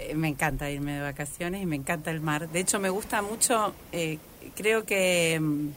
Eh, 0.00 0.16
me 0.16 0.26
encanta 0.26 0.68
irme 0.68 0.94
de 0.94 1.02
vacaciones 1.02 1.62
y 1.62 1.66
me 1.66 1.76
encanta 1.76 2.10
el 2.10 2.20
mar. 2.20 2.48
De 2.48 2.58
hecho, 2.58 2.80
me 2.80 2.90
gusta 2.90 3.22
mucho, 3.22 3.72
eh, 3.92 4.18
creo 4.56 4.84
que, 4.84 5.38
mm, 5.40 5.68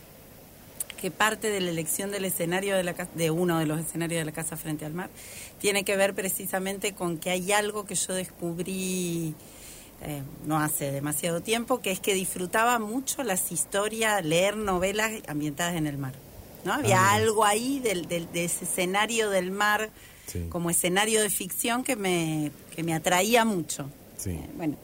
que 0.99 1.11
parte 1.11 1.51
de 1.51 1.61
la 1.61 1.69
elección 1.69 2.09
del 2.09 2.25
escenario 2.25 2.75
de, 2.75 2.83
la, 2.83 2.93
de 2.93 3.29
uno 3.29 3.59
de 3.59 3.67
los 3.67 3.79
escenarios 3.79 4.19
de 4.19 4.25
la 4.25 4.31
casa 4.31 4.57
frente 4.57 4.83
al 4.83 4.93
mar 4.93 5.11
tiene 5.59 5.83
que 5.83 5.95
ver 5.95 6.15
precisamente 6.15 6.93
con 6.93 7.19
que 7.19 7.29
hay 7.29 7.51
algo 7.51 7.85
que 7.85 7.93
yo 7.93 8.15
descubrí 8.15 9.35
eh, 10.03 10.21
no 10.45 10.59
hace 10.59 10.91
demasiado 10.91 11.41
tiempo, 11.41 11.79
que 11.81 11.91
es 11.91 11.99
que 11.99 12.13
disfrutaba 12.13 12.79
mucho 12.79 13.23
las 13.23 13.51
historias, 13.51 14.23
leer 14.25 14.57
novelas 14.57 15.11
ambientadas 15.27 15.75
en 15.75 15.87
el 15.87 15.97
mar. 15.97 16.13
¿no? 16.65 16.73
Había 16.73 16.99
Ah, 17.09 17.13
algo 17.15 17.43
ahí 17.45 17.79
del, 17.79 18.07
del- 18.07 18.31
de 18.31 18.45
ese 18.45 18.65
escenario 18.65 19.29
del 19.29 19.49
mar 19.51 19.89
Sí. 20.27 20.45
como 20.49 20.69
escenario 20.69 21.21
de 21.21 21.29
ficción 21.29 21.83
que 21.83 21.95
me, 21.95 22.51
que 22.75 22.83
me 22.83 22.93
atraía 22.93 23.43
mucho. 23.45 23.89
Sí. 24.17 24.29
Eh, 24.31 24.49
bueno, 24.55 24.77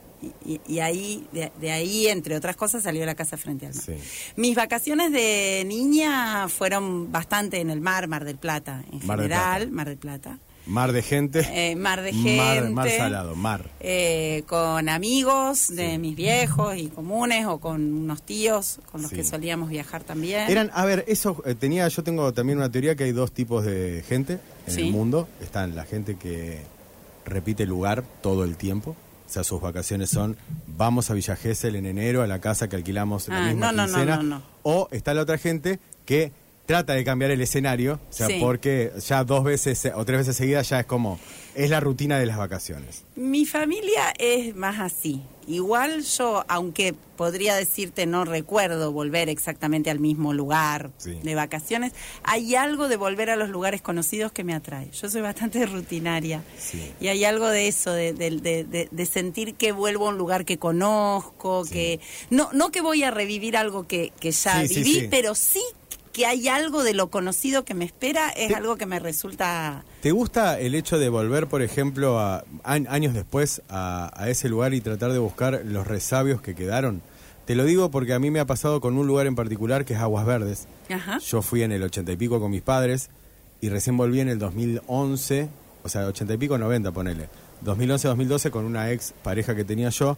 y, 0.43 0.59
y- 0.67 0.79
ahí, 0.79 1.27
de, 1.31 1.51
de 1.61 1.71
ahí, 1.71 2.07
entre 2.07 2.35
otras 2.35 2.55
cosas, 2.55 2.81
salió 2.83 3.05
la 3.05 3.13
casa 3.13 3.37
frente 3.37 3.67
al 3.67 3.75
mar. 3.75 3.83
Sí. 3.85 3.93
Mis 4.35 4.55
vacaciones 4.55 5.11
de 5.11 5.63
niña 5.67 6.47
fueron 6.49 7.11
bastante 7.11 7.59
en 7.61 7.69
el 7.69 7.79
mar, 7.81 8.07
Mar 8.07 8.25
del 8.25 8.37
Plata, 8.37 8.83
en 8.91 9.05
Mar 9.05 9.17
general. 9.19 9.69
Mar 9.71 9.87
del 9.87 9.97
Plata. 9.97 10.39
Mar 10.67 10.91
de 10.91 11.01
gente. 11.01 11.47
Eh, 11.53 11.75
mar 11.75 12.01
de 12.01 12.11
gente. 12.13 12.69
mar 12.71 12.89
salado, 12.89 13.35
mar. 13.35 13.69
Eh, 13.79 14.43
con 14.47 14.89
amigos 14.89 15.67
de 15.69 15.91
Sí. 15.93 15.97
mis 15.97 16.15
viejos 16.15 16.75
y 16.77 16.87
comunes 16.87 17.45
o 17.45 17.59
con 17.59 17.81
unos 17.93 18.21
tíos 18.21 18.79
con 18.91 19.01
los 19.01 19.09
Sí. 19.09 19.15
que 19.17 19.23
solíamos 19.23 19.69
viajar 19.69 20.03
también. 20.03 20.49
Eran, 20.49 20.69
a 20.73 20.83
ver, 20.85 21.05
eso 21.07 21.41
eh, 21.45 21.55
tenía, 21.55 21.87
yo 21.87 22.03
tengo 22.03 22.33
también 22.33 22.57
una 22.57 22.69
teoría 22.71 22.95
que 22.95 23.05
hay 23.05 23.11
dos 23.13 23.31
tipos 23.31 23.63
de 23.65 24.03
gente 24.07 24.39
en 24.67 24.73
Sí. 24.73 24.81
el 24.87 24.91
mundo. 24.91 25.27
Están 25.41 25.75
la 25.75 25.85
gente 25.85 26.15
que 26.17 26.59
repite 27.25 27.65
lugar 27.65 28.03
todo 28.21 28.43
el 28.43 28.57
tiempo. 28.57 28.95
O 29.25 29.29
sea, 29.29 29.43
sus 29.43 29.59
vacaciones 29.61 30.09
son, 30.09 30.37
vamos 30.67 31.09
a 31.09 31.13
Villa 31.13 31.35
Gesell 31.35 31.75
en 31.75 31.85
enero, 31.85 32.21
a 32.23 32.27
la 32.27 32.39
casa 32.39 32.67
que 32.69 32.75
alquilamos 32.77 33.27
la 33.27 33.37
Ah, 33.45 33.47
misma 33.49 33.71
no, 33.71 33.87
no, 33.87 33.97
no, 33.97 34.05
no, 34.05 34.23
no. 34.23 34.41
O 34.63 34.87
está 34.91 35.13
la 35.13 35.21
otra 35.21 35.37
gente 35.37 35.79
que 36.05 36.31
trata 36.67 36.93
de 36.93 37.03
cambiar 37.03 37.31
el 37.31 37.41
escenario, 37.41 37.99
o 38.09 38.13
sea, 38.13 38.27
Sí. 38.27 38.37
porque 38.39 38.91
ya 39.07 39.23
dos 39.23 39.43
veces 39.43 39.89
o 39.95 40.05
tres 40.05 40.19
veces 40.19 40.35
seguidas 40.35 40.69
ya 40.69 40.81
es 40.81 40.85
como, 40.85 41.17
es 41.55 41.69
la 41.71 41.79
rutina 41.79 42.19
de 42.19 42.27
las 42.27 42.37
vacaciones. 42.37 43.03
Mi 43.15 43.45
familia 43.47 44.13
es 44.19 44.55
más 44.55 44.79
así. 44.79 45.23
Igual 45.47 46.03
yo, 46.03 46.43
aunque 46.49 46.93
podría 47.15 47.55
decirte 47.55 48.05
no 48.05 48.25
recuerdo 48.25 48.91
volver 48.91 49.29
exactamente 49.29 49.89
al 49.89 49.99
mismo 49.99 50.33
lugar 50.33 50.91
Sí. 50.97 51.17
de 51.23 51.35
vacaciones, 51.35 51.93
hay 52.23 52.53
algo 52.55 52.89
de 52.89 52.97
volver 52.97 53.29
a 53.29 53.37
los 53.37 53.47
lugares 53.47 53.81
conocidos 53.81 54.33
que 54.33 54.43
me 54.43 54.53
atrae. 54.53 54.91
Yo 54.91 55.09
soy 55.09 55.21
bastante 55.21 55.65
rutinaria 55.65 56.43
Sí. 56.59 56.91
y 56.99 57.07
hay 57.07 57.23
algo 57.23 57.47
de 57.47 57.69
eso, 57.69 57.93
de, 57.93 58.11
de- 58.11 58.31
de- 58.41 58.65
de- 58.65 58.89
de 58.91 59.05
sentir 59.05 59.55
que 59.55 59.71
vuelvo 59.71 60.07
a 60.07 60.09
un 60.09 60.17
lugar 60.17 60.43
que 60.43 60.57
conozco, 60.57 61.63
que 61.63 62.01
no 62.29 62.49
no 62.51 62.69
que 62.71 62.81
voy 62.81 63.03
a 63.03 63.11
revivir 63.11 63.55
algo 63.55 63.87
que, 63.87 64.11
que 64.19 64.31
ya 64.31 64.63
viví, 64.63 65.07
pero 65.09 65.33
sí 65.33 65.61
que 66.17 66.25
hay 66.25 66.47
algo 66.47 66.83
de 66.83 66.95
lo 66.95 67.11
conocido 67.11 67.63
que 67.63 67.75
me 67.75 67.85
espera, 67.85 68.29
es 68.29 68.51
algo 68.55 68.75
que 68.75 68.87
me 68.87 68.97
resulta... 68.97 69.83
¿Te 70.01 70.11
gusta 70.11 70.59
el 70.59 70.73
hecho 70.73 70.97
de 70.97 71.09
volver, 71.09 71.45
por 71.45 71.61
ejemplo, 71.61 72.17
a, 72.19 72.37
a- 72.63 72.73
años 72.89 73.13
después 73.13 73.61
a, 73.69 74.11
a 74.19 74.27
ese 74.31 74.49
lugar 74.49 74.73
y 74.73 74.81
tratar 74.81 75.11
de 75.13 75.19
buscar 75.19 75.61
los 75.63 75.85
resabios 75.85 76.41
que 76.41 76.55
quedaron? 76.55 77.03
Te 77.45 77.53
lo 77.53 77.65
digo 77.65 77.91
porque 77.91 78.13
a 78.13 78.19
mí 78.19 78.31
me 78.31 78.39
ha 78.39 78.45
pasado 78.45 78.81
con 78.81 78.97
un 78.97 79.05
lugar 79.05 79.27
en 79.27 79.35
particular 79.35 79.85
que 79.85 79.93
es 79.93 79.99
Aguas 79.99 80.25
Verdes. 80.25 80.67
Ajá. 80.89 81.19
Yo 81.19 81.43
fui 81.43 81.61
en 81.61 81.71
el 81.71 81.83
ochenta 81.83 82.11
y 82.11 82.17
pico 82.17 82.39
con 82.39 82.49
mis 82.49 82.63
padres 82.63 83.11
y 83.61 83.69
recién 83.69 83.95
volví 83.95 84.19
en 84.19 84.29
el 84.29 84.39
2011, 84.39 85.49
o 85.83 85.87
sea, 85.89 86.07
ochenta 86.07 86.33
y 86.33 86.37
pico, 86.37 86.57
90, 86.57 86.91
ponele. 86.93 87.29
2011-2012 87.63 88.49
con 88.49 88.65
una 88.65 88.91
ex 88.91 89.13
pareja 89.23 89.55
que 89.55 89.63
tenía 89.63 89.89
yo. 89.89 90.17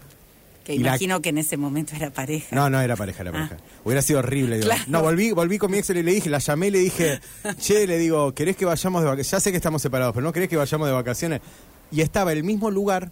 Que 0.70 0.76
Y 0.76 0.80
la- 0.84 0.90
imagino 0.90 1.20
que 1.20 1.30
en 1.30 1.40
ese 1.40 1.58
momento 1.58 1.96
era 1.96 2.12
pareja. 2.12 2.56
No, 2.56 2.70
no 2.70 2.80
era 2.80 2.96
pareja, 2.96 3.24
era 3.24 3.32
Ah. 3.32 3.34
pareja. 3.34 3.58
Hubiera 3.84 4.04
sido 4.04 4.20
horrible. 4.20 4.60
Claro. 4.60 4.84
No, 4.86 5.02
volví, 5.02 5.32
volví 5.32 5.58
con 5.58 5.72
mi 5.72 5.80
ex 5.80 5.90
y 5.90 5.96
le 6.04 6.12
dije, 6.12 6.30
la 6.30 6.38
llamé 6.38 6.68
y 6.68 6.70
le 6.70 6.78
dije, 6.78 7.20
che, 7.60 7.88
le 7.88 7.98
digo, 7.98 8.36
¿querés 8.36 8.56
que 8.56 8.66
vayamos 8.66 9.02
de 9.02 9.08
vacaciones? 9.08 9.32
Ya 9.32 9.40
sé 9.40 9.50
que 9.50 9.58
estamos 9.58 9.82
separados, 9.82 10.14
pero 10.14 10.24
¿no 10.28 10.32
querés 10.32 10.48
que 10.48 10.58
vayamos 10.58 10.88
de 10.88 10.94
vacaciones? 10.94 11.42
Y 11.92 12.02
estaba 12.02 12.34
el 12.34 12.44
mismo 12.44 12.70
lugar 12.70 13.12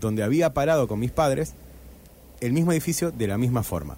donde 0.00 0.24
había 0.24 0.52
parado 0.54 0.88
con 0.88 0.98
mis 0.98 1.12
padres, 1.12 1.54
el 2.40 2.52
mismo 2.52 2.72
edificio 2.72 3.12
de 3.12 3.28
la 3.28 3.38
misma 3.38 3.62
forma. 3.62 3.96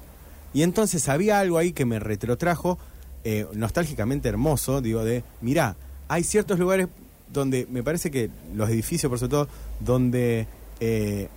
Y 0.53 0.63
entonces 0.63 1.09
había 1.09 1.41
algo 1.41 1.57
ahí 1.57 1.73
que 1.73 1.87
me 1.87 2.01
retrotrajo, 2.01 2.79
eh, 3.25 3.47
nostálgicamente 3.55 4.29
hermoso, 4.29 4.83
digo, 4.83 5.05
de, 5.05 5.25
mirá, 5.41 5.75
hay 6.09 6.23
ciertos 6.23 6.59
lugares 6.59 6.89
donde 7.33 7.67
me 7.71 7.83
parece 7.83 8.11
que 8.11 8.29
los 8.55 8.69
edificios, 8.69 9.09
por 9.09 9.19
sobre 9.19 9.31
todo, 9.31 9.49
donde 9.81 10.47
eh, 10.81 11.29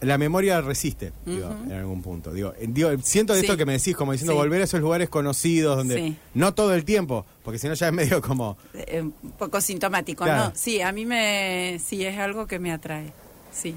la 0.00 0.16
memoria 0.18 0.60
resiste, 0.60 1.12
digo, 1.26 1.54
en 1.66 1.72
algún 1.72 2.00
punto. 2.02 2.32
Digo, 2.32 2.54
eh, 2.58 2.66
digo, 2.68 2.90
siento 3.02 3.34
Sí. 3.34 3.40
esto 3.40 3.56
que 3.56 3.66
me 3.66 3.74
decís, 3.74 3.94
como 3.96 4.12
diciendo, 4.12 4.32
Sí. 4.32 4.38
volver 4.38 4.60
a 4.62 4.64
esos 4.64 4.80
lugares 4.80 5.08
conocidos, 5.08 5.76
donde 5.76 5.96
Sí. 5.96 6.16
no 6.34 6.54
todo 6.54 6.74
el 6.74 6.84
tiempo, 6.84 7.26
porque 7.42 7.58
si 7.58 7.68
no 7.68 7.74
ya 7.74 7.88
es 7.88 7.92
medio 7.92 8.20
como... 8.22 8.56
Eh, 8.74 9.00
un 9.02 9.12
poco 9.38 9.60
sintomático, 9.60 10.24
Claro. 10.24 10.44
¿no? 10.46 10.52
Sí, 10.54 10.80
a 10.80 10.90
mí 10.92 11.04
me, 11.06 11.78
sí, 11.84 12.04
es 12.04 12.18
algo 12.18 12.46
que 12.46 12.58
me 12.58 12.72
atrae, 12.72 13.12
sí. 13.52 13.74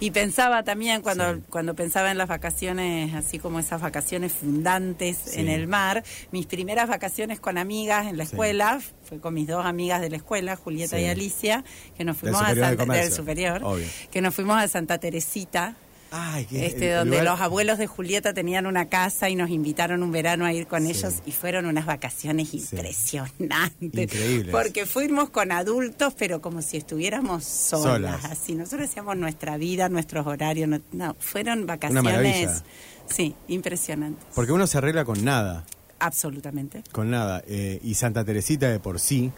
Y 0.00 0.10
pensaba 0.10 0.62
también 0.62 1.02
cuando, 1.02 1.34
Sí. 1.36 1.42
cuando 1.50 1.74
pensaba 1.74 2.10
en 2.10 2.18
las 2.18 2.28
vacaciones, 2.28 3.14
así 3.14 3.38
como 3.38 3.58
esas 3.58 3.80
vacaciones 3.80 4.32
fundantes 4.32 5.16
Sí. 5.26 5.40
en 5.40 5.48
el 5.48 5.66
mar, 5.66 6.04
mis 6.32 6.46
primeras 6.46 6.88
vacaciones 6.88 7.40
con 7.40 7.58
amigas 7.58 8.06
en 8.06 8.16
la 8.16 8.24
Sí. 8.24 8.32
escuela, 8.32 8.80
fue 9.04 9.18
con 9.20 9.34
mis 9.34 9.46
dos 9.46 9.64
amigas 9.66 10.00
de 10.00 10.10
la 10.10 10.16
escuela, 10.16 10.56
Julieta 10.56 10.98
y 10.98 11.06
Alicia, 11.06 11.64
que 11.96 12.04
nos 12.04 12.16
Del 12.20 12.32
fuimos 12.32 12.42
a 12.48 12.54
de 12.54 12.60
Santa, 12.60 12.84
del 12.94 13.12
superior, 13.12 13.60
obvio. 13.64 13.86
que 14.10 14.20
nos 14.20 14.34
fuimos 14.34 14.56
a 14.62 14.68
Santa 14.68 14.98
Teresita, 14.98 15.76
Ay, 16.16 16.44
que 16.44 16.66
este, 16.66 16.92
el 16.92 16.98
donde 16.98 17.22
los 17.24 17.40
abuelos 17.40 17.76
de 17.78 17.86
Julieta 17.88 18.32
tenían 18.32 18.66
una 18.66 18.88
casa 18.88 19.28
y 19.28 19.34
nos 19.34 19.50
invitaron 19.50 20.02
un 20.04 20.12
verano 20.12 20.44
a 20.44 20.52
ir 20.52 20.66
con 20.68 20.84
Sí. 20.84 20.90
ellos 20.90 21.14
y 21.26 21.32
fueron 21.32 21.66
unas 21.66 21.86
vacaciones 21.86 22.54
impresionantes. 22.54 23.70
Increíbles. 23.80 24.52
Porque 24.52 24.86
fuimos 24.86 25.30
con 25.30 25.50
adultos, 25.52 26.14
pero 26.18 26.40
como 26.40 26.62
si 26.62 26.76
estuviéramos 26.76 27.44
solas, 27.44 28.20
Solas. 28.20 28.24
así. 28.26 28.54
Nosotros 28.54 28.88
hacíamos 28.88 29.16
nuestra 29.16 29.56
vida, 29.56 29.88
nuestros 29.88 30.26
horarios. 30.26 30.68
No, 30.68 30.80
no, 30.92 31.16
fueron 31.18 31.66
vacaciones. 31.66 32.62
Sí, 33.08 33.34
impresionantes. 33.48 34.24
Porque 34.34 34.52
uno 34.52 34.66
se 34.66 34.78
arregla 34.78 35.04
con 35.04 35.24
nada. 35.24 35.64
Absolutamente. 35.98 36.82
con 36.92 37.10
nada. 37.10 37.42
Eh, 37.46 37.80
y 37.82 37.94
Santa 37.94 38.24
Teresita 38.24 38.68
de 38.68 38.78
por 38.78 39.00
sí 39.00 39.32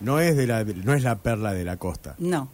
no 0.00 0.18
es 0.20 0.36
de 0.36 0.46
la 0.46 0.64
no 0.64 0.94
es 0.94 1.02
la 1.04 1.16
perla 1.16 1.52
de 1.54 1.64
la 1.64 1.76
costa, 1.76 2.16
No. 2.18 2.50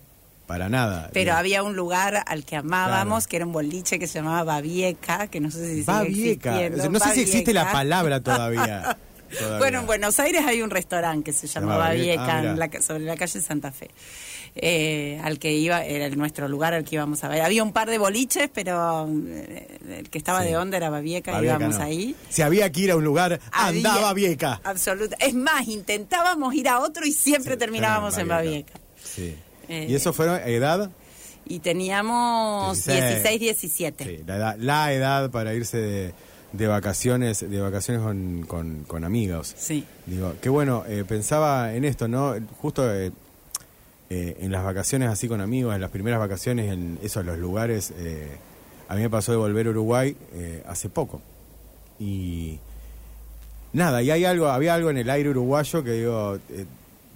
Para 0.46 0.68
nada. 0.68 1.10
Pero 1.12 1.30
Eh, 1.32 1.34
había 1.34 1.62
un 1.62 1.74
lugar 1.76 2.22
al 2.26 2.44
que 2.44 2.56
amábamos, 2.56 3.24
Claro. 3.24 3.30
que 3.30 3.36
era 3.36 3.46
un 3.46 3.52
boliche 3.52 3.98
que 3.98 4.06
se 4.06 4.14
llamaba 4.18 4.42
Babieca, 4.44 5.26
que 5.28 5.40
no 5.40 5.50
sé 5.50 5.58
si 5.66 5.70
sigue 5.74 5.84
Babieca. 5.84 6.50
existiendo. 6.60 6.90
No 6.90 6.98
sé 7.00 7.14
si 7.14 7.20
existe 7.22 7.52
la 7.54 7.60
Babieca. 7.64 7.78
palabra 7.78 8.20
todavía. 8.22 8.96
Todavía. 9.38 9.58
Bueno, 9.58 9.80
en 9.80 9.86
Buenos 9.86 10.20
Aires 10.20 10.42
hay 10.46 10.60
un 10.60 10.68
restaurante 10.68 11.24
que 11.24 11.32
se 11.32 11.46
llama 11.46 11.78
Babieca, 11.78 12.20
Babieca. 12.20 12.36
Ah, 12.38 12.52
en 12.52 12.58
la 12.58 12.82
sobre 12.82 13.04
la 13.04 13.16
calle 13.16 13.40
Santa 13.40 13.72
Fe. 13.72 13.88
eh, 14.54 15.18
al 15.24 15.38
que 15.38 15.50
iba, 15.54 15.82
era 15.82 16.10
nuestro 16.14 16.46
lugar 16.46 16.74
al 16.74 16.84
que 16.84 16.96
íbamos 16.96 17.24
a 17.24 17.28
ver. 17.28 17.40
Había 17.40 17.62
un 17.62 17.72
par 17.72 17.88
de 17.88 17.96
boliches, 17.96 18.50
pero 18.52 19.08
eh, 19.08 19.78
el 20.00 20.10
que 20.10 20.18
estaba 20.18 20.42
Sí. 20.42 20.48
de 20.48 20.58
onda 20.58 20.76
era 20.76 20.90
Babieca, 20.90 21.32
Babieca 21.32 21.54
íbamos 21.56 21.78
no. 21.78 21.84
ahí. 21.84 22.14
Si 22.28 22.42
había 22.42 22.70
que 22.70 22.80
ir 22.82 22.90
a 22.90 22.96
un 22.96 23.04
lugar, 23.04 23.40
Había- 23.50 23.88
andaba 23.94 24.12
vieja. 24.12 24.60
Absoluta. 24.64 25.16
Es 25.20 25.32
más, 25.32 25.66
intentábamos 25.68 26.52
ir 26.54 26.68
a 26.68 26.80
otro 26.80 27.06
y 27.06 27.12
siempre 27.12 27.56
terminábamos 27.56 28.18
en 28.18 28.28
Babieca. 28.28 28.74
Sí. 29.02 29.34
Eh, 29.72 29.86
¿Y 29.88 29.94
eso 29.94 30.12
fueron 30.12 30.40
edad? 30.46 30.90
Y 31.44 31.58
teníamos 31.58 32.84
16, 32.84 33.40
17. 33.40 34.04
Sí, 34.04 34.24
la 34.26 34.36
edad, 34.36 34.56
la 34.58 34.92
edad 34.92 35.30
para 35.30 35.54
irse 35.54 35.78
de, 35.78 36.14
de 36.52 36.66
vacaciones, 36.66 37.40
de 37.48 37.60
vacaciones 37.60 38.02
con, 38.02 38.44
con, 38.46 38.84
con 38.84 39.04
amigos. 39.04 39.54
Sí. 39.56 39.84
Digo, 40.06 40.34
qué 40.40 40.48
bueno, 40.48 40.84
eh, 40.86 41.04
pensaba 41.06 41.74
en 41.74 41.84
esto, 41.84 42.08
¿no? 42.08 42.34
Justo 42.60 42.92
eh, 42.94 43.10
eh, 44.10 44.36
en 44.40 44.52
las 44.52 44.62
vacaciones 44.62 45.08
así 45.08 45.28
con 45.28 45.40
amigos, 45.40 45.74
en 45.74 45.80
las 45.80 45.90
primeras 45.90 46.20
vacaciones, 46.20 46.70
en 46.72 46.98
esos 47.02 47.24
los 47.24 47.38
lugares, 47.38 47.92
a 48.88 48.94
mí 48.94 49.00
me 49.00 49.10
pasó 49.10 49.32
de 49.32 49.38
volver 49.38 49.66
a 49.66 49.70
Uruguay 49.70 50.16
hace 50.66 50.90
poco. 50.90 51.22
Y 51.98 52.58
nada, 53.72 54.02
y 54.02 54.10
hay 54.10 54.24
algo, 54.24 54.48
había 54.48 54.74
algo 54.74 54.90
en 54.90 54.98
el 54.98 55.08
aire 55.08 55.30
uruguayo 55.30 55.82
que 55.82 55.92
digo, 55.92 56.38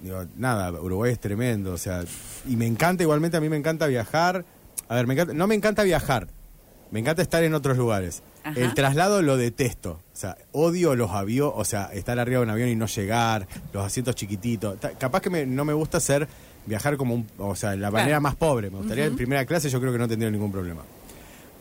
digo, 0.01 0.25
nada, 0.37 0.71
Uruguay 0.71 1.11
es 1.11 1.19
tremendo, 1.19 1.73
o 1.73 1.77
sea, 1.77 2.03
y 2.47 2.55
me 2.55 2.65
encanta 2.65 3.03
igualmente, 3.03 3.37
a 3.37 3.41
mí 3.41 3.49
me 3.49 3.57
encanta 3.57 3.87
viajar. 3.87 4.45
A 4.89 4.95
ver, 4.95 5.07
me 5.07 5.13
encanta, 5.15 5.33
no 5.33 5.47
me 5.47 5.55
encanta 5.55 5.83
viajar, 5.83 6.27
me 6.91 6.99
encanta 6.99 7.21
estar 7.21 7.43
en 7.43 7.53
otros 7.53 7.77
lugares. 7.77 8.23
Ajá. 8.43 8.57
El 8.59 8.73
traslado 8.73 9.21
lo 9.21 9.35
detesto, 9.35 9.91
o 10.13 10.15
sea, 10.15 10.37
odio 10.53 10.95
los 10.95 11.11
aviones, 11.11 11.53
o 11.57 11.65
sea, 11.65 11.89
estar 11.93 12.17
arriba 12.19 12.39
de 12.39 12.43
un 12.45 12.49
avión 12.51 12.69
y 12.69 12.75
no 12.75 12.85
llegar, 12.85 13.47
los 13.73 13.85
asientos 13.85 14.15
chiquititos. 14.15 14.79
Ta- 14.79 14.91
Capaz 14.91 15.21
que 15.21 15.29
me- 15.29 15.45
no 15.45 15.65
me 15.65 15.73
gusta 15.73 15.97
hacer 15.97 16.27
viajar 16.65 16.95
como 16.95 17.13
un, 17.15 17.27
o 17.37 17.55
sea, 17.55 17.75
la 17.75 17.91
manera 17.91 18.07
Claro. 18.11 18.21
más 18.21 18.35
pobre. 18.35 18.69
Me 18.69 18.77
gustaría 18.77 19.05
en 19.05 19.15
primera 19.17 19.45
clase, 19.45 19.69
yo 19.69 19.79
creo 19.81 19.91
que 19.91 19.99
no 19.99 20.07
tendría 20.07 20.31
ningún 20.31 20.51
problema. 20.51 20.83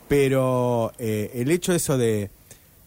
Pero 0.08 0.92
eh, 0.98 1.32
el 1.34 1.50
hecho 1.50 1.72
eso 1.72 1.98
de, 1.98 2.30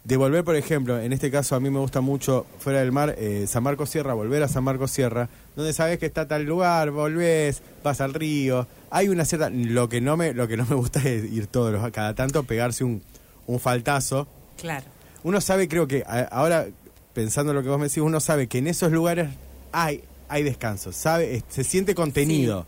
de 0.09 0.17
volver, 0.17 0.43
por 0.43 0.55
ejemplo, 0.55 0.99
en 0.99 1.13
este 1.13 1.29
caso 1.29 1.55
a 1.55 1.59
mí 1.59 1.69
me 1.69 1.77
gusta 1.77 2.01
mucho 2.01 2.47
fuera 2.57 2.79
del 2.79 2.91
mar, 2.91 3.13
eh, 3.19 3.45
San 3.47 3.61
Marcos 3.61 3.91
Sierra, 3.91 4.15
volver 4.15 4.41
a 4.41 4.47
San 4.47 4.63
Marcos 4.63 4.89
Sierra, 4.89 5.29
donde 5.55 5.71
sabes 5.71 5.99
que 5.99 6.07
está 6.07 6.27
tal 6.27 6.45
lugar, 6.45 6.89
volvés, 6.89 7.61
vas 7.83 8.01
al 8.01 8.15
río. 8.15 8.65
Hay 8.89 9.07
una 9.09 9.23
cierta, 9.23 9.51
lo 9.51 9.87
que 9.87 10.01
no 10.01 10.17
me, 10.17 10.33
lo 10.33 10.47
que 10.47 10.57
no 10.57 10.65
me 10.65 10.73
gusta 10.75 10.99
es 11.07 11.31
ir 11.31 11.45
todos 11.45 11.71
los, 11.71 11.91
cada 11.91 12.15
tanto 12.15 12.41
pegarse 12.43 12.83
un, 12.83 13.03
un 13.45 13.59
faltazo. 13.59 14.27
Claro. 14.57 14.85
Uno 15.21 15.41
sabe, 15.41 15.67
creo 15.67 15.87
que 15.87 16.03
a- 16.07 16.21
ahora 16.31 16.65
pensando 17.13 17.51
en 17.51 17.57
lo 17.57 17.61
que 17.63 17.69
vos 17.69 17.77
me 17.77 17.85
decís, 17.85 17.99
uno 18.01 18.19
sabe 18.19 18.47
que 18.47 18.57
en 18.57 18.65
esos 18.67 18.91
lugares 18.91 19.29
hay, 19.71 20.03
hay 20.27 20.41
descanso, 20.41 20.91
sabe, 20.91 21.35
es- 21.35 21.43
se 21.49 21.63
siente 21.63 21.93
contenido. 21.93 22.65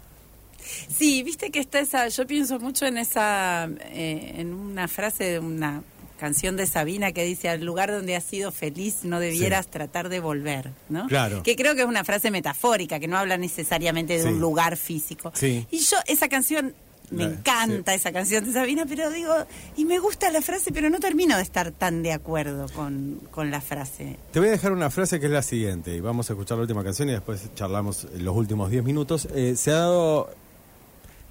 Sí, 0.96 1.24
viste 1.24 1.50
que 1.50 1.60
está 1.60 1.80
esa, 1.80 2.08
yo 2.08 2.28
pienso 2.28 2.60
mucho 2.60 2.86
en 2.86 3.00
esa, 3.00 3.68
eh, 3.92 4.34
en 4.38 4.54
una 4.54 4.88
frase 4.88 5.24
de 5.24 5.39
una 5.39 5.82
canción 6.22 6.55
de 6.55 6.67
Sabina 6.67 7.11
que 7.11 7.24
dice, 7.26 7.49
al 7.49 7.65
lugar 7.65 7.91
donde 7.91 8.15
has 8.15 8.24
sido 8.24 8.51
feliz 8.51 8.99
no 9.03 9.19
debieras 9.19 9.67
tratar 9.67 10.07
de 10.07 10.19
volver, 10.19 10.72
¿no? 10.88 11.07
Claro. 11.07 11.41
Que 11.41 11.55
creo 11.55 11.74
que 11.76 11.82
es 11.82 11.88
una 11.88 12.03
frase 12.05 12.30
metafórica, 12.30 12.99
que 12.99 13.07
no 13.07 13.17
habla 13.17 13.38
necesariamente 13.38 14.13
de 14.17 14.22
Sí. 14.24 14.28
un 14.30 14.39
lugar 14.39 14.78
físico. 14.78 15.32
Sí. 15.36 15.65
Y 15.72 15.80
yo, 15.80 15.97
esa 16.05 16.30
canción, 16.30 16.74
me 17.09 17.24
La- 17.26 17.32
encanta 17.32 17.93
esa 17.95 18.11
canción 18.13 18.45
de 18.45 18.53
Sabina, 18.53 18.86
pero 18.88 19.09
digo, 19.09 19.34
y 19.76 19.84
me 19.86 19.97
gusta 19.99 20.30
la 20.30 20.41
frase, 20.43 20.72
pero 20.72 20.89
no 20.91 20.99
termino 20.99 21.36
de 21.36 21.41
estar 21.41 21.72
tan 21.72 22.03
de 22.03 22.13
acuerdo 22.13 22.67
con, 22.74 23.19
con 23.32 23.49
la 23.51 23.59
frase. 23.59 24.17
Te 24.32 24.39
voy 24.39 24.47
a 24.49 24.51
dejar 24.51 24.72
una 24.74 24.89
frase 24.91 25.19
que 25.19 25.26
es 25.26 25.32
la 25.32 25.41
siguiente, 25.41 25.93
y 25.95 25.99
vamos 26.01 26.30
a 26.30 26.34
escuchar 26.34 26.57
la 26.57 26.61
última 26.61 26.84
canción 26.84 27.09
y 27.09 27.13
después 27.13 27.49
charlamos 27.55 28.07
los 28.17 28.36
últimos 28.36 28.69
10 28.69 28.84
minutos. 28.84 29.28
Eh, 29.36 29.55
se 29.57 29.72
ha 29.72 29.76
dado 29.80 30.30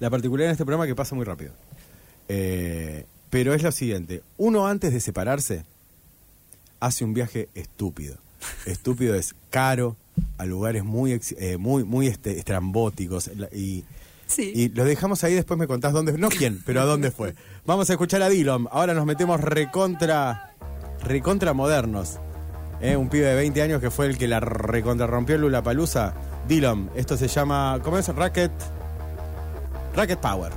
la 0.01 0.09
particularidad 0.09 0.49
en 0.49 0.51
este 0.51 0.65
programa 0.65 0.85
que 0.85 0.95
pasa 0.95 1.15
muy 1.15 1.23
rápido. 1.25 1.53
Eh, 2.27 3.05
pero 3.31 3.55
es 3.55 3.63
lo 3.63 3.71
siguiente, 3.71 4.21
uno 4.37 4.67
antes 4.67 4.93
de 4.93 4.99
separarse 4.99 5.65
hace 6.79 7.03
un 7.03 7.13
viaje 7.15 7.49
estúpido. 7.55 8.17
Estúpido 8.65 9.15
es 9.15 9.33
caro, 9.49 9.95
a 10.37 10.45
lugares 10.45 10.83
muy 10.83 11.19
eh, 11.37 11.57
muy 11.57 11.83
muy 11.83 12.07
este, 12.07 12.37
estrambóticos 12.37 13.29
y 13.53 13.83
Sí. 14.27 14.51
y 14.55 14.69
lo 14.69 14.85
dejamos 14.85 15.23
ahí, 15.25 15.33
después 15.33 15.59
me 15.59 15.67
contás 15.67 15.91
dónde, 15.91 16.13
no 16.17 16.29
quién, 16.29 16.61
pero 16.65 16.79
a 16.81 16.85
dónde 16.85 17.11
fue. 17.11 17.35
Vamos 17.65 17.89
a 17.89 17.93
escuchar 17.93 18.21
a 18.21 18.29
Dillon. 18.29 18.67
Ahora 18.71 18.93
nos 18.93 19.05
metemos 19.05 19.41
recontra, 19.41 20.53
recontra 21.03 21.51
modernos. 21.53 22.17
Eh, 22.79 22.95
un 22.95 23.09
pibe 23.09 23.25
de 23.25 23.35
20 23.35 23.61
años 23.61 23.81
que 23.81 23.91
fue 23.91 24.05
el 24.07 24.17
que 24.17 24.29
la 24.29 24.39
recontra 24.39 25.05
rompió 25.05 25.35
en 25.35 25.41
Lula 25.41 25.61
Palusa. 25.61 26.13
Dillon, 26.47 26.89
esto 26.95 27.17
se 27.17 27.27
llama, 27.27 27.79
¿cómo 27.83 27.97
es? 27.97 28.07
Racket, 28.07 28.51
Racket 29.95 30.19
Power. 30.19 30.51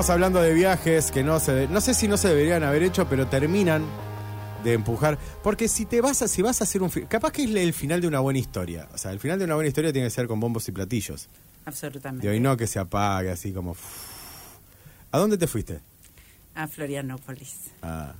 Estábamos 0.00 0.10
hablando 0.10 0.40
de 0.40 0.54
viajes 0.54 1.10
que 1.10 1.24
no 1.24 1.40
se, 1.40 1.52
de- 1.52 1.68
no 1.68 1.80
sé 1.80 1.92
si 1.92 2.06
no 2.06 2.16
se 2.16 2.28
deberían 2.28 2.62
haber 2.62 2.84
hecho, 2.84 3.08
pero 3.08 3.26
terminan 3.26 3.84
de 4.62 4.74
empujar. 4.74 5.18
Porque 5.42 5.66
si 5.66 5.86
te 5.86 6.00
vas 6.00 6.22
a, 6.22 6.28
si 6.28 6.40
vas 6.40 6.60
a 6.60 6.64
hacer 6.64 6.82
un, 6.82 6.88
capaz 6.90 7.32
que 7.32 7.42
es 7.42 7.50
el 7.52 7.72
final 7.72 8.00
de 8.00 8.06
una 8.06 8.20
buena 8.20 8.38
historia. 8.38 8.88
O 8.94 8.98
sea, 8.98 9.10
el 9.10 9.18
final 9.18 9.40
de 9.40 9.46
una 9.46 9.56
buena 9.56 9.66
historia 9.66 9.92
tiene 9.92 10.06
que 10.06 10.10
ser 10.10 10.28
con 10.28 10.38
bombos 10.38 10.68
y 10.68 10.72
platillos. 10.72 11.28
Absolutamente. 11.64 12.24
De 12.26 12.32
hoy 12.32 12.38
no 12.38 12.56
que 12.56 12.68
se 12.68 12.78
apague 12.78 13.30
así 13.30 13.52
como. 13.52 13.76
¿A 15.10 15.18
dónde 15.18 15.36
te 15.36 15.48
fuiste? 15.48 15.80
A 16.54 16.68
Florianópolis. 16.68 17.56
Ah, 17.82 18.14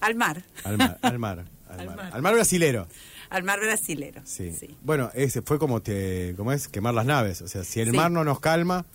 Al 0.00 0.14
mar. 0.14 0.42
al 0.64 0.78
mar, 0.78 0.98
al 1.02 1.18
mar, 1.18 1.44
al 1.68 1.80
Al 1.80 1.86
mar. 1.88 1.96
mar. 1.96 2.10
Al 2.14 2.22
mar 2.22 2.34
brasilero. 2.34 2.86
Al 3.28 3.42
mar 3.42 3.60
brasilero. 3.60 4.22
Sí. 4.24 4.52
Sí. 4.58 4.76
Bueno, 4.82 5.10
ese 5.14 5.42
fue 5.42 5.58
como 5.58 5.80
te, 5.82 6.32
como 6.38 6.52
es 6.52 6.68
quemar 6.68 6.94
las 6.94 7.04
naves. 7.04 7.42
O 7.42 7.48
sea, 7.48 7.64
si 7.64 7.80
el 7.80 7.90
Sí. 7.90 7.96
mar 7.98 8.10
no 8.10 8.24
nos 8.24 8.40
calma, 8.40 8.86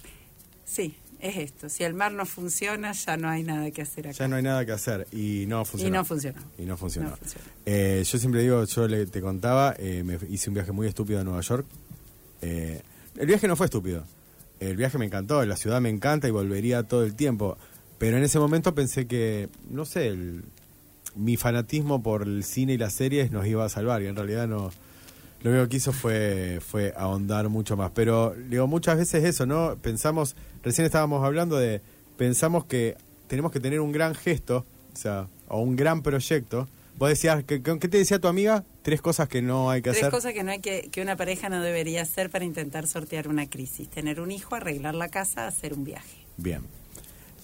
Sí, 0.66 0.96
es 1.20 1.38
esto. 1.38 1.70
Si 1.70 1.84
el 1.84 1.94
mar 1.94 2.12
no 2.12 2.26
funciona, 2.26 2.92
ya 2.92 3.18
no 3.18 3.30
hay 3.30 3.44
nada 3.44 3.70
que 3.72 3.82
hacer 3.82 4.08
acá. 4.08 4.18
ya 4.18 4.28
no 4.28 4.36
hay 4.36 4.44
nada 4.44 4.66
que 4.66 4.72
hacer 4.72 5.08
y 5.12 5.46
no 5.48 5.66
funcionó. 5.66 5.90
Y 5.96 5.98
no 5.98 6.06
funcionó. 6.06 6.42
Y 6.58 6.62
no 6.64 6.78
funcionó. 6.78 7.10
No 7.12 7.18
funcionó. 7.18 7.46
Eh, 7.66 8.04
yo 8.06 8.18
siempre 8.18 8.42
digo, 8.42 8.64
yo 8.66 8.88
le, 8.88 9.06
te 9.08 9.22
contaba, 9.22 9.76
eh, 9.80 10.04
me 10.06 10.18
hice 10.30 10.50
un 10.50 10.54
viaje 10.56 10.72
muy 10.72 10.88
estúpido 10.88 11.20
a 11.20 11.24
Nueva 11.24 11.42
York. 11.42 11.66
Eh, 12.42 12.82
el 13.18 13.28
viaje 13.28 13.48
no 13.48 13.56
fue 13.56 13.66
estúpido. 13.66 14.04
El 14.60 14.76
viaje 14.78 14.98
me 14.98 15.06
encantó, 15.06 15.44
la 15.46 15.56
ciudad 15.58 15.82
me 15.82 15.90
encanta 15.90 16.28
y 16.28 16.32
volvería 16.32 16.84
todo 16.84 17.04
el 17.04 17.16
tiempo. 17.16 17.58
Pero 17.98 18.18
en 18.18 18.24
ese 18.24 18.40
momento 18.40 18.74
pensé 18.76 19.08
que, 19.08 19.50
no 19.70 19.86
sé, 19.86 20.08
el- 20.08 20.44
mi 21.16 21.36
fanatismo 21.36 22.04
por 22.04 22.24
el 22.24 22.44
cine 22.44 22.74
y 22.74 22.78
las 22.78 22.94
series 22.94 23.32
nos 23.32 23.48
iba 23.48 23.66
a 23.66 23.70
salvar 23.70 24.04
y 24.04 24.08
en 24.08 24.16
realidad 24.16 24.48
no. 24.48 24.72
Lo 25.42 25.52
único 25.52 25.70
que 25.70 25.78
hizo 25.78 25.94
fue, 25.94 26.60
fue 26.66 26.94
ahondar 26.98 27.48
mucho 27.50 27.78
más. 27.78 27.92
Pero 27.94 28.34
digo, 28.50 28.68
muchas 28.68 28.98
veces 28.98 29.24
eso, 29.24 29.46
¿no? 29.46 29.76
Pensamos, 29.82 30.36
recién 30.64 30.86
estábamos 30.86 31.24
hablando 31.24 31.58
de, 31.58 31.82
pensamos 32.18 32.66
que 32.66 32.98
tenemos 33.28 33.52
que 33.52 33.60
tener 33.60 33.80
un 33.80 33.92
gran 33.92 34.16
gesto, 34.16 34.66
o 34.94 34.98
sea, 34.98 35.28
o 35.48 35.62
un 35.62 35.76
gran 35.76 36.02
proyecto. 36.02 36.68
Vos 36.98 37.10
decías, 37.10 37.44
¿qué, 37.44 37.62
qué 37.62 37.88
te 37.88 37.98
decía 38.00 38.18
tu 38.18 38.28
amiga? 38.28 38.64
Tres 38.82 39.02
cosas 39.02 39.30
que 39.30 39.44
no 39.44 39.70
hay 39.70 39.84
que 39.84 39.92
Tres 39.92 40.02
hacer. 40.02 40.12
cosas 40.12 40.34
que 40.34 40.44
no 40.44 40.52
hay 40.52 40.60
que, 40.60 40.90
que 40.92 41.02
una 41.02 41.16
pareja 41.16 41.48
no 41.50 41.62
debería 41.62 42.02
hacer 42.02 42.32
para 42.32 42.44
intentar 42.44 42.88
sortear 42.88 43.28
una 43.28 43.48
crisis. 43.48 43.88
Tener 43.88 44.20
un 44.20 44.32
hijo, 44.32 44.56
arreglar 44.56 44.96
la 44.96 45.10
casa, 45.10 45.46
hacer 45.46 45.74
un 45.74 45.84
viaje. 45.84 46.18
Bien. 46.38 46.62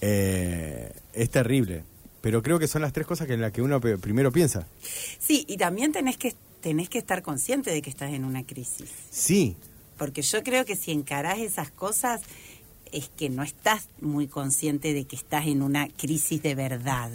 Eh, 0.00 0.92
es 1.12 1.30
terrible. 1.30 1.84
Pero 2.20 2.42
creo 2.42 2.58
que 2.58 2.66
son 2.66 2.82
las 2.82 2.92
tres 2.92 3.06
cosas 3.06 3.26
que 3.26 3.34
en 3.34 3.42
las 3.42 3.52
que 3.52 3.62
uno 3.62 3.80
primero 3.80 4.32
piensa. 4.32 4.66
Sí, 5.18 5.44
y 5.46 5.56
también 5.56 5.92
tenés 5.92 6.16
que, 6.16 6.34
tenés 6.64 6.88
que 6.88 6.96
estar 6.96 7.22
consciente 7.22 7.70
de 7.70 7.82
que 7.82 7.90
estás 7.90 8.14
en 8.14 8.24
una 8.24 8.42
crisis. 8.42 8.88
Sí, 9.10 9.54
Porque 9.98 10.22
yo 10.22 10.42
creo 10.42 10.64
que 10.64 10.76
si 10.76 10.92
encarás 10.92 11.38
esas 11.38 11.70
cosas 11.70 12.22
es 12.90 13.10
que 13.10 13.28
no 13.28 13.42
estás 13.42 13.90
muy 14.00 14.28
consciente 14.28 14.94
de 14.94 15.04
que 15.04 15.14
estás 15.14 15.46
en 15.46 15.60
una 15.60 15.88
crisis 15.88 16.42
de 16.42 16.54
verdad. 16.54 17.10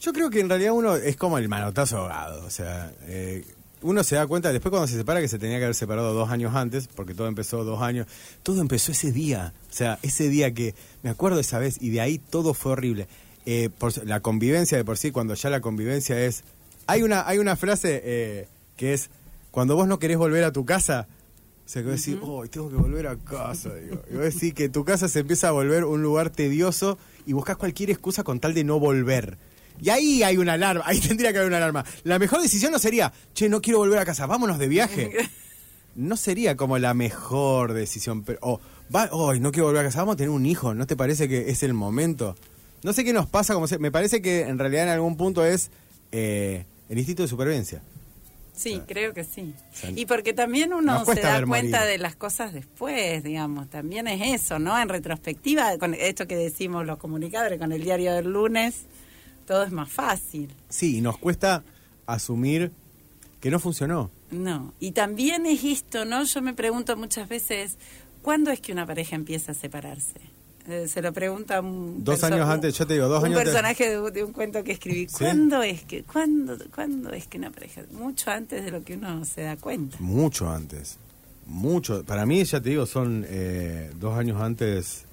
Yo 0.00 0.12
creo 0.12 0.30
que 0.30 0.38
en 0.38 0.48
realidad 0.48 0.74
uno 0.74 0.94
es 0.94 1.16
como 1.16 1.38
el 1.38 1.48
manotazo 1.48 1.98
ahogado. 1.98 2.46
O 2.46 2.50
sea, 2.50 2.94
eh, 3.08 3.44
uno 3.82 4.04
se 4.04 4.14
da 4.14 4.28
cuenta 4.28 4.52
después 4.52 4.70
cuando 4.70 4.86
se 4.86 4.96
separa 4.96 5.20
que 5.20 5.26
se 5.26 5.40
tenía 5.40 5.58
que 5.58 5.64
haber 5.64 5.74
separado 5.74 6.14
dos 6.14 6.30
años 6.30 6.54
antes, 6.54 6.86
porque 6.86 7.14
todo 7.14 7.26
empezó 7.26 7.64
dos 7.64 7.82
años. 7.82 8.06
Todo 8.44 8.60
empezó 8.60 8.92
ese 8.92 9.10
día. 9.10 9.54
O 9.68 9.74
sea, 9.74 9.98
ese 10.02 10.28
día 10.28 10.54
que 10.54 10.76
me 11.02 11.10
acuerdo 11.10 11.40
esa 11.40 11.58
vez 11.58 11.78
y 11.80 11.90
de 11.90 12.00
ahí 12.00 12.18
todo 12.18 12.54
fue 12.54 12.72
horrible. 12.72 13.08
Eh, 13.44 13.70
por, 13.76 14.06
la 14.06 14.20
convivencia 14.20 14.78
de 14.78 14.84
por 14.84 14.98
sí, 14.98 15.10
cuando 15.10 15.34
ya 15.34 15.50
la 15.50 15.60
convivencia 15.60 16.24
es. 16.24 16.44
Hay 16.86 17.02
una, 17.02 17.26
hay 17.26 17.38
una 17.38 17.56
frase 17.56 18.00
eh, 18.04 18.48
que 18.76 18.92
es: 18.94 19.10
cuando 19.50 19.74
vos 19.76 19.86
no 19.88 19.98
querés 19.98 20.16
volver 20.18 20.44
a 20.44 20.52
tu 20.52 20.64
casa. 20.64 21.08
O 21.64 21.68
sea, 21.68 21.82
que 21.82 21.88
vos 21.90 22.00
decís, 22.04 22.18
oh, 22.22 22.46
tengo 22.46 22.68
que 22.70 22.76
volver 22.76 23.08
a 23.08 23.16
casa. 23.16 23.74
Digo. 23.74 24.00
Y 24.10 24.14
vos 24.14 24.24
decís 24.32 24.54
que 24.54 24.68
tu 24.68 24.84
casa 24.84 25.08
se 25.08 25.20
empieza 25.20 25.48
a 25.48 25.50
volver 25.50 25.84
un 25.84 26.00
lugar 26.02 26.30
tedioso 26.30 26.96
y 27.26 27.32
buscas 27.32 27.56
cualquier 27.56 27.90
excusa 27.90 28.22
con 28.22 28.38
tal 28.38 28.54
de 28.54 28.62
no 28.62 28.78
volver. 28.78 29.36
Y 29.80 29.90
ahí 29.90 30.22
hay 30.22 30.36
una 30.38 30.52
alarma, 30.52 30.84
ahí 30.86 31.00
tendría 31.06 31.32
que 31.32 31.38
haber 31.38 31.48
una 31.48 31.56
alarma. 31.56 31.84
La 32.04 32.18
mejor 32.20 32.40
decisión 32.40 32.70
no 32.70 32.78
sería, 32.78 33.12
che, 33.34 33.48
no 33.48 33.60
quiero 33.60 33.78
volver 33.78 33.98
a 33.98 34.04
casa, 34.04 34.26
vámonos 34.26 34.58
de 34.58 34.68
viaje. 34.68 35.10
No 35.98 36.18
sería 36.18 36.58
como 36.58 36.76
la 36.76 36.92
mejor 36.92 37.72
decisión, 37.72 38.22
pero, 38.22 38.38
o, 38.42 38.60
va, 38.94 39.08
hoy 39.12 39.40
no 39.40 39.50
quiero 39.50 39.64
volver 39.68 39.80
a 39.80 39.84
casa, 39.84 40.00
vamos 40.00 40.12
a 40.12 40.16
tener 40.18 40.28
un 40.28 40.44
hijo, 40.44 40.74
¿no 40.74 40.86
te 40.86 40.94
parece 40.94 41.26
que 41.26 41.48
es 41.48 41.62
el 41.62 41.72
momento? 41.72 42.36
No 42.82 42.92
sé 42.92 43.02
qué 43.02 43.14
nos 43.14 43.26
pasa, 43.26 43.54
como 43.54 43.66
se- 43.66 43.78
me 43.78 43.90
parece 43.90 44.20
que 44.20 44.42
en 44.42 44.58
realidad 44.58 44.82
en 44.82 44.88
algún 44.90 45.16
punto 45.16 45.42
es 45.46 45.70
eh, 46.12 46.66
el 46.88 46.98
instinto 46.98 47.22
de 47.22 47.28
supervivencia. 47.28 47.82
Sí, 48.54 48.80
creo 48.86 49.12
que 49.12 49.22
sí. 49.22 49.52
sea, 49.72 49.90
Y 49.90 50.06
porque 50.06 50.32
también 50.32 50.72
uno 50.72 51.04
se 51.04 51.20
da 51.20 51.44
cuenta 51.44 51.78
morir. 51.80 51.90
de 51.92 51.98
las 51.98 52.16
cosas 52.16 52.54
después, 52.54 53.22
digamos. 53.22 53.68
También 53.68 54.08
es 54.08 54.40
eso, 54.42 54.58
¿no? 54.58 54.78
En 54.80 54.88
retrospectiva, 54.88 55.76
con 55.78 55.92
esto 55.92 56.26
que 56.26 56.36
decimos 56.36 56.86
los 56.86 56.96
comunicadores, 56.98 57.58
con 57.58 57.72
el 57.72 57.82
diario 57.84 58.14
del 58.14 58.32
lunes, 58.32 58.86
todo 59.46 59.62
es 59.62 59.72
más 59.72 59.90
fácil. 59.90 60.48
Sí, 60.70 60.96
y 60.96 61.00
nos 61.02 61.18
cuesta 61.18 61.64
asumir 62.06 62.72
que 63.40 63.50
no 63.50 63.60
funcionó. 63.60 64.10
No. 64.30 64.72
Y 64.80 64.92
también 64.92 65.44
es 65.44 65.62
esto, 65.62 66.06
¿no? 66.06 66.24
Yo 66.24 66.40
me 66.40 66.54
pregunto 66.54 66.96
muchas 66.96 67.28
veces, 67.28 67.76
¿cuándo 68.22 68.50
es 68.50 68.60
que 68.60 68.72
una 68.72 68.86
pareja 68.86 69.16
empieza 69.16 69.52
a 69.52 69.54
separarse? 69.54 70.18
Eh, 70.68 70.88
se 70.88 71.00
lo 71.00 71.12
pregunta 71.12 71.60
un 71.60 72.02
Dos 72.02 72.24
años 72.24 72.48
antes, 72.48 72.76
yo 72.76 72.86
te 72.86 72.94
digo, 72.94 73.06
dos 73.06 73.20
un 73.20 73.26
años 73.26 73.44
personaje 73.44 73.88
de, 73.88 74.10
de 74.10 74.24
un 74.24 74.32
cuento 74.32 74.64
que 74.64 74.72
escribí. 74.72 75.06
¿Sí? 75.08 75.18
¿Cuándo 75.18 75.62
es 75.62 75.84
que 75.84 76.02
cuándo, 76.02 76.58
cuándo 76.74 77.10
es 77.10 77.28
que 77.28 77.38
una 77.38 77.50
pareja? 77.50 77.82
Mucho 77.92 78.30
antes 78.30 78.64
de 78.64 78.70
lo 78.72 78.82
que 78.82 78.94
uno 78.94 79.24
se 79.24 79.42
da 79.42 79.56
cuenta. 79.56 79.96
Mucho 80.00 80.50
antes. 80.50 80.98
Mucho. 81.46 82.02
Para 82.04 82.26
mí, 82.26 82.42
ya 82.42 82.60
te 82.60 82.70
digo, 82.70 82.86
son 82.86 83.24
eh, 83.28 83.92
dos 84.00 84.18
años 84.18 84.40
antes 84.40 85.04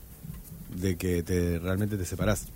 de 0.76 0.98
que 0.98 1.22
te 1.22 1.60
realmente 1.60 1.98
te 1.98 2.06
separás. 2.06 2.48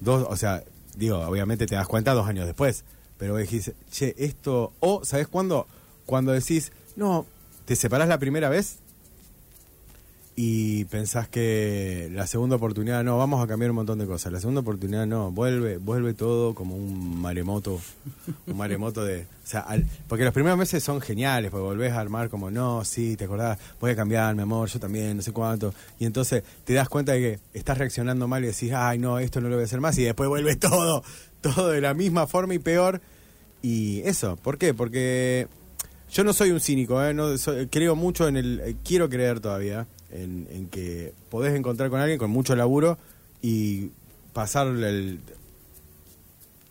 Dos, 0.00 0.26
o 0.28 0.36
sea, 0.36 0.62
digo, 0.96 1.18
obviamente 1.20 1.66
te 1.66 1.74
das 1.74 1.86
cuenta 1.86 2.12
dos 2.12 2.28
años 2.28 2.44
después. 2.46 2.84
Pero 3.16 3.36
dijiste, 3.38 3.74
che, 3.90 4.14
esto. 4.18 4.74
O, 4.80 5.02
¿sabes 5.04 5.28
cuándo? 5.28 5.66
Cuando 6.04 6.32
decís, 6.32 6.72
no, 6.96 7.24
te 7.64 7.74
separás 7.74 8.08
la 8.08 8.18
primera 8.18 8.50
vez 8.50 8.80
y 10.38 10.84
pensás 10.84 11.28
que 11.28 12.10
la 12.12 12.26
segunda 12.26 12.56
oportunidad 12.56 13.02
no, 13.02 13.16
vamos 13.16 13.42
a 13.42 13.46
cambiar 13.46 13.70
un 13.70 13.76
montón 13.76 13.98
de 13.98 14.04
cosas. 14.06 14.30
La 14.32 14.38
segunda 14.38 14.60
oportunidad 14.60 15.06
no, 15.06 15.30
vuelve, 15.32 15.78
vuelve 15.78 16.12
todo 16.12 16.54
como 16.54 16.76
un 16.76 17.18
maremoto, 17.22 17.80
un 18.46 18.56
maremoto 18.56 19.02
de, 19.02 19.22
o 19.22 19.46
sea, 19.46 19.60
al- 19.60 19.86
porque 20.08 20.24
los 20.24 20.34
primeros 20.34 20.58
meses 20.58 20.84
son 20.84 21.00
geniales, 21.00 21.50
porque 21.50 21.64
volvés 21.64 21.92
a 21.94 22.00
armar 22.00 22.28
como, 22.28 22.50
no, 22.50 22.84
sí, 22.84 23.16
te 23.16 23.24
acordás, 23.24 23.58
voy 23.80 23.92
a 23.92 23.96
cambiar, 23.96 24.34
mi 24.34 24.42
amor, 24.42 24.68
yo 24.68 24.78
también, 24.78 25.16
no 25.16 25.22
sé 25.22 25.32
cuánto, 25.32 25.72
y 25.98 26.04
entonces 26.04 26.42
te 26.64 26.74
das 26.74 26.90
cuenta 26.90 27.12
de 27.12 27.20
que 27.20 27.38
estás 27.58 27.78
reaccionando 27.78 28.28
mal 28.28 28.44
y 28.44 28.48
decís, 28.48 28.72
ay, 28.74 28.98
no, 28.98 29.18
esto 29.18 29.40
no 29.40 29.48
lo 29.48 29.54
voy 29.54 29.62
a 29.62 29.64
hacer 29.64 29.80
más, 29.80 29.96
y 29.96 30.02
después 30.04 30.28
vuelve 30.28 30.54
todo, 30.56 31.02
todo 31.40 31.70
de 31.70 31.80
la 31.80 31.94
misma 31.94 32.26
forma 32.26 32.52
y 32.52 32.58
peor, 32.58 33.00
y 33.62 34.00
eso, 34.00 34.36
¿por 34.36 34.58
qué? 34.58 34.74
Porque 34.74 35.48
yo 36.12 36.24
no 36.24 36.34
soy 36.34 36.50
un 36.50 36.60
cínico, 36.60 37.02
¿eh? 37.02 37.14
no, 37.14 37.38
soy- 37.38 37.68
creo 37.68 37.96
mucho 37.96 38.28
en 38.28 38.36
el. 38.36 38.60
eh, 38.60 38.76
quiero 38.84 39.08
creer 39.08 39.40
todavía 39.40 39.86
en, 40.10 40.46
en 40.50 40.68
que 40.68 41.12
podés 41.30 41.54
encontrar 41.54 41.90
con 41.90 42.00
alguien 42.00 42.18
con 42.18 42.30
mucho 42.30 42.54
laburo 42.56 42.98
y 43.42 43.90
pasar 44.32 44.66
el, 44.68 45.20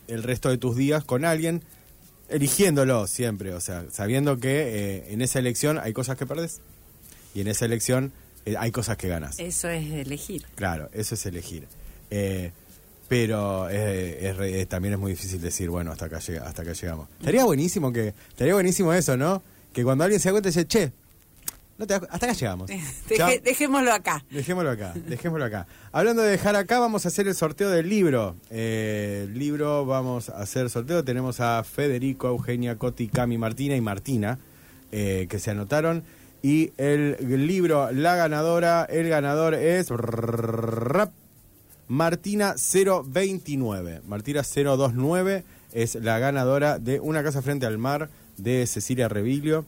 el 0.08 0.24
resto 0.24 0.50
de 0.50 0.58
tus 0.58 0.76
días 0.76 1.04
con 1.04 1.26
alguien, 1.26 1.62
eligiéndolo 2.30 3.08
siempre, 3.08 3.54
o 3.54 3.62
sea, 3.62 3.86
sabiendo 3.92 4.40
que 4.40 4.50
eh, 4.98 5.14
en 5.14 5.22
esa 5.22 5.40
elección 5.40 5.78
hay 5.80 5.94
cosas 5.94 6.18
que 6.18 6.26
perdés 6.26 6.62
y 7.34 7.42
en 7.42 7.48
esa 7.48 7.66
elección 7.66 8.12
eh, 8.46 8.56
hay 8.58 8.72
cosas 8.72 8.98
que 8.98 9.08
ganas. 9.08 9.40
Eso 9.40 9.70
es 9.70 9.92
elegir. 9.92 10.46
Claro, 10.56 10.90
eso 10.94 11.16
es 11.16 11.26
elegir. 11.26 11.68
Eh, 12.12 12.52
pero 13.08 13.70
es 13.70 14.36
re- 14.38 14.62
eh, 14.62 14.66
también 14.66 14.96
es 14.96 15.00
muy 15.00 15.12
difícil 15.12 15.40
decir, 15.40 15.70
bueno, 15.70 15.92
hasta 15.92 16.06
acá, 16.06 16.20
llega, 16.20 16.44
hasta 16.48 16.64
acá 16.64 16.74
llegamos. 16.74 17.08
Estaría 17.20 17.46
buenísimo 17.46 17.92
que 17.94 18.14
estaría 18.30 18.54
buenísimo 18.56 18.94
eso, 18.94 19.16
¿no? 19.18 19.44
Que 19.74 19.84
cuando 19.84 20.04
alguien 20.04 20.20
se 20.20 20.30
da 20.30 20.34
cuenta 20.34 20.50
dice, 20.50 20.66
che, 20.66 20.92
no 21.78 21.88
te 21.88 21.94
hasta 21.96 22.16
acá 22.16 22.34
llegamos. 22.34 22.70
Deje- 23.10 23.42
dejémoslo 23.42 23.94
acá. 23.94 24.24
Dejémoslo 24.30 24.72
acá, 24.72 24.94
dejémoslo 25.08 25.46
acá. 25.46 25.68
Hablando 25.92 26.22
de 26.22 26.32
dejar 26.32 26.56
acá, 26.56 26.80
vamos 26.80 27.06
a 27.06 27.10
hacer 27.10 27.28
el 27.28 27.36
sorteo 27.36 27.70
del 27.70 27.90
libro. 27.90 28.36
Eh, 28.50 29.26
el 29.28 29.38
libro, 29.38 29.86
vamos 29.86 30.30
a 30.30 30.40
hacer 30.42 30.70
sorteo. 30.70 31.04
Tenemos 31.04 31.40
a 31.40 31.64
Federico, 31.64 32.28
Eugenia, 32.28 32.78
Coti, 32.78 33.08
Cami, 33.08 33.38
Martina 33.38 33.76
y 33.76 33.82
Martina, 33.82 34.40
eh, 34.92 35.28
que 35.30 35.40
se 35.40 35.52
anotaron. 35.52 36.04
Y 36.42 36.72
el, 36.78 37.18
libro, 37.48 37.92
la 37.92 38.16
ganadora, 38.16 38.86
el 38.86 39.10
ganador 39.10 39.56
es... 39.56 39.92
Martina 41.88 42.56
029. 42.56 44.02
Martina 44.06 44.42
029 44.44 45.44
es 45.74 45.96
la 45.96 46.20
ganadora 46.20 46.80
de 46.80 47.00
Una 47.00 47.24
casa 47.24 47.42
frente 47.42 47.66
al 47.66 47.78
mar 47.78 48.10
de 48.38 48.66
Cecilia 48.68 49.08
Revilio. 49.08 49.66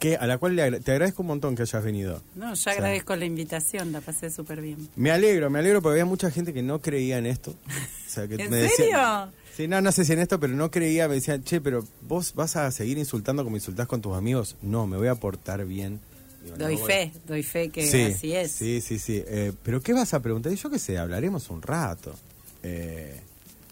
Que, 0.00 0.16
a 0.16 0.26
la 0.26 0.38
cual 0.38 0.54
le 0.56 0.62
agra- 0.62 0.80
te 0.80 0.92
agradezco 0.92 1.22
un 1.22 1.28
montón 1.28 1.56
que 1.56 1.62
hayas 1.62 1.82
venido. 1.82 2.22
No, 2.36 2.50
yo 2.50 2.56
sea, 2.56 2.72
agradezco 2.74 3.16
la 3.16 3.24
invitación, 3.24 3.90
la 3.92 4.00
pasé 4.00 4.30
súper 4.30 4.60
bien. 4.60 4.88
Me 4.96 5.10
alegro, 5.10 5.50
me 5.50 5.58
alegro 5.58 5.82
porque 5.82 5.94
había 5.94 6.04
mucha 6.04 6.30
gente 6.30 6.52
que 6.54 6.62
no 6.62 6.80
creía 6.80 7.18
en 7.18 7.26
esto. 7.26 7.50
O 7.50 8.10
sea, 8.10 8.28
que 8.28 8.34
¿En 8.38 8.50
me 8.50 8.68
serio? 8.68 9.32
sí, 9.56 9.66
no, 9.66 9.80
no 9.80 9.90
sé 9.90 10.04
si 10.04 10.12
en 10.12 10.20
esto, 10.20 10.38
pero 10.38 10.54
no 10.54 10.70
creía. 10.70 11.08
Me 11.08 11.14
decían, 11.14 11.42
che, 11.42 11.60
pero 11.60 11.84
vos 12.02 12.34
vas 12.34 12.54
a 12.56 12.70
seguir 12.70 12.96
insultando 12.98 13.42
como 13.42 13.56
insultás 13.56 13.88
con 13.88 14.00
tus 14.00 14.16
amigos. 14.16 14.56
No, 14.62 14.86
me 14.86 14.96
voy 14.96 15.08
a 15.08 15.16
portar 15.16 15.64
bien. 15.64 15.98
Digo, 16.44 16.56
Doy 16.56 16.76
no, 16.76 16.84
fe, 16.86 17.12
doy 17.26 17.42
fe 17.42 17.68
que 17.68 17.84
sí, 17.84 18.02
así 18.04 18.32
es. 18.32 18.52
Sí, 18.52 18.80
sí, 18.80 18.98
sí. 19.00 19.22
Eh, 19.26 19.52
Pero 19.64 19.80
¿qué 19.82 19.92
vas 19.92 20.14
a 20.14 20.20
preguntar? 20.22 20.52
Yo 20.52 20.70
qué 20.70 20.78
sé, 20.78 20.96
hablaremos 20.96 21.50
un 21.50 21.60
rato. 21.60 22.14
Eh, 22.62 23.20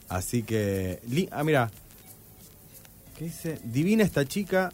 así 0.08 0.42
que... 0.42 0.98
li- 1.08 1.28
ah, 1.30 1.44
mira. 1.44 1.70
¿Qué 3.16 3.26
dice? 3.26 3.58
Divina 3.64 4.02
esta 4.04 4.24
chica, 4.26 4.72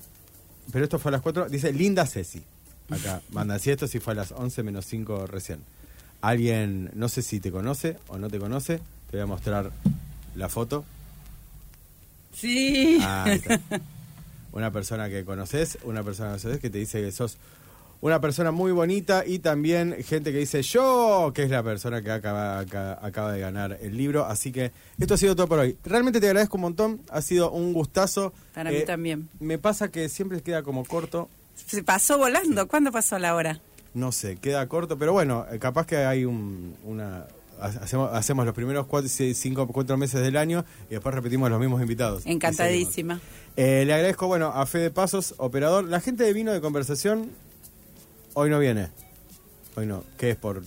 pero 0.70 0.84
esto 0.84 0.98
fue 0.98 1.10
a 1.10 1.12
las 1.12 1.22
4. 1.22 1.48
Dice 1.48 1.72
Linda 1.72 2.06
Ceci. 2.06 2.42
Acá, 2.90 3.22
manda. 3.30 3.58
Si 3.58 3.70
esto 3.70 3.86
sí 3.86 3.98
fue 4.00 4.12
a 4.12 4.16
las 4.16 4.32
11 4.32 4.62
menos 4.62 4.86
5 4.86 5.26
recién. 5.26 5.60
Alguien, 6.20 6.90
no 6.94 7.08
sé 7.08 7.22
si 7.22 7.40
te 7.40 7.50
conoce 7.50 7.96
o 8.08 8.18
no 8.18 8.28
te 8.28 8.38
conoce, 8.38 8.78
te 9.10 9.16
voy 9.16 9.20
a 9.20 9.26
mostrar 9.26 9.72
la 10.34 10.48
foto. 10.48 10.84
Sí. 12.34 12.98
Ah, 13.02 13.24
ahí 13.24 13.36
está. 13.36 13.60
Una 14.52 14.70
persona 14.70 15.08
que 15.08 15.24
conoces, 15.24 15.78
una 15.82 16.02
persona 16.02 16.36
que 16.36 16.42
conoces 16.42 16.60
que 16.60 16.70
te 16.70 16.78
dice 16.78 17.00
que 17.00 17.10
sos 17.10 17.38
una 18.02 18.20
persona 18.20 18.50
muy 18.50 18.72
bonita 18.72 19.24
y 19.26 19.38
también 19.38 19.96
gente 20.04 20.32
que 20.32 20.38
dice 20.38 20.60
yo, 20.62 21.32
que 21.34 21.44
es 21.44 21.50
la 21.50 21.62
persona 21.62 22.02
que 22.02 22.10
acaba, 22.10 22.58
acá- 22.58 22.98
acaba 23.00 23.32
de 23.32 23.40
ganar 23.40 23.78
el 23.80 23.96
libro. 23.96 24.26
Así 24.26 24.52
que 24.52 24.72
esto 24.98 25.14
ha 25.14 25.16
sido 25.16 25.34
todo 25.34 25.46
por 25.48 25.60
hoy. 25.60 25.78
Realmente 25.84 26.20
te 26.20 26.26
agradezco 26.26 26.56
un 26.56 26.62
montón, 26.62 27.00
ha 27.10 27.22
sido 27.22 27.50
un 27.52 27.72
gustazo. 27.72 28.34
Para 28.54 28.70
mí 28.70 28.76
Eh, 28.76 28.82
también. 28.82 29.28
Me 29.40 29.56
pasa 29.56 29.88
que 29.88 30.08
siempre 30.10 30.40
queda 30.42 30.62
como 30.62 30.84
corto, 30.84 31.30
Se 31.54 31.82
pasó 31.82 32.18
volando. 32.18 32.66
¿Cuándo 32.68 32.92
pasó 32.92 33.18
la 33.18 33.34
hora? 33.34 33.60
no 33.94 34.10
sé, 34.10 34.36
queda 34.36 34.66
corto, 34.68 34.98
pero 34.98 35.12
bueno, 35.12 35.44
eh, 35.52 35.58
capaz 35.58 35.86
que 35.86 35.98
hay 35.98 36.24
un, 36.24 36.74
una... 36.84 37.26
ha- 37.60 37.66
Hacemos, 37.82 38.10
hacemos 38.12 38.44
los 38.46 38.54
primeros 38.54 38.86
cuatro, 38.86 39.08
cinco, 39.34 39.66
cuatro 39.68 39.96
meses 39.96 40.20
del 40.22 40.36
año 40.36 40.64
y 40.88 40.94
después 40.94 41.14
repetimos 41.14 41.48
los 41.50 41.60
mismos 41.60 41.80
invitados. 41.80 42.24
Encantadísima. 42.26 43.20
Eh, 43.56 43.84
le 43.86 43.94
agradezco, 43.94 44.26
bueno, 44.26 44.48
a 44.48 44.66
Fede 44.66 44.90
Pasos, 44.90 45.34
operador. 45.36 45.84
La 45.84 46.00
gente 46.00 46.24
de 46.24 46.32
vino 46.32 46.52
de 46.52 46.60
conversación 46.60 47.30
hoy 48.34 48.50
no 48.50 48.58
viene. 48.58 48.88
Hoy 49.76 49.86
no. 49.86 50.04
¿Qué 50.18 50.30
es 50.30 50.36
por...? 50.36 50.62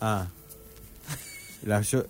Ah. 0.00 0.26
La, 1.62 1.80
yo- 1.82 2.04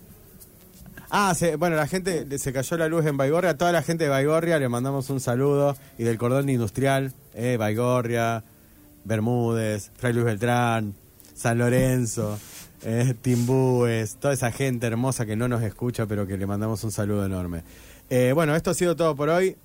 Ah, 1.11 1.33
bueno, 1.57 1.75
la 1.75 1.87
gente, 1.87 2.37
se 2.37 2.53
cayó 2.53 2.77
la 2.77 2.87
luz 2.87 3.03
en 3.07 3.17
Baigorria. 3.17 3.57
Toda 3.57 3.71
la 3.71 3.81
gente 3.81 4.03
de 4.03 4.11
Baigorria 4.11 4.59
le 4.59 4.69
mandamos 4.69 5.09
un 5.09 5.19
saludo. 5.19 5.75
Y 5.97 6.03
del 6.03 6.19
cordón 6.19 6.49
industrial, 6.49 7.13
eh, 7.33 7.57
Baigorria, 7.57 8.43
Bermúdez, 9.05 9.89
Fray 9.97 10.13
Luis 10.13 10.25
Beltrán, 10.25 10.93
San 11.33 11.57
Lorenzo, 11.57 12.37
eh, 12.83 13.15
Timbúes, 13.19 14.17
toda 14.17 14.35
esa 14.35 14.51
gente 14.51 14.85
hermosa 14.85 15.25
que 15.25 15.35
no 15.35 15.47
nos 15.47 15.63
escucha, 15.63 16.05
pero 16.05 16.27
que 16.27 16.37
le 16.37 16.45
mandamos 16.45 16.83
un 16.83 16.91
saludo 16.91 17.25
enorme. 17.25 17.63
Eh, 18.11 18.31
bueno, 18.35 18.55
esto 18.55 18.69
ha 18.69 18.73
sido 18.75 18.95
todo 18.95 19.15
por 19.15 19.29
hoy. 19.29 19.55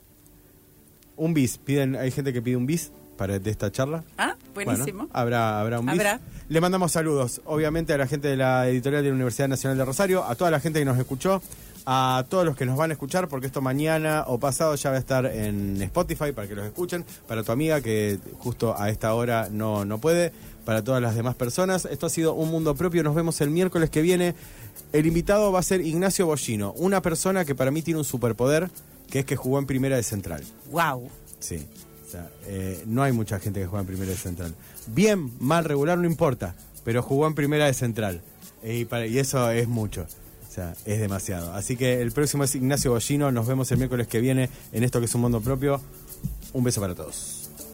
Un 1.17 1.35
bis. 1.35 1.59
Piden, 1.59 1.95
hay 1.97 2.11
gente 2.11 2.33
que 2.33 2.41
pide 2.41 2.57
un 2.57 2.65
bis 2.65 2.91
para 3.17 3.39
de 3.39 3.51
esta 3.51 3.71
charla. 3.71 4.05
Ah, 4.19 4.37
buenísimo. 4.55 5.05
Bueno, 5.05 5.11
habrá, 5.13 5.61
habrá 5.61 5.81
un 5.81 5.87
bis. 5.87 5.95
Habrá. 5.95 6.21
Le 6.49 6.61
mandamos 6.61 6.93
saludos, 6.93 7.41
obviamente, 7.47 7.93
a 7.93 7.99
la 7.99 8.07
gente 8.07 8.29
de 8.29 8.37
la 8.37 8.69
editorial 8.69 9.03
de 9.03 9.09
la 9.09 9.15
Universidad 9.15 9.49
Nacional 9.49 9.79
de 9.79 9.85
Rosario, 9.85 10.25
a 10.25 10.35
toda 10.35 10.51
la 10.51 10.61
gente 10.61 10.79
que 10.79 10.85
nos 10.85 10.99
escuchó, 10.99 11.41
a 11.87 12.25
todos 12.29 12.45
los 12.45 12.57
que 12.57 12.67
nos 12.67 12.77
van 12.77 12.91
a 12.91 12.95
escuchar, 12.95 13.29
porque 13.29 13.47
esto 13.47 13.61
mañana 13.61 14.25
o 14.27 14.39
pasado 14.39 14.75
ya 14.75 14.91
va 14.91 14.97
a 14.97 14.99
estar 14.99 15.27
en 15.27 15.81
Spotify 15.83 16.33
para 16.33 16.47
que 16.47 16.55
los 16.55 16.67
escuchen, 16.67 17.05
para 17.27 17.43
tu 17.43 17.53
amiga 17.53 17.81
que 17.81 18.19
justo 18.39 18.75
a 18.79 18.91
esta 18.91 19.15
hora 19.15 19.49
no, 19.51 19.85
no 19.85 19.99
puede, 19.99 20.33
para 20.65 20.83
todas 20.83 21.03
las 21.03 21.15
demás 21.15 21.35
personas. 21.35 21.87
Esto 21.87 22.07
ha 22.07 22.11
sido 22.11 22.35
Un 22.35 22.51
Mundo 22.51 22.75
Propio, 22.75 23.03
nos 23.03 23.15
vemos 23.15 23.41
el 23.41 23.51
miércoles 23.51 23.91
que 23.91 24.03
viene. 24.03 24.35
El 24.93 25.07
invitado 25.07 25.51
va 25.53 25.61
a 25.61 25.63
ser 25.63 25.81
Ignacio 25.81 26.27
Bollino, 26.27 26.73
una 26.73 27.03
persona 27.03 27.45
que 27.45 27.55
para 27.55 27.71
mí 27.71 27.83
tiene 27.83 27.99
un 27.99 28.05
superpoder, 28.05 28.71
que 29.11 29.21
es 29.21 29.25
que 29.25 29.37
jugó 29.37 29.59
en 29.59 29.67
Primera 29.67 29.97
de 29.97 30.03
Central. 30.03 30.43
Wow. 30.71 31.09
Sí. 31.39 31.67
Eh, 32.47 32.83
no 32.87 33.03
hay 33.03 33.13
mucha 33.13 33.39
gente 33.41 33.61
que 33.61 33.67
juega 33.67 33.81
en 33.83 33.87
primera 33.87 34.11
de 34.11 34.17
central. 34.17 34.55
Bien, 34.89 35.31
mal, 35.41 35.65
regular, 35.65 35.99
no 35.99 36.07
importa. 36.07 36.55
Pero 36.85 37.03
jugó 37.03 37.27
en 37.27 37.35
primera 37.35 37.67
de 37.67 37.75
central. 37.75 38.21
Y, 38.63 38.85
para- 38.85 39.07
y 39.07 39.19
eso 39.19 39.51
es 39.51 39.69
mucho. 39.69 40.07
O 40.49 40.53
sea, 40.55 40.75
es 40.87 41.01
demasiado. 41.01 41.53
Así 41.55 41.77
que 41.77 42.01
el 42.01 42.13
próximo 42.13 42.45
es 42.45 42.55
Ignacio 42.55 42.93
Bollino. 42.93 43.33
Nos 43.33 43.47
vemos 43.47 43.71
el 43.73 43.79
miércoles 43.79 44.07
que 44.07 44.21
viene 44.21 44.49
en 44.73 44.85
esto 44.85 45.01
que 45.01 45.07
es 45.07 45.15
un 45.15 45.23
mundo 45.23 45.41
propio. 45.41 45.81
Un 46.53 46.63
beso 46.65 46.81
para 46.81 46.95
todos. 46.95 47.44